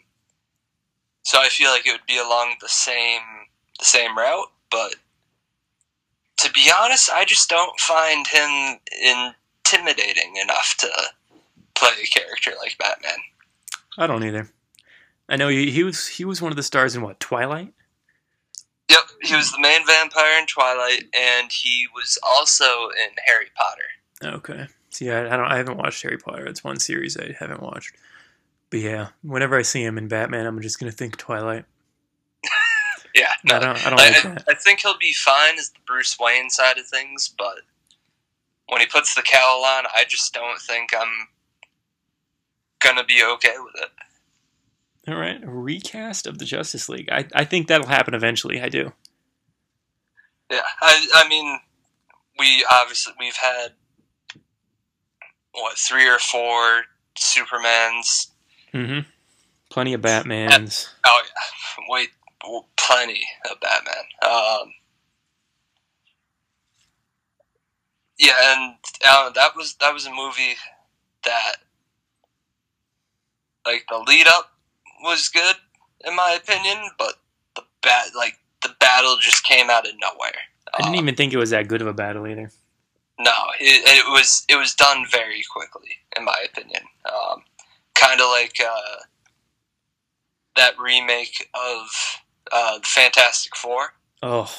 so 1.22 1.38
I 1.40 1.48
feel 1.48 1.70
like 1.70 1.86
it 1.86 1.92
would 1.92 2.06
be 2.06 2.18
along 2.18 2.56
the 2.60 2.68
same 2.68 3.20
the 3.78 3.84
same 3.84 4.16
route, 4.16 4.52
but 4.70 4.94
to 6.38 6.52
be 6.52 6.70
honest, 6.78 7.10
I 7.10 7.24
just 7.24 7.48
don't 7.48 7.78
find 7.80 8.26
him 8.26 8.78
intimidating 9.02 10.36
enough 10.42 10.76
to 10.78 10.88
play 11.74 11.90
a 12.02 12.06
character 12.06 12.52
like 12.60 12.78
Batman. 12.78 13.18
I 13.98 14.06
don't 14.06 14.24
either. 14.24 14.50
I 15.28 15.36
know 15.36 15.48
he, 15.48 15.70
he 15.70 15.82
was 15.82 16.06
he 16.06 16.24
was 16.24 16.42
one 16.42 16.52
of 16.52 16.56
the 16.56 16.62
stars 16.62 16.94
in 16.94 17.02
what 17.02 17.18
Twilight. 17.20 17.72
Yep, 18.90 19.04
he 19.22 19.34
was 19.34 19.50
the 19.50 19.60
main 19.60 19.86
vampire 19.86 20.38
in 20.38 20.46
Twilight, 20.46 21.04
and 21.14 21.50
he 21.50 21.86
was 21.94 22.18
also 22.22 22.64
in 22.90 23.10
Harry 23.26 23.46
Potter. 23.56 23.88
Okay. 24.24 24.66
See, 24.90 25.10
I, 25.10 25.26
I 25.26 25.36
don't 25.36 25.50
I 25.50 25.56
haven't 25.56 25.76
watched 25.76 26.02
Harry 26.02 26.18
Potter. 26.18 26.46
It's 26.46 26.64
one 26.64 26.78
series 26.78 27.16
I 27.16 27.34
haven't 27.38 27.62
watched. 27.62 27.94
But 28.70 28.80
yeah, 28.80 29.08
whenever 29.22 29.56
I 29.56 29.62
see 29.62 29.84
him 29.84 29.98
in 29.98 30.08
Batman, 30.08 30.46
I'm 30.46 30.60
just 30.60 30.78
gonna 30.78 30.92
think 30.92 31.16
Twilight. 31.16 31.64
Yeah, 33.16 33.30
no, 33.44 33.54
I 33.54 33.58
don't 33.60 33.86
I 33.86 33.90
don't 33.90 34.00
I, 34.00 34.08
like 34.08 34.24
I, 34.24 34.28
that. 34.28 34.44
I 34.48 34.54
think 34.54 34.80
he'll 34.80 34.98
be 34.98 35.12
fine 35.12 35.56
as 35.56 35.70
the 35.70 35.78
Bruce 35.86 36.18
Wayne 36.18 36.50
side 36.50 36.78
of 36.78 36.86
things, 36.88 37.32
but 37.38 37.60
when 38.68 38.80
he 38.80 38.88
puts 38.88 39.14
the 39.14 39.22
cowl 39.22 39.64
on, 39.64 39.84
I 39.96 40.02
just 40.08 40.34
don't 40.34 40.58
think 40.58 40.90
I'm 40.92 41.28
gonna 42.80 43.04
be 43.04 43.22
okay 43.22 43.54
with 43.58 43.74
it. 43.84 45.10
All 45.12 45.14
right, 45.16 45.40
a 45.40 45.48
recast 45.48 46.26
of 46.26 46.38
the 46.38 46.44
Justice 46.44 46.88
League. 46.88 47.08
I 47.08 47.26
I 47.32 47.44
think 47.44 47.68
that'll 47.68 47.86
happen 47.86 48.14
eventually. 48.14 48.60
I 48.60 48.68
do. 48.68 48.92
Yeah, 50.50 50.62
I, 50.80 51.06
I 51.14 51.28
mean, 51.28 51.60
we 52.36 52.66
obviously 52.68 53.12
we've 53.20 53.36
had 53.36 53.74
what 55.54 55.76
three 55.78 56.08
or 56.08 56.18
four 56.18 56.82
Supermans. 57.18 58.28
Mm-hmm. 58.72 59.00
Plenty 59.70 59.94
of 59.94 60.00
Batmans. 60.00 60.88
Oh 61.06 61.22
yeah, 61.24 61.84
wait, 61.88 62.10
well, 62.46 62.68
plenty 62.76 63.26
of 63.50 63.58
Batman. 63.60 63.94
Um, 64.22 64.72
yeah, 68.18 68.32
and 68.52 68.74
uh, 69.08 69.30
that 69.30 69.56
was 69.56 69.74
that 69.80 69.92
was 69.92 70.06
a 70.06 70.10
movie 70.10 70.54
that, 71.24 71.56
like, 73.66 73.84
the 73.88 73.98
lead 74.06 74.26
up 74.28 74.52
was 75.02 75.28
good 75.28 75.56
in 76.06 76.14
my 76.14 76.38
opinion, 76.40 76.76
but 76.98 77.14
the 77.56 77.62
bat 77.82 78.08
like 78.16 78.38
the 78.62 78.70
battle 78.80 79.16
just 79.20 79.44
came 79.44 79.70
out 79.70 79.86
of 79.86 79.92
nowhere. 80.00 80.32
I 80.72 80.78
didn't 80.78 80.94
Um, 80.94 81.02
even 81.04 81.14
think 81.16 81.32
it 81.32 81.38
was 81.38 81.50
that 81.50 81.68
good 81.68 81.80
of 81.80 81.86
a 81.88 81.92
battle 81.92 82.26
either. 82.26 82.50
No, 83.18 83.32
it, 83.60 83.82
it 83.86 84.04
was 84.10 84.44
it 84.48 84.56
was 84.56 84.74
done 84.74 85.06
very 85.10 85.42
quickly, 85.50 85.90
in 86.16 86.24
my 86.24 86.36
opinion. 86.44 86.82
Um, 87.06 87.42
kind 87.94 88.20
of 88.20 88.26
like 88.30 88.56
uh, 88.60 89.02
that 90.56 90.78
remake 90.78 91.48
of 91.54 91.86
uh, 92.52 92.78
the 92.78 92.84
Fantastic 92.86 93.54
Four. 93.56 93.94
Oh, 94.22 94.50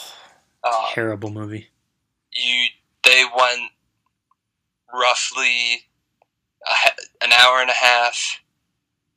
Um, 0.63 0.71
terrible 0.93 1.31
movie. 1.31 1.67
you 2.31 2.67
they 3.03 3.23
went 3.37 3.71
roughly 4.93 5.85
a, 6.67 6.91
an 7.25 7.31
hour 7.33 7.59
and 7.61 7.69
a 7.69 7.73
half 7.73 8.41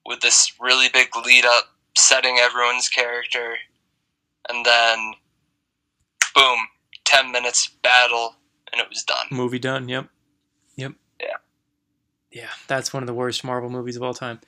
with 0.05 0.21
this 0.21 0.53
really 0.61 0.89
big 0.93 1.09
lead 1.25 1.45
up, 1.45 1.67
setting 1.97 2.39
everyone's 2.39 2.89
character, 2.89 3.57
and 4.49 4.65
then 4.67 5.13
boom, 6.35 6.59
ten 7.05 7.31
minutes 7.31 7.69
battle, 7.83 8.35
and 8.73 8.81
it 8.81 8.89
was 8.89 9.03
done. 9.05 9.27
Movie 9.31 9.59
done. 9.59 9.89
Yep. 9.89 10.09
Yep. 10.77 10.93
Yeah. 11.21 11.27
Yeah, 12.31 12.51
that's 12.67 12.93
one 12.93 13.03
of 13.03 13.07
the 13.07 13.15
worst 13.15 13.43
Marvel 13.45 13.71
movies 13.71 13.97
of 13.97 14.03
all 14.03 14.15
time. 14.15 14.41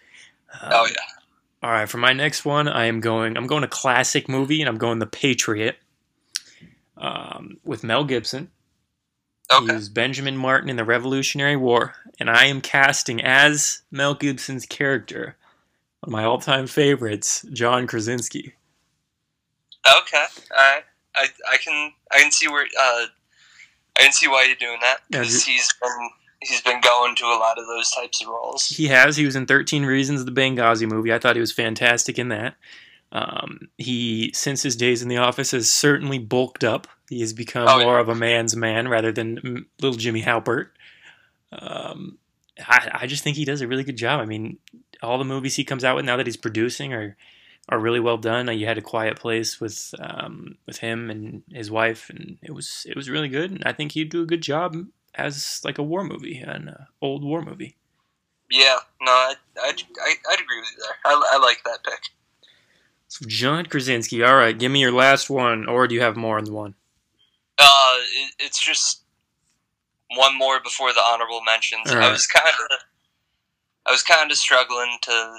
Um, 0.52 0.70
Oh 0.72 0.86
yeah. 0.88 1.22
All 1.62 1.70
right, 1.70 1.88
for 1.88 1.98
my 1.98 2.12
next 2.14 2.44
one, 2.44 2.68
I 2.68 2.86
am 2.86 3.00
going. 3.00 3.36
I'm 3.36 3.46
going 3.46 3.64
a 3.64 3.68
classic 3.68 4.28
movie, 4.30 4.62
and 4.62 4.68
I'm 4.68 4.78
going 4.78 4.98
The 4.98 5.06
Patriot, 5.06 5.76
um, 6.96 7.58
with 7.64 7.84
Mel 7.84 8.04
Gibson. 8.04 8.50
Okay. 9.52 9.74
He's 9.74 9.88
Benjamin 9.90 10.36
Martin 10.38 10.70
in 10.70 10.76
the 10.76 10.84
Revolutionary 10.84 11.56
War, 11.56 11.94
and 12.18 12.30
I 12.30 12.46
am 12.46 12.62
casting 12.62 13.20
as 13.20 13.82
Mel 13.90 14.14
Gibson's 14.14 14.64
character, 14.64 15.36
one 16.00 16.08
of 16.08 16.12
my 16.12 16.24
all-time 16.24 16.66
favorites, 16.66 17.44
John 17.52 17.86
Krasinski. 17.86 18.54
Okay, 19.86 20.24
alright. 20.50 20.84
I 21.16 21.28
I 21.50 21.56
can 21.56 21.92
I 22.12 22.20
can 22.20 22.30
see 22.30 22.48
where 22.48 22.66
uh 22.80 23.06
I 23.98 24.02
can 24.04 24.12
see 24.12 24.28
why 24.28 24.44
you're 24.44 24.56
doing 24.56 24.78
that 24.80 24.98
because 25.10 25.44
ju- 25.44 25.50
he's 25.52 25.72
been 25.82 26.10
he's 26.40 26.60
been 26.62 26.80
going 26.80 27.14
to 27.16 27.24
a 27.24 27.38
lot 27.38 27.58
of 27.58 27.66
those 27.66 27.90
types 27.90 28.22
of 28.22 28.28
roles. 28.28 28.66
He 28.66 28.86
has. 28.88 29.16
He 29.16 29.24
was 29.26 29.36
in 29.36 29.46
13 29.46 29.84
Reasons, 29.84 30.24
the 30.24 30.30
Benghazi 30.32 30.88
movie. 30.88 31.12
I 31.12 31.18
thought 31.18 31.36
he 31.36 31.40
was 31.40 31.52
fantastic 31.52 32.18
in 32.18 32.28
that. 32.28 32.54
Um, 33.12 33.68
he, 33.76 34.30
since 34.34 34.62
his 34.62 34.76
days 34.76 35.02
in 35.02 35.08
the 35.08 35.16
office, 35.16 35.50
has 35.50 35.70
certainly 35.70 36.18
bulked 36.18 36.62
up. 36.64 36.86
He 37.08 37.20
has 37.20 37.32
become 37.32 37.66
Oh, 37.68 37.78
yeah. 37.78 37.84
more 37.84 37.98
of 37.98 38.08
a 38.08 38.14
man's 38.14 38.54
man 38.54 38.86
rather 38.88 39.10
than 39.12 39.66
little 39.80 39.98
Jimmy 39.98 40.22
Halpert. 40.22 40.68
Um, 41.52 42.18
I, 42.66 43.00
I 43.02 43.06
just 43.06 43.24
think 43.24 43.36
he 43.36 43.44
does 43.44 43.60
a 43.60 43.66
really 43.68 43.84
good 43.84 43.96
job. 43.96 44.20
I 44.20 44.26
mean, 44.26 44.58
all 45.02 45.18
the 45.18 45.24
movies 45.24 45.56
he 45.56 45.64
comes 45.64 45.82
out 45.84 45.96
with 45.96 46.04
now 46.04 46.16
that 46.16 46.26
he's 46.26 46.36
producing 46.36 46.92
are 46.92 47.16
are 47.68 47.78
really 47.78 48.00
well 48.00 48.16
done. 48.16 48.48
You 48.58 48.66
had 48.66 48.78
a 48.78 48.82
Quiet 48.82 49.18
Place 49.18 49.60
with 49.60 49.94
um, 49.98 50.56
with 50.66 50.78
him 50.78 51.10
and 51.10 51.42
his 51.50 51.70
wife, 51.70 52.10
and 52.10 52.38
it 52.42 52.52
was 52.52 52.86
it 52.88 52.96
was 52.96 53.10
really 53.10 53.28
good. 53.28 53.50
And 53.50 53.62
I 53.64 53.72
think 53.72 53.92
he'd 53.92 54.10
do 54.10 54.22
a 54.22 54.26
good 54.26 54.42
job 54.42 54.76
as 55.14 55.60
like 55.64 55.78
a 55.78 55.82
war 55.82 56.04
movie, 56.04 56.38
an 56.38 56.68
uh, 56.68 56.84
old 57.00 57.24
war 57.24 57.42
movie. 57.42 57.76
Yeah, 58.50 58.78
no, 59.00 59.12
I 59.12 59.34
I 59.60 59.68
I 59.68 60.14
I'd 60.32 60.40
agree 60.40 60.60
with 60.60 60.70
you 60.76 60.82
there. 60.82 60.96
I, 61.04 61.30
I 61.34 61.38
like 61.38 61.62
that 61.64 61.84
pick. 61.84 62.00
So 63.08 63.24
John 63.26 63.66
Krasinski. 63.66 64.22
All 64.24 64.36
right, 64.36 64.58
give 64.58 64.72
me 64.72 64.80
your 64.80 64.92
last 64.92 65.30
one, 65.30 65.68
or 65.68 65.86
do 65.86 65.94
you 65.94 66.00
have 66.00 66.16
more 66.16 66.40
than 66.40 66.52
one? 66.52 66.74
Uh, 67.58 67.96
it, 67.98 68.34
it's 68.40 68.64
just 68.64 69.02
one 70.16 70.36
more 70.36 70.60
before 70.60 70.92
the 70.92 71.00
honorable 71.00 71.42
mentions. 71.44 71.92
All 71.92 71.98
I 71.98 72.10
was 72.10 72.26
kind 72.26 72.48
of 72.48 72.78
I 73.86 73.92
was 73.92 74.02
kind 74.02 74.30
of 74.30 74.36
struggling 74.36 74.98
to 75.02 75.38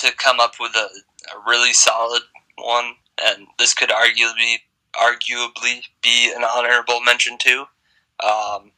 to 0.00 0.12
come 0.16 0.40
up 0.40 0.54
with 0.60 0.72
a, 0.74 0.88
a 1.36 1.40
really 1.48 1.72
solid 1.72 2.22
one, 2.56 2.94
and 3.24 3.46
this 3.58 3.74
could 3.74 3.90
arguably 3.90 4.56
arguably 4.94 5.82
be 6.02 6.32
an 6.34 6.42
honorable 6.44 7.00
mention 7.00 7.38
too. 7.38 7.60
Um, 8.24 8.72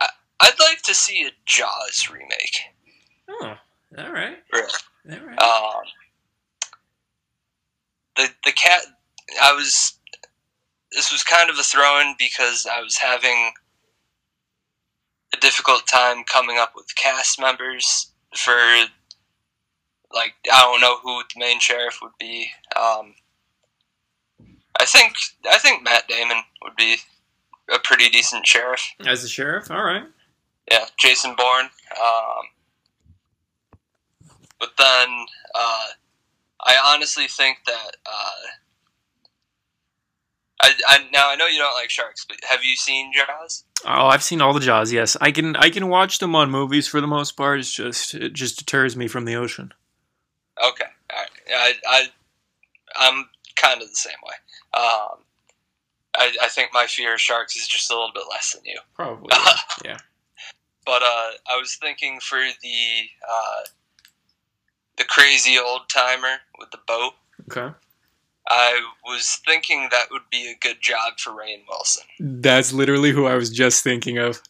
I, 0.00 0.08
I'd 0.40 0.58
like 0.60 0.82
to 0.84 0.94
see 0.94 1.22
a 1.26 1.30
Jaws 1.46 2.08
remake. 2.10 2.60
Oh, 3.28 3.54
all 3.98 4.12
right, 4.12 4.38
Really. 4.52 4.68
all 5.10 5.26
right. 5.26 5.42
Um, 5.42 5.82
the 8.16 8.28
the 8.44 8.52
cat. 8.52 8.82
I 9.42 9.52
was. 9.52 9.94
This 10.92 11.12
was 11.12 11.22
kind 11.22 11.50
of 11.50 11.58
a 11.58 11.62
throw-in 11.62 12.14
because 12.18 12.66
I 12.70 12.80
was 12.80 12.96
having 12.96 13.52
a 15.34 15.36
difficult 15.36 15.86
time 15.86 16.24
coming 16.24 16.56
up 16.58 16.72
with 16.74 16.86
cast 16.96 17.38
members 17.40 18.10
for. 18.36 18.54
Like 20.12 20.34
I 20.52 20.60
don't 20.62 20.80
know 20.80 20.98
who 21.02 21.22
the 21.22 21.40
main 21.40 21.60
sheriff 21.60 21.98
would 22.02 22.12
be. 22.18 22.50
Um, 22.76 23.14
I 24.80 24.84
think 24.84 25.14
I 25.50 25.58
think 25.58 25.82
Matt 25.82 26.08
Damon 26.08 26.42
would 26.62 26.76
be 26.76 26.96
a 27.72 27.78
pretty 27.78 28.08
decent 28.08 28.46
sheriff. 28.46 28.82
As 29.06 29.24
a 29.24 29.28
sheriff, 29.28 29.70
all 29.70 29.82
right. 29.82 30.04
Yeah, 30.70 30.86
Jason 30.98 31.34
Bourne. 31.36 31.66
Um, 31.92 32.44
but 34.58 34.70
then 34.78 35.26
uh, 35.54 35.86
I 36.60 36.76
honestly 36.94 37.26
think 37.26 37.58
that 37.66 37.96
uh, 38.06 38.48
I, 40.62 40.72
I 40.86 40.98
now 41.12 41.30
I 41.30 41.36
know 41.36 41.46
you 41.46 41.58
don't 41.58 41.74
like 41.74 41.90
sharks, 41.90 42.24
but 42.28 42.38
have 42.48 42.64
you 42.64 42.76
seen 42.76 43.12
Jaws? 43.14 43.64
Oh, 43.86 44.06
I've 44.06 44.22
seen 44.22 44.40
all 44.40 44.52
the 44.52 44.60
Jaws. 44.60 44.92
Yes, 44.92 45.16
I 45.20 45.30
can. 45.30 45.56
I 45.56 45.70
can 45.70 45.88
watch 45.88 46.18
them 46.18 46.34
on 46.34 46.50
movies 46.50 46.88
for 46.88 47.00
the 47.00 47.06
most 47.06 47.32
part. 47.32 47.60
It's 47.60 47.72
just 47.72 48.14
it 48.14 48.32
just 48.32 48.58
deters 48.58 48.96
me 48.96 49.06
from 49.06 49.24
the 49.24 49.36
ocean. 49.36 49.72
Okay, 50.66 50.84
all 51.12 51.20
right. 51.20 51.30
I, 51.50 51.72
I 51.86 52.04
I'm 52.96 53.28
kind 53.56 53.82
of 53.82 53.88
the 53.88 53.94
same 53.94 54.14
way. 54.24 54.80
Um, 54.80 55.24
I, 56.16 56.36
I 56.42 56.48
think 56.48 56.70
my 56.72 56.86
fear 56.86 57.14
of 57.14 57.20
sharks 57.20 57.56
is 57.56 57.68
just 57.68 57.90
a 57.90 57.94
little 57.94 58.12
bit 58.14 58.24
less 58.30 58.52
than 58.52 58.64
you. 58.64 58.78
Probably. 58.94 59.30
yeah. 59.84 59.98
But 60.84 61.02
uh, 61.02 61.32
I 61.50 61.58
was 61.60 61.74
thinking 61.74 62.18
for 62.18 62.38
the 62.38 63.08
uh, 63.30 63.60
the 64.96 65.04
crazy 65.04 65.58
old 65.58 65.82
timer 65.92 66.36
with 66.58 66.70
the 66.70 66.78
boat. 66.86 67.12
Okay. 67.42 67.74
I 68.48 68.80
was 69.04 69.38
thinking 69.46 69.88
that 69.90 70.06
would 70.10 70.22
be 70.30 70.50
a 70.50 70.56
good 70.62 70.78
job 70.80 71.18
for 71.18 71.32
Rainn 71.32 71.64
Wilson. 71.68 72.04
That's 72.18 72.72
literally 72.72 73.10
who 73.10 73.26
I 73.26 73.34
was 73.34 73.50
just 73.50 73.84
thinking 73.84 74.16
of. 74.16 74.40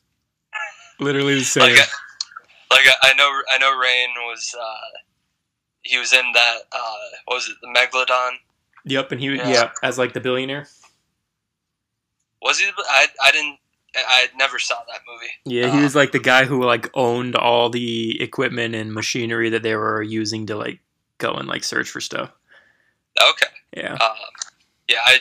Literally 1.01 1.35
the 1.35 1.44
same. 1.44 1.75
Like, 1.75 1.81
I, 1.81 2.75
like 2.77 2.87
I, 2.87 3.11
I 3.11 3.14
know, 3.14 3.42
I 3.51 3.59
know 3.59 3.73
Rainn 3.73 4.29
was. 4.29 4.55
Uh, 4.57 4.99
he 5.83 5.99
was 5.99 6.12
in 6.12 6.33
that. 6.35 6.57
Uh, 6.73 6.95
what 7.27 7.37
was 7.37 7.49
it? 7.49 7.57
The 7.62 7.69
Megalodon. 7.69 8.33
yep, 8.85 9.11
and 9.12 9.21
he 9.21 9.35
Yeah. 9.37 9.49
yeah. 9.49 9.71
as 9.83 9.99
like 9.99 10.12
the 10.12 10.21
billionaire. 10.21 10.67
Was 12.43 12.59
he? 12.61 12.67
the- 12.67 12.85
I, 12.88 13.07
I 13.23 13.31
didn't. 13.31 13.59
I 13.97 14.29
never 14.37 14.59
saw 14.59 14.77
that 14.93 15.01
movie. 15.11 15.33
Yeah, 15.45 15.73
he 15.73 15.79
Uh, 15.79 15.83
was 15.83 15.97
like 15.97 16.12
the 16.12 16.19
guy 16.21 16.45
who 16.45 16.62
like 16.62 16.88
owned 16.95 17.35
all 17.35 17.71
the 17.71 18.21
equipment 18.23 18.75
and 18.75 18.93
machinery 18.93 19.49
that 19.51 19.62
they 19.62 19.75
were 19.75 20.03
using 20.03 20.47
to 20.47 20.57
like 20.57 20.81
go 21.17 21.33
and 21.33 21.49
like 21.49 21.64
search 21.64 21.88
for 21.88 22.01
stuff. 22.01 22.31
Okay. 23.21 23.47
Yeah. 23.77 23.95
Um, 23.95 24.14
yeah, 24.88 24.99
I, 25.05 25.19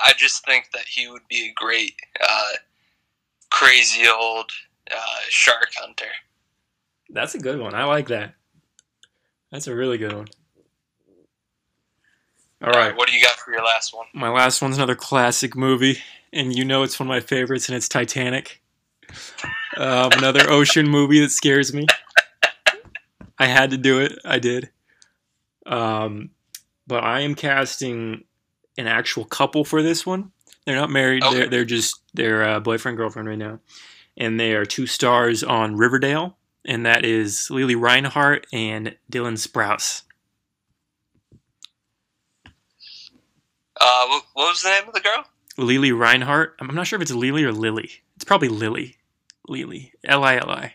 I 0.00 0.12
just 0.16 0.44
think 0.46 0.70
that 0.72 0.86
he 0.86 1.08
would 1.10 1.26
be 1.28 1.48
a 1.50 1.52
great 1.52 1.94
uh, 2.26 2.52
crazy 3.50 4.08
old 4.08 4.50
uh, 4.90 5.18
shark 5.28 5.68
hunter. 5.76 6.10
That's 7.10 7.34
a 7.34 7.38
good 7.40 7.58
one. 7.58 7.74
I 7.74 7.84
like 7.84 8.06
that. 8.08 8.34
That's 9.50 9.66
a 9.66 9.74
really 9.74 9.98
good 9.98 10.12
one. 10.12 10.26
All 12.62 12.72
right. 12.72 12.96
What 12.96 13.08
do 13.08 13.14
you 13.14 13.22
got 13.22 13.36
for 13.36 13.50
your 13.50 13.64
last 13.64 13.94
one? 13.94 14.06
My 14.14 14.30
last 14.30 14.62
one's 14.62 14.76
another 14.76 14.94
classic 14.94 15.54
movie, 15.54 15.98
and 16.32 16.56
you 16.56 16.64
know 16.64 16.82
it's 16.82 16.98
one 16.98 17.06
of 17.06 17.10
my 17.10 17.20
favorites, 17.20 17.68
and 17.68 17.76
it's 17.76 17.88
Titanic. 17.88 18.62
Um, 19.76 20.10
another 20.12 20.42
ocean 20.50 20.88
movie 20.88 21.20
that 21.20 21.30
scares 21.30 21.74
me. 21.74 21.86
I 23.38 23.46
had 23.46 23.70
to 23.70 23.76
do 23.76 24.00
it. 24.00 24.18
I 24.24 24.38
did. 24.38 24.70
Um, 25.66 26.30
but 26.86 27.04
I 27.04 27.20
am 27.20 27.34
casting 27.34 28.24
an 28.78 28.86
actual 28.86 29.24
couple 29.24 29.64
for 29.64 29.82
this 29.82 30.06
one. 30.06 30.32
They're 30.64 30.76
not 30.76 30.90
married. 30.90 31.22
Okay. 31.22 31.40
They're 31.40 31.48
they're 31.48 31.64
just 31.64 32.00
they're 32.14 32.42
uh, 32.44 32.60
boyfriend 32.60 32.96
girlfriend 32.96 33.28
right 33.28 33.38
now, 33.38 33.60
and 34.16 34.40
they 34.40 34.54
are 34.54 34.64
two 34.64 34.86
stars 34.86 35.44
on 35.44 35.76
Riverdale, 35.76 36.36
and 36.66 36.84
that 36.84 37.04
is 37.04 37.48
Lili 37.50 37.76
Reinhart 37.76 38.46
and 38.52 38.96
Dylan 39.10 39.38
Sprouse. 39.38 40.02
Uh, 43.80 44.06
what, 44.08 44.24
what 44.34 44.48
was 44.50 44.62
the 44.62 44.70
name 44.70 44.88
of 44.88 44.94
the 44.94 45.00
girl? 45.00 45.24
Lili 45.56 45.92
Reinhart. 45.92 46.56
I'm 46.60 46.74
not 46.74 46.86
sure 46.86 46.96
if 46.96 47.02
it's 47.02 47.12
Lily 47.12 47.44
or 47.44 47.52
Lily. 47.52 47.90
It's 48.16 48.24
probably 48.24 48.48
Lily. 48.48 48.96
Lily. 49.48 49.92
L 50.04 50.24
I 50.24 50.36
L 50.36 50.50
I. 50.50 50.74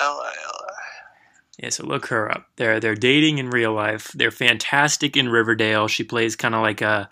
L 0.00 0.20
I 0.20 0.34
L 0.44 0.60
I. 0.68 0.72
Yeah, 1.58 1.68
so 1.68 1.86
look 1.86 2.06
her 2.06 2.30
up. 2.30 2.46
They're 2.56 2.80
they're 2.80 2.94
dating 2.94 3.38
in 3.38 3.50
real 3.50 3.72
life. 3.72 4.10
They're 4.12 4.30
fantastic 4.30 5.16
in 5.16 5.28
Riverdale. 5.28 5.86
She 5.86 6.02
plays 6.02 6.34
kind 6.34 6.54
of 6.54 6.62
like 6.62 6.80
a 6.80 7.08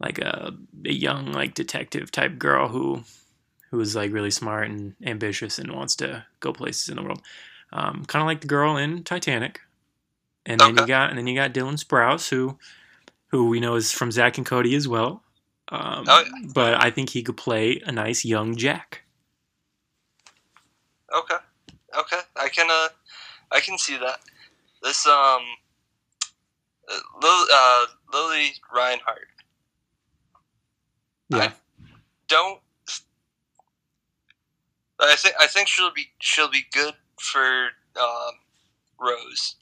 like 0.00 0.18
a, 0.18 0.52
a 0.84 0.92
young 0.92 1.32
like 1.32 1.54
detective 1.54 2.10
type 2.10 2.38
girl 2.38 2.68
who 2.68 3.04
who 3.72 3.80
is 3.80 3.96
like 3.96 4.12
really 4.12 4.30
smart 4.30 4.68
and 4.68 4.94
ambitious 5.02 5.58
and 5.58 5.72
wants 5.72 5.96
to 5.96 6.24
go 6.40 6.52
places 6.52 6.90
in 6.90 6.96
the 6.96 7.02
world. 7.02 7.22
Um, 7.72 8.04
kind 8.04 8.22
of 8.22 8.26
like 8.26 8.42
the 8.42 8.46
girl 8.46 8.76
in 8.76 9.02
Titanic. 9.02 9.60
And 10.44 10.60
then 10.60 10.76
you 10.76 10.86
got 10.86 11.08
and 11.08 11.18
then 11.18 11.26
you 11.26 11.34
got 11.34 11.54
Dylan 11.54 11.82
Sprouse 11.82 12.28
who 12.28 12.58
who 13.28 13.48
we 13.48 13.60
know 13.60 13.74
is 13.76 13.90
from 13.90 14.12
Zack 14.12 14.36
and 14.36 14.46
Cody 14.46 14.74
as 14.76 14.86
well. 14.86 15.22
Um, 15.68 16.04
Oh, 16.06 16.22
yeah. 16.22 16.48
But 16.54 16.84
I 16.84 16.90
think 16.90 17.08
he 17.08 17.22
could 17.22 17.38
play 17.38 17.80
a 17.86 17.90
nice 17.90 18.26
young 18.26 18.56
Jack. 18.56 19.04
Okay. 21.16 21.36
Okay. 21.98 22.20
I 22.36 22.48
can 22.50 22.66
uh 22.70 22.88
I 23.50 23.60
can 23.60 23.78
see 23.78 23.96
that. 23.96 24.20
This 24.82 25.06
um 25.06 25.40
uh, 26.90 26.98
Lil, 27.22 27.46
uh, 27.54 27.86
Lili 28.12 28.52
Reinhart. 28.74 29.28
Yeah. 31.30 31.52
Don't 32.28 32.60
I 35.08 35.16
think 35.16 35.34
I 35.40 35.46
think 35.46 35.68
she'll 35.68 35.92
be 35.92 36.06
she'll 36.20 36.50
be 36.50 36.64
good 36.72 36.94
for 37.18 37.68
um, 38.00 38.32
Rose. 39.00 39.56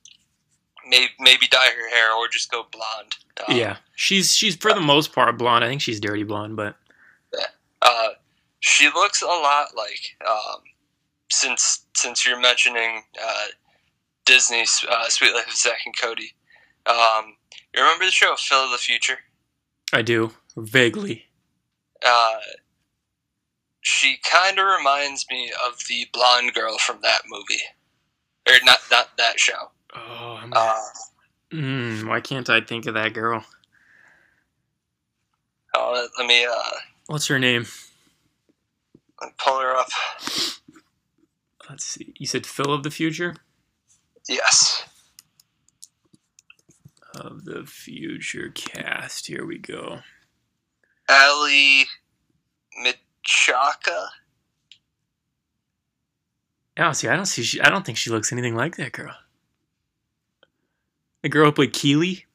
Maybe 0.86 1.08
maybe 1.18 1.46
dye 1.48 1.68
her 1.76 1.90
hair 1.90 2.12
or 2.14 2.28
just 2.28 2.50
go 2.50 2.64
blonde. 2.70 3.16
Um, 3.48 3.56
yeah, 3.56 3.76
she's 3.94 4.34
she's 4.34 4.56
for 4.56 4.72
the 4.72 4.80
most 4.80 5.12
part 5.12 5.36
blonde. 5.38 5.64
I 5.64 5.68
think 5.68 5.82
she's 5.82 6.00
dirty 6.00 6.22
blonde, 6.24 6.56
but 6.56 6.76
Uh, 7.82 8.08
she 8.60 8.88
looks 8.94 9.22
a 9.22 9.26
lot 9.26 9.68
like 9.76 10.16
um, 10.28 10.60
since 11.30 11.86
since 11.96 12.26
you're 12.26 12.40
mentioning 12.40 13.02
uh, 13.22 13.46
Disney's 14.26 14.84
uh, 14.90 15.08
Sweet 15.08 15.34
Life 15.34 15.48
of 15.48 15.54
Zack 15.54 15.78
and 15.86 15.94
Cody. 15.98 16.34
Um, 16.86 17.36
you 17.74 17.82
remember 17.82 18.04
the 18.04 18.10
show 18.10 18.34
Phil 18.36 18.64
of 18.64 18.70
the 18.70 18.78
Future? 18.78 19.18
I 19.92 20.02
do 20.02 20.32
vaguely. 20.56 21.24
She 23.82 24.18
kind 24.30 24.58
of 24.58 24.66
reminds 24.66 25.26
me 25.30 25.50
of 25.66 25.78
the 25.88 26.06
blonde 26.12 26.52
girl 26.54 26.76
from 26.78 26.98
that 27.02 27.22
movie, 27.28 27.62
or 28.46 28.54
not 28.64 28.78
not 28.90 29.16
that 29.16 29.40
show. 29.40 29.70
Oh, 29.94 30.38
I'm, 30.42 30.52
Uh, 30.54 30.78
mm, 31.52 32.04
why 32.08 32.20
can't 32.20 32.48
I 32.50 32.60
think 32.60 32.86
of 32.86 32.94
that 32.94 33.14
girl? 33.14 33.44
oh, 35.74 35.92
let, 35.94 36.10
let 36.18 36.26
me 36.28 36.44
uh, 36.44 36.62
What's 37.06 37.26
her 37.28 37.38
name? 37.38 37.66
let 39.20 39.28
me 39.28 39.32
pull 39.38 39.60
her 39.60 39.74
up. 39.76 39.88
Let's 41.68 41.84
see. 41.84 42.12
You 42.18 42.26
said 42.26 42.46
Phil 42.46 42.72
of 42.72 42.82
the 42.82 42.90
Future. 42.90 43.36
Yes. 44.28 44.84
Of 47.14 47.44
the 47.44 47.64
Future 47.64 48.50
cast. 48.54 49.26
Here 49.26 49.44
we 49.46 49.58
go. 49.58 50.00
Aly 51.08 51.86
Michalka. 53.30 54.08
Yeah, 56.76 56.92
see, 56.92 57.08
I 57.08 57.16
don't 57.16 57.26
see. 57.26 57.42
She, 57.42 57.60
I 57.60 57.68
don't 57.68 57.84
think 57.84 57.98
she 57.98 58.10
looks 58.10 58.32
anything 58.32 58.54
like 58.54 58.76
that 58.76 58.92
girl. 58.92 59.14
The 61.22 61.28
girl 61.28 61.46
who 61.46 61.52
played 61.52 61.72
Keely. 61.72 62.26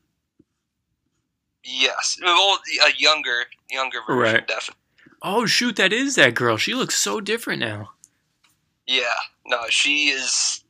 Yes. 1.63 2.17
Well, 2.21 2.59
a 2.85 2.91
younger, 2.97 3.45
younger 3.71 3.99
version, 4.07 4.21
Right. 4.35 4.47
definitely. 4.47 4.81
Oh 5.23 5.47
shoot, 5.47 5.75
that 5.77 5.91
is 5.91 6.15
that 6.15 6.35
girl. 6.35 6.57
She 6.57 6.75
looks 6.75 6.95
so 6.95 7.19
different 7.19 7.59
now. 7.61 7.91
Yeah. 8.85 9.13
No, 9.47 9.63
she 9.69 10.09
is. 10.09 10.63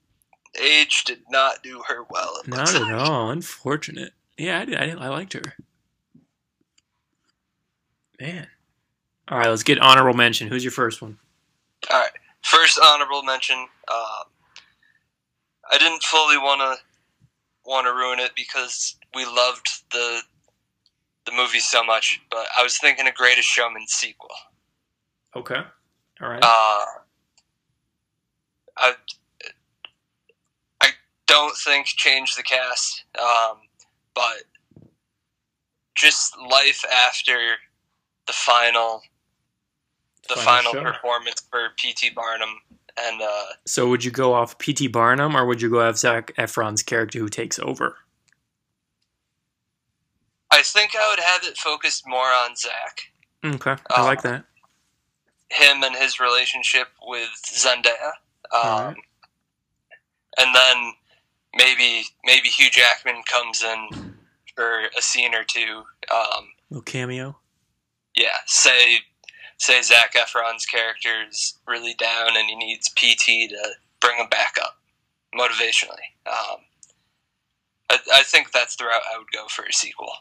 Age 0.57 1.03
did 1.03 1.19
not 1.29 1.61
do 1.63 1.83
her 1.89 2.03
well. 2.09 2.41
Not 2.47 2.73
at 2.73 2.93
all. 2.93 3.29
Unfortunate. 3.31 4.13
Yeah, 4.37 4.61
I 4.61 4.65
did. 4.65 4.75
I, 4.77 4.91
I 4.91 5.09
liked 5.09 5.33
her. 5.33 5.41
Man. 8.21 8.47
All 9.29 9.39
right, 9.39 9.49
let's 9.49 9.63
get 9.63 9.79
honorable 9.79 10.15
mention. 10.15 10.47
Who's 10.47 10.63
your 10.63 10.71
first 10.71 11.01
one? 11.01 11.17
All 11.91 11.99
right. 11.99 12.11
First 12.43 12.79
honorable 12.83 13.23
mention. 13.23 13.57
Um, 13.57 14.25
I 15.71 15.77
didn't 15.79 16.03
fully 16.03 16.37
want 16.37 16.61
to 16.61 16.75
want 17.65 17.87
to 17.87 17.93
ruin 17.93 18.19
it 18.19 18.31
because 18.35 18.95
we 19.15 19.25
loved 19.25 19.67
the 19.91 20.21
the 21.25 21.31
movie 21.31 21.59
so 21.59 21.83
much, 21.83 22.21
but 22.29 22.45
I 22.55 22.61
was 22.61 22.77
thinking 22.77 23.07
a 23.07 23.11
Greatest 23.11 23.47
Showman 23.47 23.87
sequel. 23.87 24.29
Okay. 25.35 25.61
All 26.21 26.29
right. 26.29 26.43
Uh, 26.43 26.85
I 28.77 28.93
I 30.81 30.89
don't 31.25 31.57
think 31.57 31.87
change 31.87 32.35
the 32.35 32.43
cast, 32.43 33.05
um, 33.19 33.57
but 34.13 34.43
just 35.95 36.37
life 36.37 36.85
after 37.07 37.37
the 38.27 38.33
final 38.33 39.01
the 40.27 40.35
Final 40.35 40.73
final, 40.73 40.91
performance 40.93 41.41
for 41.51 41.69
P.T. 41.77 42.09
Barnum 42.11 42.49
and 42.97 43.21
uh, 43.21 43.43
so 43.65 43.89
would 43.89 44.03
you 44.05 44.11
go 44.11 44.33
off 44.33 44.57
P.T. 44.57 44.87
Barnum 44.87 45.35
or 45.35 45.45
would 45.45 45.61
you 45.61 45.69
go 45.69 45.87
off 45.87 45.97
Zac 45.97 46.33
Efron's 46.37 46.81
character 46.81 47.19
who 47.19 47.27
takes 47.29 47.59
over? 47.59 47.97
I 50.51 50.61
think 50.61 50.91
I 50.95 51.09
would 51.09 51.19
have 51.19 51.43
it 51.43 51.57
focused 51.57 52.07
more 52.07 52.27
on 52.27 52.55
Zac, 52.55 53.01
Okay. 53.43 53.75
I 53.91 54.01
Uh, 54.01 54.03
like 54.05 54.21
that. 54.21 54.45
him 55.49 55.83
and 55.83 55.95
his 55.95 56.19
relationship 56.19 56.87
with 57.03 57.29
Zendaya, 57.45 58.11
um, 58.51 58.61
Alright. 58.63 58.95
and 60.37 60.55
then 60.55 60.93
maybe 61.55 62.05
maybe 62.23 62.47
Hugh 62.47 62.69
Jackman 62.71 63.21
comes 63.29 63.63
in 63.63 64.15
for 64.55 64.83
a 64.97 65.01
scene 65.01 65.35
or 65.35 65.43
two. 65.43 65.83
Um, 66.13 66.51
little 66.69 66.83
cameo. 66.83 67.37
yeah, 68.15 68.37
say 68.47 68.99
say 69.57 69.81
Zac 69.81 70.13
Efron's 70.13 70.65
character 70.65 71.23
is 71.29 71.57
really 71.67 71.93
down 71.95 72.35
and 72.35 72.49
he 72.49 72.55
needs 72.55 72.89
PT 72.89 73.49
to 73.49 73.69
bring 73.99 74.17
him 74.17 74.29
back 74.29 74.55
up 74.61 74.77
motivationally. 75.37 76.13
Um, 76.27 76.57
I, 77.89 77.99
I 78.13 78.23
think 78.23 78.51
that's 78.51 78.75
the 78.75 78.85
route 78.85 79.01
I 79.13 79.17
would 79.17 79.31
go 79.31 79.47
for 79.47 79.63
a 79.63 79.73
sequel. 79.73 80.11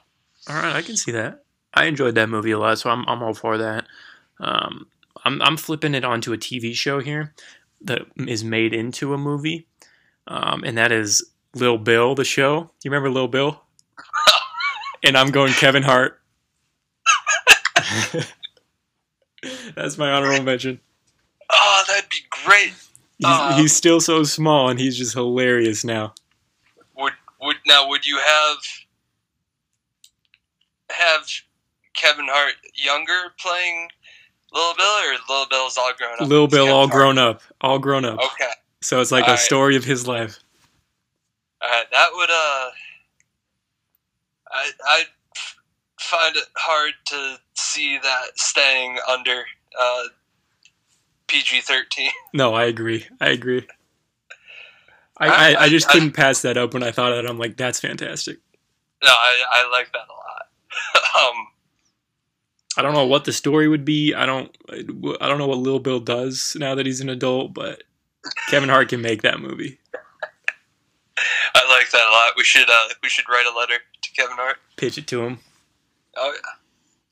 All 0.48 0.56
right, 0.56 0.76
I 0.76 0.82
can 0.82 0.96
see 0.96 1.12
that. 1.12 1.44
I 1.72 1.86
enjoyed 1.86 2.14
that 2.14 2.28
movie 2.28 2.52
a 2.52 2.58
lot, 2.58 2.78
so 2.78 2.90
I'm 2.90 3.04
I'm 3.08 3.22
all 3.22 3.34
for 3.34 3.58
that. 3.58 3.86
Um, 4.38 4.86
I'm 5.24 5.42
I'm 5.42 5.56
flipping 5.56 5.94
it 5.94 6.04
onto 6.04 6.32
a 6.32 6.38
TV 6.38 6.74
show 6.74 7.00
here 7.00 7.34
that 7.80 8.02
is 8.16 8.44
made 8.44 8.72
into 8.72 9.14
a 9.14 9.18
movie, 9.18 9.66
um, 10.28 10.62
and 10.64 10.78
that 10.78 10.92
is 10.92 11.24
Lil 11.54 11.78
Bill, 11.78 12.14
the 12.14 12.24
show. 12.24 12.60
Do 12.60 12.68
you 12.84 12.90
remember 12.90 13.10
Lil 13.10 13.28
Bill? 13.28 13.60
and 15.04 15.16
I'm 15.16 15.30
going 15.30 15.52
Kevin 15.54 15.82
Hart. 15.82 16.20
That's 19.74 19.98
my 19.98 20.10
honorable 20.12 20.42
mention. 20.44 20.80
Oh, 21.52 21.84
that'd 21.88 22.08
be 22.08 22.16
great. 22.44 22.72
He's, 23.18 23.26
Uh, 23.26 23.56
he's 23.56 23.74
still 23.76 24.00
so 24.00 24.22
small, 24.24 24.68
and 24.68 24.78
he's 24.78 24.96
just 24.98 25.14
hilarious 25.14 25.84
now. 25.84 26.14
Would 26.96 27.12
would 27.40 27.56
now 27.66 27.88
would 27.88 28.06
you 28.06 28.18
have 28.18 28.56
have 30.90 31.26
Kevin 31.94 32.26
Hart 32.28 32.54
younger 32.74 33.32
playing 33.40 33.88
Little 34.52 34.74
Bill 34.74 34.86
or 34.86 35.12
Little 35.28 35.46
Bill's 35.50 35.76
all 35.78 35.92
grown 35.96 36.14
up? 36.20 36.28
Little 36.28 36.48
Bill, 36.48 36.64
Kevin 36.66 36.74
all 36.74 36.80
Hart? 36.88 36.92
grown 36.92 37.18
up, 37.18 37.42
all 37.60 37.78
grown 37.78 38.04
up. 38.04 38.18
Okay, 38.20 38.50
So 38.82 39.00
it's 39.00 39.12
like 39.12 39.24
a 39.26 39.30
Alright. 39.30 39.38
story 39.40 39.76
of 39.76 39.84
his 39.84 40.06
life. 40.06 40.38
all 41.62 41.68
right, 41.68 41.84
that 41.92 42.08
would 42.14 42.30
uh, 42.30 42.70
I 44.52 44.70
I 44.86 45.04
find 46.00 46.36
it 46.36 46.44
hard 46.56 46.92
to 47.06 47.36
see 47.54 47.98
that 47.98 48.38
staying 48.38 48.98
under 49.08 49.44
uh, 49.80 50.02
PG 51.26 51.62
thirteen. 51.62 52.10
No, 52.32 52.54
I 52.54 52.64
agree. 52.64 53.06
I 53.20 53.30
agree. 53.30 53.66
I, 55.16 55.28
I, 55.54 55.62
I 55.64 55.68
just 55.68 55.88
couldn't 55.88 56.12
pass 56.12 56.42
that 56.42 56.56
up 56.56 56.74
when 56.74 56.82
I 56.82 56.90
thought 56.90 57.12
of 57.12 57.24
it. 57.24 57.30
I'm 57.30 57.38
like, 57.38 57.56
that's 57.56 57.78
fantastic. 57.78 58.38
No, 59.02 59.10
I, 59.10 59.42
I 59.52 59.70
like 59.70 59.92
that 59.92 60.00
a 60.08 60.12
lot. 60.12 61.28
um, 61.36 61.46
I 62.76 62.82
don't 62.82 62.94
know 62.94 63.06
what 63.06 63.24
the 63.24 63.32
story 63.32 63.68
would 63.68 63.84
be. 63.84 64.14
I 64.14 64.26
don't 64.26 64.56
I 65.20 65.28
don't 65.28 65.38
know 65.38 65.46
what 65.46 65.58
Lil 65.58 65.78
Bill 65.78 66.00
does 66.00 66.56
now 66.58 66.74
that 66.74 66.86
he's 66.86 67.00
an 67.00 67.08
adult, 67.08 67.54
but 67.54 67.84
Kevin 68.48 68.68
Hart 68.68 68.88
can 68.88 69.02
make 69.02 69.22
that 69.22 69.40
movie. 69.40 69.78
I 71.54 71.68
like 71.68 71.90
that 71.90 72.06
a 72.08 72.10
lot. 72.10 72.32
We 72.36 72.42
should 72.42 72.68
uh, 72.68 72.88
we 73.02 73.08
should 73.08 73.28
write 73.28 73.46
a 73.46 73.56
letter 73.56 73.74
to 74.02 74.12
Kevin 74.12 74.36
Hart. 74.36 74.56
Pitch 74.76 74.98
it 74.98 75.06
to 75.08 75.24
him. 75.24 75.38
Oh 76.16 76.32
yeah. 76.34 76.50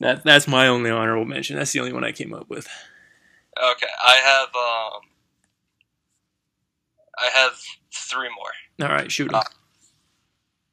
That 0.03 0.25
that's 0.25 0.49
my 0.49 0.67
only 0.67 0.91
honorable 0.91 1.25
mention. 1.25 1.55
That's 1.55 1.73
the 1.73 1.79
only 1.79 1.93
one 1.93 2.03
I 2.03 2.11
came 2.11 2.35
up 2.35 2.51
with. 2.51 2.67
Okay, 3.57 3.87
I 4.05 4.17
have 4.17 4.49
um, 4.49 5.01
I 7.19 7.29
have 7.39 7.53
three 7.95 8.29
more. 8.35 8.89
All 8.89 8.93
right, 8.93 9.11
shoot 9.13 9.33
'em. 9.33 9.41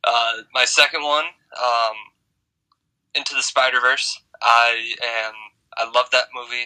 Uh, 0.04 0.34
my 0.52 0.66
second 0.66 1.04
one, 1.04 1.26
um, 1.62 1.96
Into 3.14 3.36
the 3.36 3.44
Spider 3.44 3.80
Verse. 3.80 4.20
I 4.42 4.94
am. 5.28 5.34
I 5.78 5.92
love 5.92 6.10
that 6.12 6.30
movie. 6.34 6.66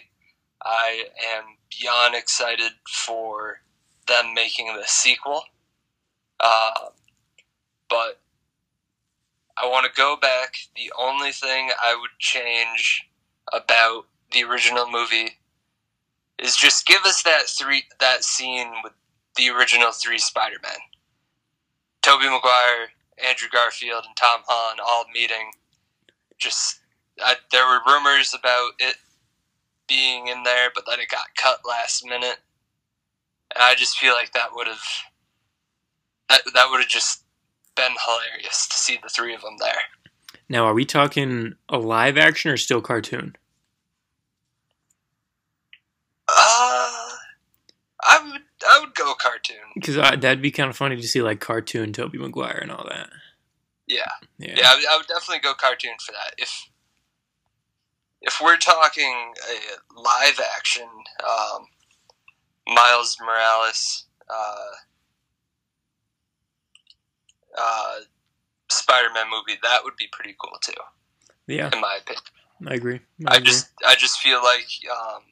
I 0.63 1.08
am 1.36 1.43
beyond 1.78 2.15
excited 2.15 2.71
for 2.88 3.60
them 4.08 4.34
making 4.34 4.67
the 4.67 4.84
sequel. 4.86 5.43
Uh, 6.39 6.71
but 7.89 8.21
I 9.57 9.67
want 9.67 9.85
to 9.85 9.91
go 10.01 10.17
back. 10.19 10.55
The 10.75 10.91
only 10.99 11.31
thing 11.31 11.69
I 11.81 11.95
would 11.99 12.09
change 12.19 13.07
about 13.51 14.05
the 14.31 14.43
original 14.43 14.89
movie 14.89 15.37
is 16.39 16.55
just 16.55 16.87
give 16.87 17.03
us 17.05 17.23
that 17.23 17.43
three 17.47 17.83
that 17.99 18.23
scene 18.23 18.71
with 18.83 18.93
the 19.37 19.49
original 19.49 19.91
three 19.91 20.17
Spider 20.17 20.57
Men. 20.61 20.77
Tobey 22.01 22.25
Maguire, 22.25 22.89
Andrew 23.25 23.47
Garfield, 23.51 24.03
and 24.07 24.15
Tom 24.15 24.41
Holland 24.45 24.79
all 24.85 25.05
meeting. 25.13 25.51
Just 26.37 26.79
I, 27.23 27.35
there 27.51 27.65
were 27.65 27.79
rumors 27.85 28.33
about 28.33 28.71
it 28.79 28.95
being 29.87 30.27
in 30.27 30.43
there, 30.43 30.69
but 30.73 30.85
then 30.87 30.99
it 30.99 31.09
got 31.09 31.35
cut 31.37 31.59
last 31.67 32.05
minute. 32.05 32.37
And 33.55 33.61
I 33.63 33.75
just 33.75 33.97
feel 33.97 34.13
like 34.13 34.33
that 34.33 34.49
would 34.53 34.67
have 34.67 34.83
that 36.29 36.41
that 36.53 36.67
would 36.71 36.79
have 36.79 36.89
just 36.89 37.22
been 37.75 37.93
hilarious 38.05 38.67
to 38.67 38.77
see 38.77 38.99
the 39.01 39.09
three 39.09 39.33
of 39.33 39.41
them 39.41 39.57
there. 39.59 39.81
Now, 40.49 40.65
are 40.65 40.73
we 40.73 40.86
talking 40.86 41.55
a 41.69 41.77
live 41.77 42.17
action 42.17 42.51
or 42.51 42.57
still 42.57 42.81
cartoon? 42.81 43.36
Uh, 46.27 47.09
I 48.03 48.31
would 48.31 48.41
I 48.69 48.79
would 48.79 48.95
go 48.95 49.13
cartoon. 49.15 49.57
Because 49.75 49.95
that'd 49.95 50.41
be 50.41 50.51
kind 50.51 50.69
of 50.69 50.77
funny 50.77 50.95
to 50.95 51.07
see 51.07 51.21
like 51.21 51.39
cartoon 51.39 51.93
Tobey 51.93 52.17
Maguire 52.17 52.59
and 52.62 52.71
all 52.71 52.86
that. 52.89 53.09
Yeah. 53.88 54.12
Yeah. 54.38 54.55
Yeah, 54.57 54.71
I 54.71 54.75
would, 54.75 54.86
I 54.88 54.97
would 54.97 55.07
definitely 55.07 55.39
go 55.41 55.53
cartoon 55.53 55.93
for 56.05 56.12
that. 56.13 56.33
If 56.38 56.69
if 58.21 58.39
we're 58.41 58.57
talking 58.57 59.33
a 59.49 59.99
live 59.99 60.39
action, 60.55 60.88
um, 61.27 61.65
Miles 62.67 63.17
Morales, 63.19 64.05
uh, 64.29 64.75
uh, 67.57 67.95
Spider-Man 68.69 69.25
movie, 69.29 69.59
that 69.63 69.83
would 69.83 69.95
be 69.97 70.07
pretty 70.11 70.35
cool 70.39 70.57
too, 70.61 70.73
Yeah, 71.47 71.69
in 71.73 71.81
my 71.81 71.99
opinion. 72.01 72.23
I 72.67 72.73
agree. 72.75 72.99
I, 73.27 73.33
I 73.33 73.37
agree. 73.37 73.45
just 73.47 73.69
I 73.85 73.95
just 73.95 74.19
feel 74.19 74.41
like 74.43 74.67
um, 74.91 75.23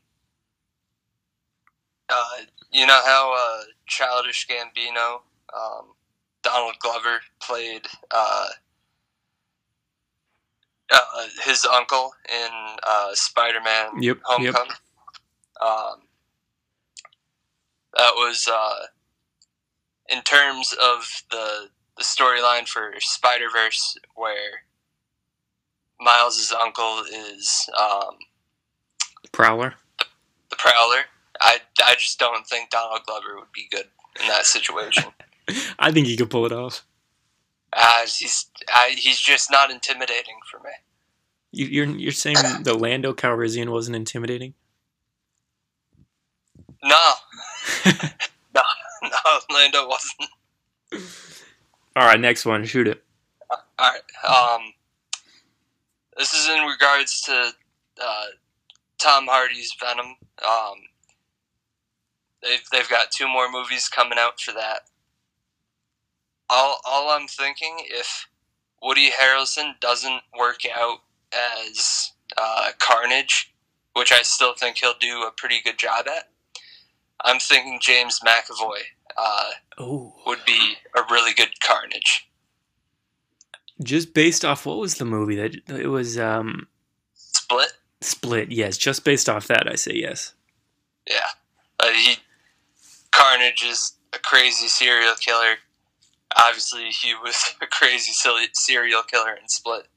uh, 2.09 2.43
you 2.71 2.85
know 2.85 2.99
how 3.05 3.33
uh, 3.37 3.63
Childish 3.87 4.47
Gambino, 4.47 5.21
um, 5.55 5.93
Donald 6.43 6.75
Glover 6.79 7.21
played 7.41 7.85
uh, 8.11 8.47
uh, 10.91 11.27
his 11.43 11.65
uncle 11.65 12.11
in 12.29 12.49
uh, 12.87 13.09
Spider-Man 13.13 14.01
Yep, 14.01 14.17
yep. 14.17 14.23
Homecoming. 14.23 14.71
Um, 15.61 16.01
that 17.95 18.11
was 18.15 18.47
uh, 18.51 18.85
in 20.09 20.21
terms 20.23 20.73
of 20.81 21.23
the 21.29 21.69
the 21.97 22.03
storyline 22.03 22.67
for 22.67 22.93
Spider 22.99 23.47
Verse, 23.51 23.97
where 24.15 24.63
Miles' 25.99 26.53
uncle 26.59 27.03
is 27.11 27.69
um, 27.79 28.15
Prowler. 29.31 29.75
the 30.49 30.55
Prowler. 30.57 31.01
I, 31.39 31.57
I 31.83 31.95
just 31.95 32.19
don't 32.19 32.45
think 32.47 32.69
Donald 32.69 33.01
Glover 33.05 33.35
would 33.37 33.51
be 33.53 33.67
good 33.71 33.85
in 34.21 34.27
that 34.27 34.45
situation. 34.45 35.05
I 35.79 35.91
think 35.91 36.07
he 36.07 36.17
could 36.17 36.29
pull 36.29 36.45
it 36.45 36.51
off. 36.51 36.85
uh, 37.73 38.01
he's 38.05 38.45
I, 38.69 38.93
he's 38.97 39.19
just 39.19 39.49
not 39.51 39.71
intimidating 39.71 40.35
for 40.49 40.59
me. 40.59 40.69
You, 41.51 41.65
you're 41.67 41.85
you're 41.97 42.11
saying 42.11 42.37
the 42.63 42.73
Lando 42.77 43.13
Calrissian 43.13 43.69
wasn't 43.69 43.95
intimidating? 43.95 44.53
No, 46.83 47.13
no, 47.85 48.61
no. 49.03 49.39
Lando 49.53 49.87
wasn't. 49.87 50.29
All 51.95 52.05
right, 52.07 52.19
next 52.19 52.45
one. 52.45 52.65
Shoot 52.65 52.87
it. 52.87 53.03
All 53.49 53.59
right. 53.79 54.01
Um, 54.27 54.73
this 56.17 56.33
is 56.33 56.49
in 56.49 56.63
regards 56.63 57.21
to 57.23 57.51
uh, 58.01 58.25
Tom 58.97 59.25
Hardy's 59.27 59.75
Venom. 59.79 60.15
Um, 60.47 60.75
they've 62.41 62.63
they've 62.71 62.89
got 62.89 63.11
two 63.11 63.27
more 63.27 63.51
movies 63.51 63.89
coming 63.89 64.17
out 64.17 64.39
for 64.39 64.53
that. 64.53 64.81
All 66.49 66.79
all 66.85 67.09
I'm 67.09 67.27
thinking 67.27 67.77
if 67.85 68.27
Woody 68.81 69.09
Harrelson 69.09 69.79
doesn't 69.81 70.21
work 70.37 70.61
out 70.73 70.99
as 71.33 72.11
uh, 72.37 72.69
Carnage, 72.79 73.53
which 73.93 74.11
I 74.11 74.21
still 74.21 74.53
think 74.53 74.77
he'll 74.77 74.93
do 74.99 75.23
a 75.23 75.31
pretty 75.35 75.59
good 75.63 75.77
job 75.77 76.07
at, 76.07 76.29
I'm 77.23 77.39
thinking 77.39 77.79
James 77.81 78.19
McAvoy 78.25 78.81
uh, 79.17 79.49
would 80.25 80.39
be 80.45 80.73
a 80.95 81.01
really 81.11 81.33
good 81.33 81.49
Carnage. 81.61 82.27
just 83.83 84.13
based 84.13 84.45
off 84.45 84.65
what 84.65 84.77
was 84.77 84.95
the 84.95 85.05
movie 85.05 85.35
that 85.35 85.55
it 85.69 85.87
was? 85.87 86.17
Um, 86.19 86.67
Split. 87.13 87.73
Split. 88.01 88.51
Yes, 88.51 88.77
just 88.77 89.03
based 89.03 89.27
off 89.29 89.47
that, 89.47 89.67
I 89.71 89.75
say 89.75 89.93
yes. 89.95 90.33
Yeah, 91.09 91.27
uh, 91.79 91.89
he 91.91 92.15
Carnage 93.11 93.63
is 93.63 93.93
a 94.13 94.19
crazy 94.19 94.67
serial 94.67 95.15
killer. 95.15 95.55
Obviously, 96.37 96.89
he 96.89 97.13
was 97.15 97.53
a 97.61 97.65
crazy 97.67 98.11
silly 98.13 98.45
serial 98.53 99.03
killer 99.03 99.33
in 99.33 99.47
Split. 99.47 99.87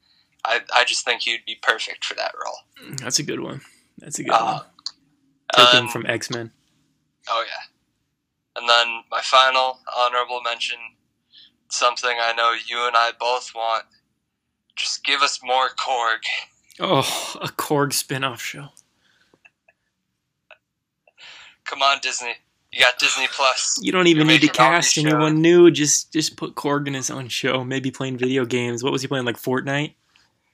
I, 0.43 0.61
I 0.75 0.83
just 0.85 1.05
think 1.05 1.21
he'd 1.23 1.45
be 1.45 1.57
perfect 1.61 2.05
for 2.05 2.13
that 2.15 2.33
role. 2.43 2.95
That's 2.97 3.17
a 3.19 3.23
good 3.23 3.39
one. 3.39 3.61
That's 3.97 4.19
a 4.19 4.23
good 4.23 4.33
Uh, 4.33 4.59
one. 4.59 4.61
Taken 5.55 5.79
um, 5.85 5.87
from 5.89 6.05
X 6.05 6.29
Men. 6.29 6.51
Oh 7.29 7.43
yeah, 7.47 7.74
and 8.55 8.67
then 8.69 9.03
my 9.11 9.21
final 9.21 9.79
honorable 9.97 10.41
mention, 10.41 10.77
something 11.69 12.17
I 12.19 12.33
know 12.33 12.53
you 12.53 12.85
and 12.87 12.95
I 12.95 13.11
both 13.19 13.51
want. 13.55 13.85
Just 14.75 15.03
give 15.05 15.21
us 15.21 15.39
more 15.43 15.69
Korg. 15.69 16.19
Oh, 16.79 17.35
a 17.41 17.47
Korg 17.47 17.93
spin-off 17.93 18.41
show. 18.41 18.67
Come 21.63 21.81
on, 21.81 21.99
Disney. 22.01 22.35
You 22.71 22.81
got 22.81 22.99
Disney 22.99 23.27
Plus. 23.31 23.79
You 23.81 23.93
don't 23.93 24.07
even 24.07 24.27
You're 24.27 24.33
need 24.33 24.41
to 24.41 24.47
making 24.47 24.61
all 24.61 24.71
these 24.75 24.93
cast 24.93 24.97
anyone 24.97 25.41
new. 25.41 25.71
Just 25.71 26.11
just 26.11 26.35
put 26.35 26.55
Korg 26.55 26.87
in 26.87 26.93
his 26.93 27.09
own 27.09 27.29
show. 27.29 27.63
Maybe 27.63 27.89
playing 27.89 28.17
video 28.17 28.43
games. 28.43 28.83
What 28.83 28.91
was 28.91 29.01
he 29.01 29.07
playing? 29.07 29.23
Like 29.23 29.37
Fortnite? 29.37 29.93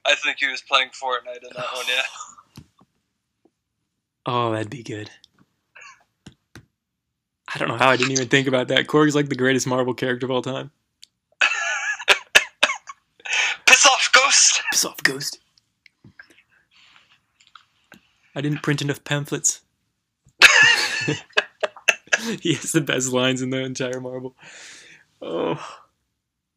I 0.06 0.16
think 0.16 0.38
he 0.39 0.47
was 0.47 0.62
playing 0.62 0.89
Fortnite 0.89 1.43
in 1.43 1.49
that 1.56 1.66
one. 1.74 1.86
Yeah. 1.88 2.04
Oh, 4.28 4.52
that'd 4.52 4.70
be 4.70 4.84
good. 4.84 5.10
I 7.54 7.60
don't 7.60 7.68
know 7.68 7.78
how 7.78 7.89
I 7.89 7.97
didn't 7.97 8.14
even 8.14 8.30
think 8.30 8.47
about 8.47 8.70
that. 8.70 8.88
Korg's 8.88 9.16
like 9.16 9.30
the 9.30 9.36
greatest 9.36 9.68
Marvel 9.68 9.93
character 9.93 10.26
of 10.26 10.32
all 10.32 10.41
time. 10.41 10.72
Piss 13.66 13.86
off, 13.86 14.10
Ghost. 14.14 14.62
Piss 14.72 14.86
off, 14.86 15.04
Ghost. 15.04 15.39
I 18.34 18.41
didn't 18.41 18.64
print 18.64 18.82
enough 18.82 19.04
pamphlets. 19.04 19.62
he 22.41 22.54
has 22.54 22.72
the 22.72 22.82
best 22.82 23.12
lines 23.12 23.41
in 23.41 23.49
the 23.49 23.60
entire 23.60 23.99
Marvel. 23.99 24.36
Oh. 25.22 25.60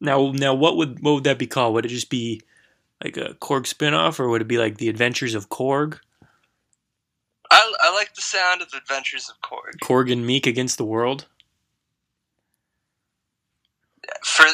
Now, 0.01 0.31
now, 0.33 0.55
what 0.55 0.77
would 0.77 1.03
what 1.03 1.15
would 1.15 1.25
that 1.25 1.39
be 1.39 1.47
called? 1.47 1.75
Would 1.75 1.87
it 1.87 1.89
just 1.89 2.11
be 2.11 2.43
like 3.03 3.17
a 3.17 3.35
Korg 3.35 3.63
spinoff, 3.63 4.21
or 4.21 4.29
would 4.29 4.43
it 4.43 4.49
be 4.49 4.59
like 4.59 4.77
the 4.77 4.89
Adventures 4.89 5.35
of 5.35 5.49
Korg? 5.49 5.99
I, 7.55 7.73
I 7.83 7.95
like 7.95 8.15
the 8.15 8.21
sound 8.23 8.63
of 8.63 8.69
Adventures 8.77 9.31
of 9.31 9.41
Korg. 9.49 9.79
Korg 9.81 10.11
and 10.11 10.29
Miek 10.29 10.47
against 10.47 10.77
the 10.77 10.85
world? 10.85 11.27
For 14.25 14.45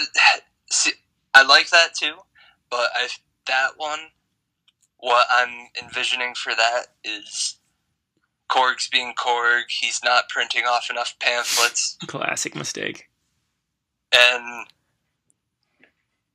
see, 0.70 0.92
I 1.34 1.42
like 1.42 1.70
that 1.70 1.94
too, 1.98 2.14
but 2.70 2.90
I 2.94 3.08
that 3.46 3.70
one 3.78 4.00
what 4.98 5.26
I'm 5.30 5.68
envisioning 5.82 6.34
for 6.34 6.54
that 6.54 6.88
is 7.02 7.56
Korg's 8.50 8.88
being 8.88 9.14
Korg. 9.18 9.62
He's 9.68 10.00
not 10.04 10.28
printing 10.28 10.64
off 10.64 10.90
enough 10.90 11.14
pamphlets, 11.20 11.96
Classic 12.06 12.54
mistake. 12.54 13.08
and 14.14 14.66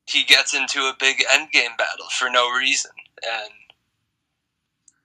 he 0.08 0.24
gets 0.24 0.54
into 0.56 0.80
a 0.80 0.96
big 1.00 1.24
endgame 1.32 1.78
battle 1.78 2.08
for 2.18 2.30
no 2.30 2.50
reason, 2.50 2.92
and 3.24 3.52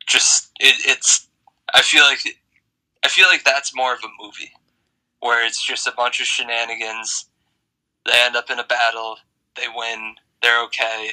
just 0.07 0.53
it, 0.59 0.77
it's. 0.87 1.27
I 1.75 1.83
feel 1.83 2.03
like 2.03 2.21
I 3.05 3.09
feel 3.09 3.27
like 3.27 3.45
that's 3.45 3.75
more 3.75 3.95
of 3.95 4.01
a 4.05 4.23
movie 4.23 4.53
where 5.21 5.47
it's 5.47 5.63
just 5.65 5.87
a 5.87 5.93
bunch 5.93 6.21
of 6.21 6.27
shenanigans. 6.27 7.27
They 8.07 8.13
end 8.15 8.37
up 8.37 8.51
in 8.51 8.59
a 8.59 8.65
battle, 8.65 9.17
they 9.57 9.67
win, 9.75 10.15
they're 10.43 10.63
okay, 10.65 11.11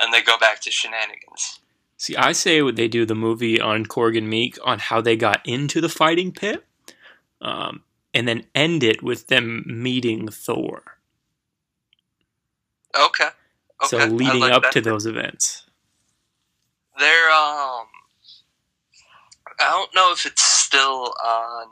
and 0.00 0.12
they 0.12 0.22
go 0.22 0.38
back 0.38 0.60
to 0.62 0.70
shenanigans. 0.70 1.60
See, 1.96 2.16
I 2.16 2.32
say 2.32 2.62
what 2.62 2.76
they 2.76 2.88
do 2.88 3.06
the 3.06 3.14
movie 3.14 3.60
on 3.60 3.86
Korg 3.86 4.18
and 4.18 4.32
Miek 4.32 4.58
on 4.64 4.78
how 4.78 5.00
they 5.00 5.16
got 5.16 5.40
into 5.44 5.80
the 5.80 5.88
fighting 5.88 6.32
pit, 6.32 6.64
um, 7.40 7.82
and 8.14 8.26
then 8.26 8.44
end 8.54 8.82
it 8.82 9.02
with 9.02 9.28
them 9.28 9.64
meeting 9.66 10.28
Thor. 10.28 10.82
Okay. 12.98 13.24
okay. 13.24 13.86
so 13.86 14.06
leading 14.06 14.40
like 14.40 14.52
up 14.52 14.62
that. 14.64 14.72
to 14.72 14.80
those 14.80 15.06
events. 15.06 15.64
They're 16.98 17.30
um 17.30 17.86
I 19.64 19.70
don't 19.70 19.94
know 19.94 20.12
if 20.12 20.26
it's 20.26 20.42
still 20.42 21.14
on 21.24 21.68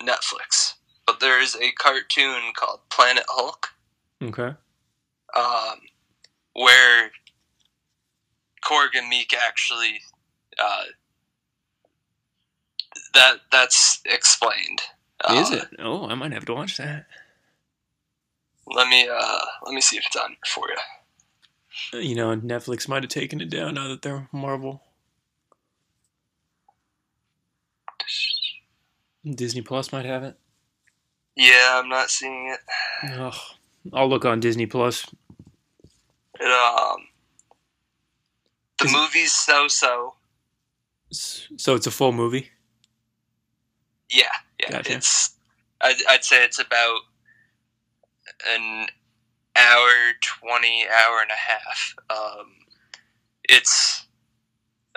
Netflix, 0.00 0.74
but 1.06 1.20
there 1.20 1.40
is 1.40 1.56
a 1.56 1.72
cartoon 1.72 2.52
called 2.56 2.80
Planet 2.90 3.24
Hulk, 3.28 3.68
Okay. 4.22 4.54
um, 5.36 5.80
where 6.54 7.10
Korg 8.64 8.90
and 8.96 9.12
Miek 9.12 9.34
actually 9.34 10.00
uh, 10.58 10.84
that 13.14 13.36
that's 13.52 14.00
explained. 14.06 14.82
Is 15.28 15.50
Uh, 15.50 15.56
it? 15.56 15.68
Oh, 15.78 16.06
I 16.08 16.14
might 16.14 16.32
have 16.32 16.46
to 16.46 16.54
watch 16.54 16.76
that. 16.78 17.06
Let 18.66 18.88
me 18.88 19.08
uh, 19.08 19.38
let 19.64 19.74
me 19.74 19.80
see 19.80 19.96
if 19.98 20.06
it's 20.06 20.16
on 20.16 20.36
for 20.46 20.68
you. 20.68 20.76
You 22.00 22.14
know, 22.14 22.36
Netflix 22.36 22.88
might 22.88 23.02
have 23.02 23.10
taken 23.10 23.40
it 23.40 23.50
down 23.50 23.74
now 23.74 23.88
that 23.88 24.02
they're 24.02 24.28
Marvel. 24.32 24.82
Disney 29.24 29.62
Plus 29.62 29.92
might 29.92 30.04
have 30.04 30.22
it. 30.22 30.36
Yeah, 31.36 31.80
I'm 31.82 31.88
not 31.88 32.10
seeing 32.10 32.52
it. 32.54 32.60
Ugh. 33.12 33.34
I'll 33.92 34.08
look 34.08 34.24
on 34.24 34.40
Disney 34.40 34.66
Plus. 34.66 35.06
It 36.38 36.46
um, 36.46 37.06
the 38.78 38.86
Is 38.86 38.92
movie's 38.92 39.32
so 39.32 39.68
so. 39.68 40.14
So 41.10 41.74
it's 41.74 41.86
a 41.86 41.90
full 41.90 42.12
movie. 42.12 42.50
Yeah, 44.10 44.24
yeah. 44.60 44.70
Gotcha. 44.70 44.96
It's 44.96 45.36
I'd, 45.80 45.96
I'd 46.08 46.24
say 46.24 46.44
it's 46.44 46.58
about 46.58 47.00
an 48.54 48.86
hour, 49.56 49.88
twenty 50.22 50.84
hour 50.86 51.20
and 51.20 51.30
a 51.30 51.34
half. 51.34 51.94
Um, 52.10 52.46
it's 53.44 54.06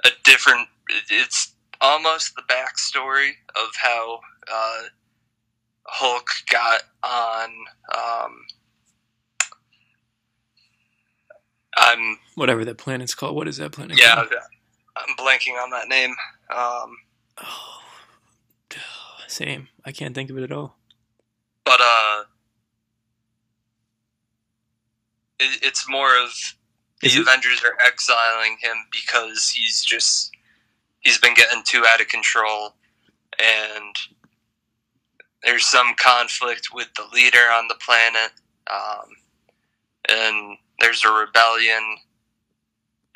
a 0.05 0.09
different. 0.23 0.67
It's 1.09 1.52
almost 1.83 2.33
the 2.35 2.41
backstory 2.43 3.29
of 3.55 3.69
how 3.79 4.19
uh, 4.51 4.81
Hulk 5.85 6.25
got 6.49 6.81
on. 7.03 7.49
Um, 7.93 8.31
I'm 11.77 12.17
Whatever 12.35 12.63
that 12.65 12.77
planet's 12.77 13.13
called. 13.15 13.35
What 13.35 13.47
is 13.47 13.57
that 13.57 13.71
planet? 13.73 13.99
yeah. 13.99 14.15
called? 14.15 14.29
I'm 14.95 15.15
blanking 15.15 15.61
on 15.61 15.69
that 15.71 15.87
name. 15.87 16.15
Um, 16.55 16.95
Oh, 17.41 17.79
same. 19.27 19.67
I 19.85 19.91
can't 19.91 20.13
think 20.15 20.29
of 20.29 20.37
it 20.37 20.43
at 20.43 20.51
all. 20.51 20.77
but 21.65 21.79
uh, 21.81 22.23
it, 25.39 25.59
it's 25.63 25.89
more 25.89 26.11
of 26.23 26.31
the 27.01 27.07
Is 27.07 27.15
it- 27.15 27.21
Avengers 27.21 27.63
are 27.63 27.75
exiling 27.85 28.57
him 28.61 28.75
because 28.91 29.49
he's 29.49 29.83
just 29.83 30.31
he's 31.03 31.17
been 31.17 31.33
getting 31.33 31.63
too 31.63 31.83
out 31.87 32.01
of 32.01 32.07
control, 32.07 32.73
and 33.39 33.95
there's 35.43 35.65
some 35.65 35.93
conflict 35.97 36.69
with 36.73 36.87
the 36.95 37.05
leader 37.13 37.51
on 37.53 37.67
the 37.67 37.75
planet, 37.75 38.31
um, 38.71 39.09
and 40.09 40.57
there's 40.79 41.03
a 41.05 41.11
rebellion, 41.11 41.97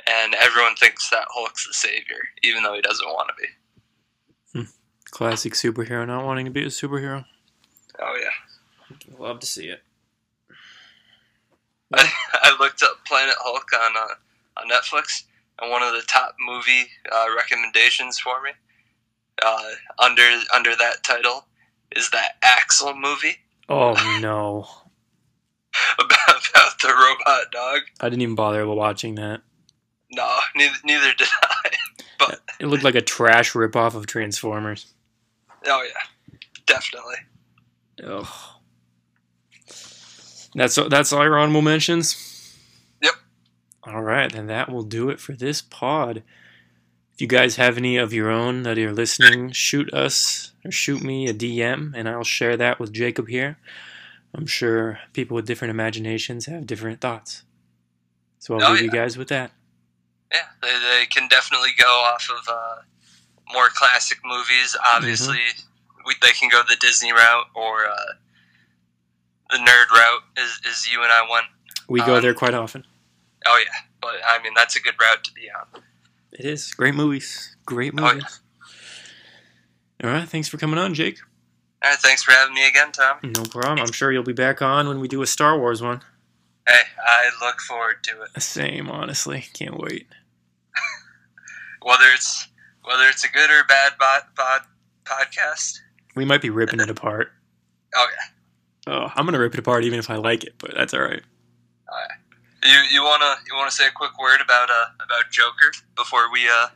and 0.08 0.36
everyone 0.36 0.76
thinks 0.76 1.10
that 1.10 1.28
Hulk's 1.34 1.68
the 1.68 1.74
savior, 1.74 2.30
even 2.44 2.64
though 2.64 2.74
he 2.74 2.82
doesn't 2.82 3.08
want 3.08 3.30
to 3.30 3.42
be. 3.42 3.48
Classic 5.12 5.54
superhero 5.54 6.06
not 6.06 6.26
wanting 6.26 6.46
to 6.46 6.52
be 6.52 6.64
a 6.64 6.68
superhero. 6.68 7.26
Oh 8.00 8.18
yeah. 8.22 9.18
Love 9.18 9.40
to 9.40 9.48
see 9.48 9.68
it. 9.68 9.82
I, 11.94 12.12
I 12.34 12.56
looked 12.60 12.84
up 12.84 13.06
Planet 13.06 13.36
Hulk 13.40 13.70
on 13.74 13.98
uh, 13.98 14.62
on 14.62 14.70
Netflix, 14.70 15.24
and 15.62 15.72
one 15.72 15.84
of 15.84 15.94
the 15.94 16.04
top 16.08 16.36
movie 16.40 16.88
uh, 17.12 17.26
recommendations 17.36 18.20
for 18.20 18.42
me 18.44 18.52
uh, 19.44 19.70
under 20.00 20.24
under 20.56 20.76
that 20.76 21.04
title 21.04 21.46
is 21.96 22.10
that 22.12 22.34
Axel 22.44 22.96
movie 22.96 23.38
Oh 23.70 23.94
no. 24.22 24.66
about, 26.00 26.50
about 26.50 26.72
the 26.82 26.88
robot 26.88 27.52
dog. 27.52 27.82
I 28.00 28.10
didn't 28.10 28.22
even 28.22 28.36
bother 28.36 28.66
watching 28.68 29.16
that. 29.16 29.42
No, 30.12 30.38
neither, 30.56 30.76
neither 30.86 31.14
did 31.18 31.28
I. 31.44 31.70
But 32.18 32.42
it 32.60 32.68
looked 32.68 32.84
like 32.84 32.96
a 32.96 33.02
trash 33.02 33.52
ripoff 33.54 33.94
of 33.94 34.08
Transformers. 34.08 34.94
Oh 35.66 35.84
yeah, 35.84 36.38
definitely. 36.66 37.16
Ugh. 38.04 38.28
That's 40.56 40.76
that's 40.90 41.12
all 41.12 41.24
your 41.24 41.38
honorable 41.38 41.62
mentions. 41.62 42.16
All 43.88 44.02
right, 44.02 44.32
then 44.32 44.48
that 44.48 44.70
will 44.70 44.84
do 44.84 45.10
it 45.10 45.20
for 45.20 45.34
this 45.34 45.62
pod. 45.62 46.24
If 47.14 47.22
you 47.22 47.28
guys 47.28 47.56
have 47.56 47.78
any 47.78 47.98
of 47.98 48.14
your 48.14 48.30
own 48.30 48.64
that 48.64 48.78
are 48.78 48.94
listening, 48.94 49.52
shoot 49.52 49.92
us 49.94 50.52
or 50.64 50.72
shoot 50.72 51.02
me 51.02 51.28
a 51.28 51.34
DM, 51.34 51.94
and 51.96 52.08
I'll 52.08 52.24
share 52.24 52.56
that 52.58 52.80
with 52.80 52.92
Jacob 52.94 53.28
here. 53.28 53.58
I'm 54.36 54.46
sure 54.46 55.00
people 55.14 55.36
with 55.36 55.48
different 55.48 55.72
imaginations 55.72 56.46
have 56.46 56.68
different 56.68 57.02
thoughts. 57.02 57.44
So 58.40 58.56
I'll 58.56 58.64
Oh, 58.70 58.74
leave 58.74 58.84
you 58.84 58.92
guys 58.92 59.18
with 59.18 59.30
that. 59.30 59.52
Yeah, 60.32 60.42
they, 60.62 60.68
they 60.68 61.06
can 61.08 61.28
definitely 61.30 61.70
go 61.80 61.88
off 61.88 62.28
of 62.30 62.48
uh, 62.50 62.82
more 63.54 63.70
classic 63.70 64.20
movies. 64.26 64.76
Obviously, 64.94 65.40
we, 66.06 66.14
they 66.22 66.32
can 66.34 66.50
go 66.50 66.62
the 66.70 66.76
Disney 66.76 67.14
route 67.14 67.46
or 67.56 67.86
uh, 67.88 67.96
the 69.50 69.58
nerd 69.58 69.90
route, 69.90 70.22
as, 70.38 70.60
as 70.70 70.92
you 70.92 71.02
and 71.02 71.12
I 71.12 71.22
went. 71.32 71.46
We 71.88 72.02
go 72.02 72.18
Um, 72.18 72.22
there 72.22 72.34
quite 72.34 72.54
often. 72.54 72.86
Oh 73.48 73.60
yeah, 73.64 73.80
but 74.02 74.16
I 74.28 74.42
mean 74.44 74.54
that's 74.56 74.76
a 74.76 74.82
good 74.82 74.96
route 75.00 75.24
to 75.24 75.32
be 75.34 75.50
on. 75.50 75.82
It 76.34 76.46
is 76.46 76.74
great 76.74 76.94
movies. 76.96 77.56
Great 77.66 77.94
Oh, 77.98 78.06
yeah. 78.06 78.14
movies. 78.16 78.40
All 80.04 80.10
right, 80.12 80.28
thanks 80.28 80.48
for 80.48 80.58
coming 80.58 80.78
on, 80.78 80.94
Jake. 80.94 81.18
All 81.84 81.90
right, 81.90 82.00
thanks 82.00 82.22
for 82.24 82.32
having 82.32 82.54
me 82.54 82.68
again, 82.68 82.92
Tom. 82.92 83.18
No 83.24 83.44
problem. 83.46 83.80
I'm 83.80 83.92
sure 83.92 84.12
you'll 84.12 84.24
be 84.24 84.34
back 84.34 84.62
on 84.62 84.88
when 84.88 85.00
we 85.00 85.08
do 85.08 85.22
a 85.22 85.28
Star 85.28 85.58
Wars 85.58 85.82
one. 85.82 86.02
Hey, 86.68 86.82
I 87.04 87.30
look 87.46 87.60
forward 87.62 88.04
to 88.04 88.22
it. 88.24 88.42
Same, 88.42 88.90
honestly. 88.92 89.46
Can't 89.54 89.80
wait. 89.80 90.08
Whether 91.82 92.06
it's 92.14 92.48
whether 92.84 93.04
it's 93.10 93.24
a 93.24 93.30
good 93.30 93.50
or 93.50 93.64
bad 93.68 93.94
bod, 94.00 94.24
bod, 94.36 94.62
podcast. 95.06 95.80
We 96.16 96.26
might 96.26 96.42
be 96.42 96.50
ripping 96.50 96.80
it 96.80 96.90
apart. 96.98 97.32
Oh 97.96 98.08
yeah. 98.88 98.94
Oh, 98.94 99.12
I'm 99.16 99.26
gonna 99.26 99.40
rip 99.40 99.54
it 99.54 99.60
apart 99.60 99.84
even 99.86 100.00
if 100.00 100.10
I 100.10 100.16
like 100.16 100.44
it, 100.44 100.56
but 100.58 100.74
that's 100.76 100.94
all 100.94 101.02
right. 101.02 101.24
You 102.64 102.80
you 102.92 103.04
wanna 103.04 103.36
you 103.48 103.56
wanna 103.56 103.72
say 103.72 103.88
a 103.88 103.92
quick 103.92 104.18
word 104.20 104.42
about 104.42 104.70
uh 104.70 104.90
about 105.04 105.30
Joker 105.32 105.72
before 105.96 106.32
we 106.32 106.48
uh 106.48 106.68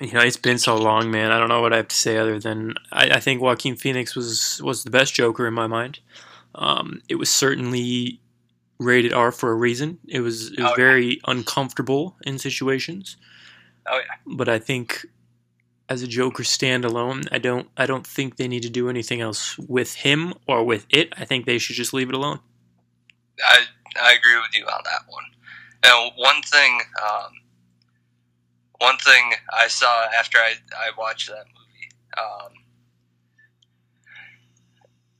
You 0.00 0.12
know, 0.12 0.20
it's 0.20 0.36
been 0.36 0.58
so 0.58 0.76
long, 0.76 1.10
man. 1.10 1.30
I 1.32 1.38
don't 1.38 1.48
know 1.48 1.60
what 1.60 1.72
I 1.72 1.76
have 1.76 1.88
to 1.88 1.96
say 1.96 2.16
other 2.18 2.38
than 2.38 2.74
I, 2.92 3.10
I 3.10 3.20
think 3.20 3.40
Joaquin 3.40 3.76
Phoenix 3.76 4.14
was 4.16 4.60
was 4.62 4.84
the 4.84 4.90
best 4.90 5.14
Joker 5.14 5.46
in 5.46 5.54
my 5.54 5.66
mind. 5.66 6.00
Um, 6.54 7.02
it 7.08 7.16
was 7.16 7.30
certainly 7.30 8.20
rated 8.78 9.12
R 9.12 9.30
for 9.32 9.50
a 9.50 9.54
reason. 9.54 9.98
It 10.08 10.20
was 10.20 10.50
it 10.52 10.58
was 10.58 10.66
Oh, 10.66 10.70
yeah. 10.70 10.76
very 10.76 11.20
uncomfortable 11.26 12.16
in 12.24 12.38
situations. 12.38 13.16
Oh, 13.88 13.98
yeah. 13.98 14.34
But 14.36 14.48
I 14.48 14.58
think 14.58 15.06
as 15.88 16.02
a 16.02 16.06
Joker 16.08 16.42
standalone, 16.42 17.28
I 17.30 17.38
don't 17.38 17.68
I 17.76 17.86
don't 17.86 18.06
think 18.06 18.36
they 18.36 18.48
need 18.48 18.62
to 18.64 18.70
do 18.70 18.88
anything 18.88 19.20
else 19.20 19.56
with 19.58 19.94
him 19.94 20.34
or 20.48 20.64
with 20.64 20.86
it. 20.90 21.12
I 21.16 21.24
think 21.24 21.46
they 21.46 21.58
should 21.58 21.76
just 21.76 21.94
leave 21.94 22.08
it 22.08 22.14
alone. 22.14 22.40
I 23.44 23.64
I 24.00 24.12
agree 24.12 24.36
with 24.36 24.54
you 24.54 24.64
on 24.66 24.82
that 24.84 25.02
one. 25.08 25.24
And 25.84 26.12
one 26.16 26.42
thing 26.42 26.80
um 27.02 27.32
one 28.78 28.98
thing 28.98 29.32
I 29.52 29.68
saw 29.68 30.06
after 30.18 30.38
I 30.38 30.54
I 30.76 30.90
watched 30.98 31.28
that 31.28 31.44
movie 31.46 31.90
um 32.18 32.52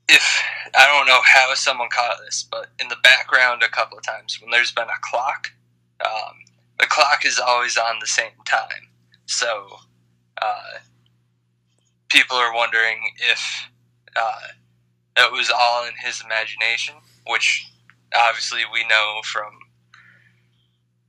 if 0.08 0.42
I 0.74 0.86
don't 0.86 1.06
know 1.06 1.20
how 1.24 1.52
someone 1.54 1.88
caught 1.90 2.18
this, 2.24 2.46
but 2.50 2.68
in 2.80 2.88
the 2.88 2.96
background 3.02 3.62
a 3.62 3.68
couple 3.68 3.98
of 3.98 4.04
times 4.04 4.38
when 4.40 4.50
there's 4.50 4.72
been 4.72 4.84
a 4.84 5.00
clock, 5.00 5.52
um, 6.04 6.34
the 6.78 6.86
clock 6.86 7.24
is 7.24 7.38
always 7.38 7.76
on 7.76 7.98
the 8.00 8.06
same 8.06 8.32
time. 8.44 8.88
So 9.26 9.78
uh, 10.40 10.78
people 12.08 12.36
are 12.36 12.54
wondering 12.54 12.98
if 13.30 13.68
uh, 14.14 14.48
it 15.16 15.32
was 15.32 15.50
all 15.50 15.86
in 15.86 15.94
his 16.04 16.22
imagination, 16.24 16.94
which 17.28 17.66
obviously 18.16 18.60
we 18.72 18.86
know 18.88 19.20
from 19.24 19.52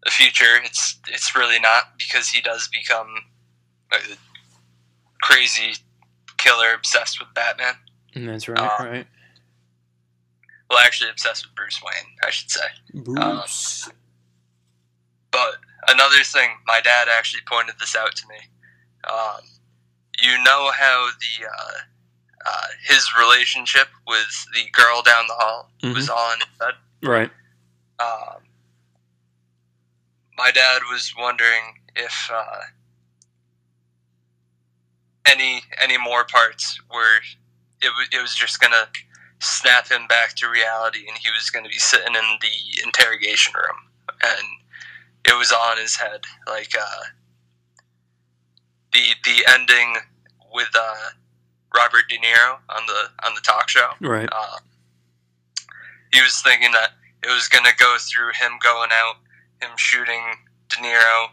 the 0.03 0.11
future 0.11 0.55
it's 0.63 0.99
it's 1.07 1.35
really 1.35 1.59
not 1.59 1.97
because 1.97 2.29
he 2.29 2.41
does 2.41 2.67
become 2.69 3.07
a 3.91 3.97
crazy 5.21 5.73
killer 6.37 6.73
obsessed 6.73 7.19
with 7.19 7.33
Batman. 7.33 7.73
That's 8.15 8.47
right, 8.47 8.59
Uh, 8.59 8.83
right. 8.83 9.07
Well, 10.69 10.79
actually 10.79 11.09
obsessed 11.09 11.45
with 11.45 11.55
Bruce 11.55 11.81
Wayne, 11.81 12.11
I 12.23 12.29
should 12.29 12.51
say. 12.51 12.65
Bruce. 12.93 13.89
But 15.31 15.55
another 15.87 16.23
thing, 16.23 16.49
my 16.65 16.81
dad 16.83 17.07
actually 17.09 17.41
pointed 17.49 17.75
this 17.79 17.95
out 17.95 18.15
to 18.15 18.27
me. 18.27 18.35
Um, 19.09 19.41
you 20.21 20.43
know 20.43 20.71
how 20.73 21.09
the 21.19 21.45
uh, 21.45 21.77
uh, 22.45 22.67
his 22.87 23.07
relationship 23.17 23.87
with 24.07 24.45
the 24.53 24.63
girl 24.73 25.01
down 25.01 25.25
the 25.27 25.35
hall 25.35 25.71
was 25.93 26.09
all 26.09 26.33
in 26.33 26.39
his 26.39 26.47
head. 26.61 26.73
Right. 27.03 27.29
Um, 27.99 28.41
my 30.37 30.51
dad 30.51 30.81
was 30.91 31.13
wondering 31.17 31.75
if 31.95 32.29
uh, 32.33 32.61
any 35.29 35.61
any 35.81 35.97
more 35.97 36.25
parts 36.25 36.79
were 36.93 37.17
it, 37.81 37.89
wa- 37.89 38.17
it 38.19 38.21
was 38.21 38.35
just 38.35 38.59
gonna 38.59 38.87
snap 39.39 39.89
him 39.89 40.07
back 40.07 40.35
to 40.35 40.49
reality, 40.49 41.05
and 41.07 41.17
he 41.17 41.29
was 41.31 41.49
gonna 41.49 41.69
be 41.69 41.77
sitting 41.79 42.15
in 42.15 42.23
the 42.41 42.83
interrogation 42.83 43.53
room, 43.55 43.77
and 44.23 44.47
it 45.25 45.37
was 45.37 45.51
all 45.51 45.71
in 45.73 45.77
his 45.79 45.95
head, 45.95 46.21
like 46.47 46.71
uh, 46.79 47.03
the 48.93 49.03
the 49.25 49.45
ending 49.53 49.95
with 50.53 50.69
uh, 50.77 51.09
Robert 51.75 52.03
De 52.09 52.17
Niro 52.17 52.57
on 52.69 52.85
the 52.87 53.27
on 53.27 53.33
the 53.35 53.41
talk 53.41 53.69
show 53.69 53.89
Right. 54.01 54.29
uh, 54.31 54.57
he 56.17 56.23
was 56.23 56.41
thinking 56.41 56.71
that 56.71 56.91
it 57.23 57.29
was 57.29 57.47
going 57.47 57.63
to 57.65 57.75
go 57.77 57.95
through 57.99 58.31
him 58.33 58.57
going 58.63 58.89
out, 58.91 59.17
him 59.61 59.69
shooting 59.77 60.21
De 60.67 60.77
Niro, 60.77 61.27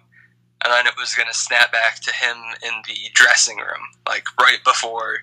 and 0.62 0.72
then 0.72 0.86
it 0.86 0.92
was 0.98 1.14
going 1.14 1.28
to 1.28 1.34
snap 1.34 1.72
back 1.72 2.00
to 2.00 2.12
him 2.12 2.36
in 2.62 2.72
the 2.86 3.10
dressing 3.14 3.56
room, 3.56 3.82
like 4.06 4.24
right 4.38 4.58
before 4.62 5.20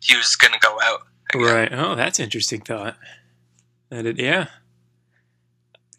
he 0.00 0.16
was 0.16 0.34
going 0.36 0.54
to 0.54 0.58
go 0.60 0.78
out. 0.82 1.02
again. 1.34 1.46
Right. 1.46 1.68
Oh, 1.72 1.94
that's 1.94 2.18
interesting 2.18 2.62
thought. 2.62 2.96
That 3.90 4.06
it, 4.06 4.18
yeah. 4.18 4.46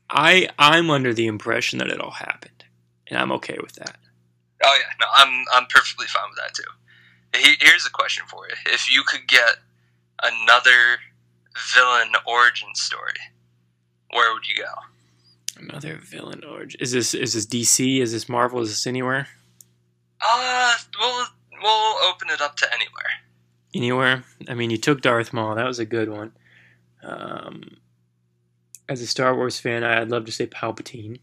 I 0.10 0.50
I'm 0.58 0.90
under 0.90 1.14
the 1.14 1.28
impression 1.28 1.80
that 1.80 1.90
it 1.90 2.02
all 2.02 2.12
happened, 2.12 2.66
and 3.08 3.20
I'm 3.20 3.32
okay 3.34 3.58
with 3.62 3.74
that. 3.74 3.96
Oh 4.64 4.80
yeah, 4.80 4.94
no, 5.00 5.06
I'm 5.14 5.46
I'm 5.54 5.66
perfectly 5.68 6.08
fine 6.08 6.30
with 6.30 6.40
that 6.40 6.54
too. 6.56 7.58
Here's 7.60 7.86
a 7.86 7.92
question 7.92 8.26
for 8.28 8.48
you: 8.48 8.56
If 8.68 8.92
you 8.92 9.04
could 9.04 9.28
get 9.28 9.58
another 10.24 11.00
villain 11.74 12.12
origin 12.26 12.74
story, 12.76 13.14
where 14.12 14.34
would 14.34 14.48
you 14.48 14.64
go? 14.64 15.62
Another 15.62 16.00
villain 16.02 16.44
origin. 16.44 16.80
Is 16.82 16.92
this 16.92 17.14
is 17.14 17.34
this 17.34 17.46
DC? 17.46 18.00
Is 18.00 18.12
this 18.12 18.28
Marvel? 18.28 18.62
Is 18.62 18.70
this 18.70 18.88
anywhere? 18.88 19.28
Uh, 20.22 20.76
we'll 21.00 21.26
we'll 21.62 21.96
open 22.10 22.30
it 22.30 22.42
up 22.42 22.56
to 22.58 22.68
anywhere. 22.74 23.12
Anywhere? 23.74 24.24
I 24.48 24.54
mean, 24.54 24.70
you 24.70 24.78
took 24.78 25.02
Darth 25.02 25.34
Maul. 25.34 25.56
That 25.56 25.66
was 25.66 25.80
a 25.80 25.86
good 25.86 26.10
one. 26.10 26.32
Um, 27.04 27.78
as 28.88 29.02
a 29.02 29.08
Star 29.08 29.36
Wars 29.36 29.60
fan, 29.60 29.84
I'd 29.84 30.10
love 30.10 30.26
to 30.26 30.32
say 30.32 30.46
Palpatine. 30.46 31.20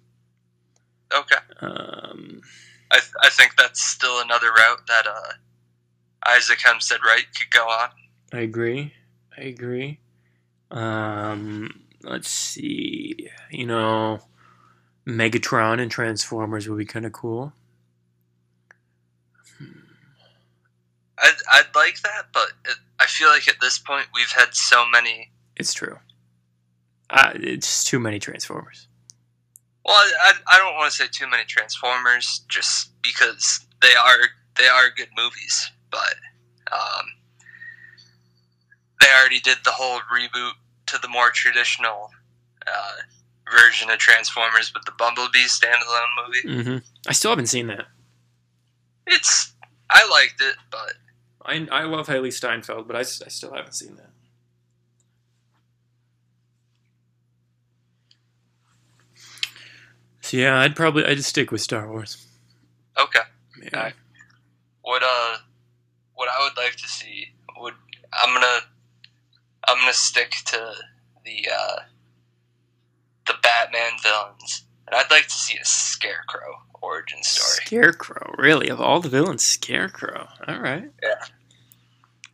Okay. 1.15 1.37
Um, 1.61 2.41
I, 2.91 2.99
th- 2.99 3.13
I 3.23 3.29
think 3.31 3.57
that's 3.57 3.83
still 3.83 4.21
another 4.21 4.49
route 4.49 4.87
that 4.89 5.07
uh, 5.07 5.33
Isaac 6.27 6.61
Hempstead 6.63 7.01
Wright 7.05 7.27
could 7.39 7.51
go 7.51 7.65
on. 7.67 7.91
I 8.33 8.41
agree. 8.41 8.93
I 9.37 9.43
agree. 9.43 9.99
Um, 10.71 11.83
let's 12.03 12.29
see. 12.29 13.29
You 13.51 13.67
know, 13.67 14.21
Megatron 15.07 15.81
and 15.81 15.91
Transformers 15.91 16.69
would 16.69 16.79
be 16.79 16.85
kind 16.85 17.07
of 17.07 17.13
cool. 17.13 17.53
I'd, 21.19 21.35
I'd 21.53 21.75
like 21.75 22.01
that, 22.03 22.27
but 22.33 22.53
it, 22.65 22.77
I 22.99 23.07
feel 23.07 23.29
like 23.29 23.47
at 23.49 23.61
this 23.61 23.79
point 23.79 24.07
we've 24.15 24.31
had 24.31 24.55
so 24.55 24.89
many. 24.89 25.31
It's 25.57 25.75
true. 25.75 25.99
Uh, 27.11 27.33
it's 27.35 27.85
too 27.85 27.99
many 27.99 28.19
Transformers. 28.19 28.87
Well, 29.85 29.97
I, 29.97 30.13
I, 30.23 30.33
I 30.55 30.59
don't 30.59 30.77
want 30.77 30.91
to 30.93 30.97
say 30.97 31.09
too 31.11 31.29
many 31.29 31.45
Transformers, 31.45 32.43
just 32.49 32.91
because 33.03 33.67
they 33.83 33.95
are 33.95 34.19
they 34.57 34.69
are 34.69 34.91
good 34.97 35.09
movies, 35.17 35.71
but 35.91 36.15
um, 36.73 37.07
they 39.01 39.07
already 39.19 39.41
did 39.41 39.59
the 39.65 39.71
whole 39.73 40.01
reboot 40.15 40.53
to 40.87 40.99
the 41.01 41.09
more 41.09 41.31
traditional 41.31 42.11
uh, 42.67 42.93
version 43.53 43.91
of 43.91 43.99
Transformers 43.99 44.73
with 44.75 44.85
the 44.85 44.93
Bumblebee 44.99 45.45
standalone 45.47 46.45
movie. 46.47 46.63
hmm 46.65 46.77
I 47.09 47.13
still 47.13 47.31
haven't 47.31 47.47
seen 47.47 47.67
that. 47.69 47.87
It's 49.07 49.53
I 49.91 50.09
liked 50.09 50.41
it, 50.41 50.57
but 50.71 50.93
I, 51.45 51.67
I 51.73 51.85
love 51.85 52.07
Hailee 52.07 52.33
Steinfeld, 52.33 52.87
but 52.87 52.97
I, 52.97 53.01
I 53.01 53.03
still 53.05 53.53
haven't 53.53 53.75
seen 53.75 53.97
that. 53.97 54.11
So 60.21 60.37
yeah, 60.37 60.61
I'd 60.61 60.77
probably 60.77 61.05
I'd 61.05 61.25
stick 61.25 61.51
with 61.51 61.61
Star 61.61 61.89
Wars. 61.91 62.27
okay. 62.99 63.21
Yeah. 63.63 63.69
Alright. 63.77 63.95
what 64.83 65.03
uh 65.03 65.37
what 66.15 66.29
I 66.29 66.45
would 66.45 66.57
like 66.63 66.77
to 66.77 66.89
see 66.89 67.29
would 67.59 67.75
I'm 68.13 68.33
gonna 68.35 68.61
I'm 69.71 69.79
gonna 69.81 69.93
stick 69.93 70.33
to 70.47 70.73
the 71.25 71.49
uh 71.53 71.77
the 73.27 73.35
Batman 73.43 73.93
villains. 74.03 74.65
And 74.87 74.97
I'd 74.97 75.11
like 75.11 75.25
to 75.25 75.31
see 75.31 75.57
a 75.57 75.65
scarecrow 75.65 76.63
origin 76.83 77.23
story. 77.23 77.65
Scarecrow, 77.67 78.35
really? 78.39 78.69
Of 78.69 78.81
all 78.81 79.01
the 79.01 79.09
villains, 79.09 79.45
Scarecrow. 79.45 80.27
All 80.49 80.59
right. 80.59 80.91
Yeah. 81.03 81.15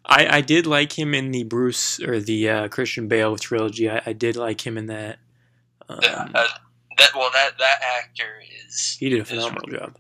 I, 0.07 0.37
I 0.39 0.41
did 0.41 0.67
like 0.67 0.97
him 0.99 1.13
in 1.15 1.33
the 1.33 1.43
Bruce 1.45 2.01
or 2.01 2.21
the 2.21 2.49
uh, 2.49 2.69
Christian 2.69 3.09
Bale 3.09 3.37
trilogy. 3.37 3.91
I, 3.91 4.01
I 4.07 4.13
did 4.13 4.37
like 4.37 4.65
him 4.67 4.79
in 4.79 4.87
that. 4.87 5.19
Um, 5.89 5.99
yeah, 6.03 6.29
uh, 6.35 6.49
that 6.97 7.11
well 7.15 7.31
that 7.33 7.59
that 7.59 7.81
actor 7.99 8.41
is 8.67 8.97
he 8.99 9.09
did 9.11 9.19
a 9.19 9.23
is- 9.23 9.29
phenomenal 9.29 9.69
job. 9.69 9.97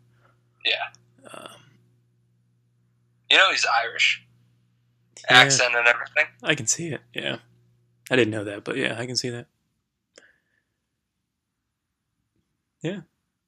Yeah. 0.65 1.31
Um, 1.33 1.49
You 3.31 3.37
know 3.37 3.51
he's 3.51 3.67
Irish. 3.85 4.25
Yeah, 5.31 5.37
Accent 5.37 5.75
and 5.75 5.87
everything. 5.87 6.27
I 6.43 6.55
can 6.55 6.67
see 6.67 6.89
it. 6.89 7.01
Yeah, 7.15 7.39
I 8.11 8.17
didn't 8.17 8.33
know 8.33 8.45
that, 8.45 8.65
but 8.65 8.77
yeah, 8.77 8.97
I 8.99 9.07
can 9.07 9.17
see 9.17 9.31
that. 9.31 9.47
Yeah, 12.83 13.01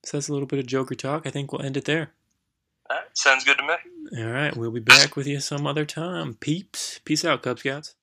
so 0.04 0.16
that's 0.16 0.28
a 0.28 0.32
little 0.32 0.48
bit 0.48 0.58
of 0.58 0.66
Joker 0.66 0.94
talk. 0.94 1.26
I 1.26 1.30
think 1.30 1.52
we'll 1.52 1.62
end 1.62 1.76
it 1.76 1.84
there. 1.84 2.12
Alright, 2.90 3.06
sounds 3.14 3.44
good 3.44 3.58
to 3.58 3.62
me. 3.62 4.22
All 4.22 4.30
right, 4.32 4.56
we'll 4.56 4.70
be 4.70 4.80
back 4.80 5.14
with 5.14 5.26
you 5.26 5.40
some 5.40 5.66
other 5.66 5.84
time. 5.84 6.34
Peeps, 6.34 7.00
peace 7.04 7.24
out, 7.24 7.42
Cub 7.42 7.58
Scouts. 7.58 7.94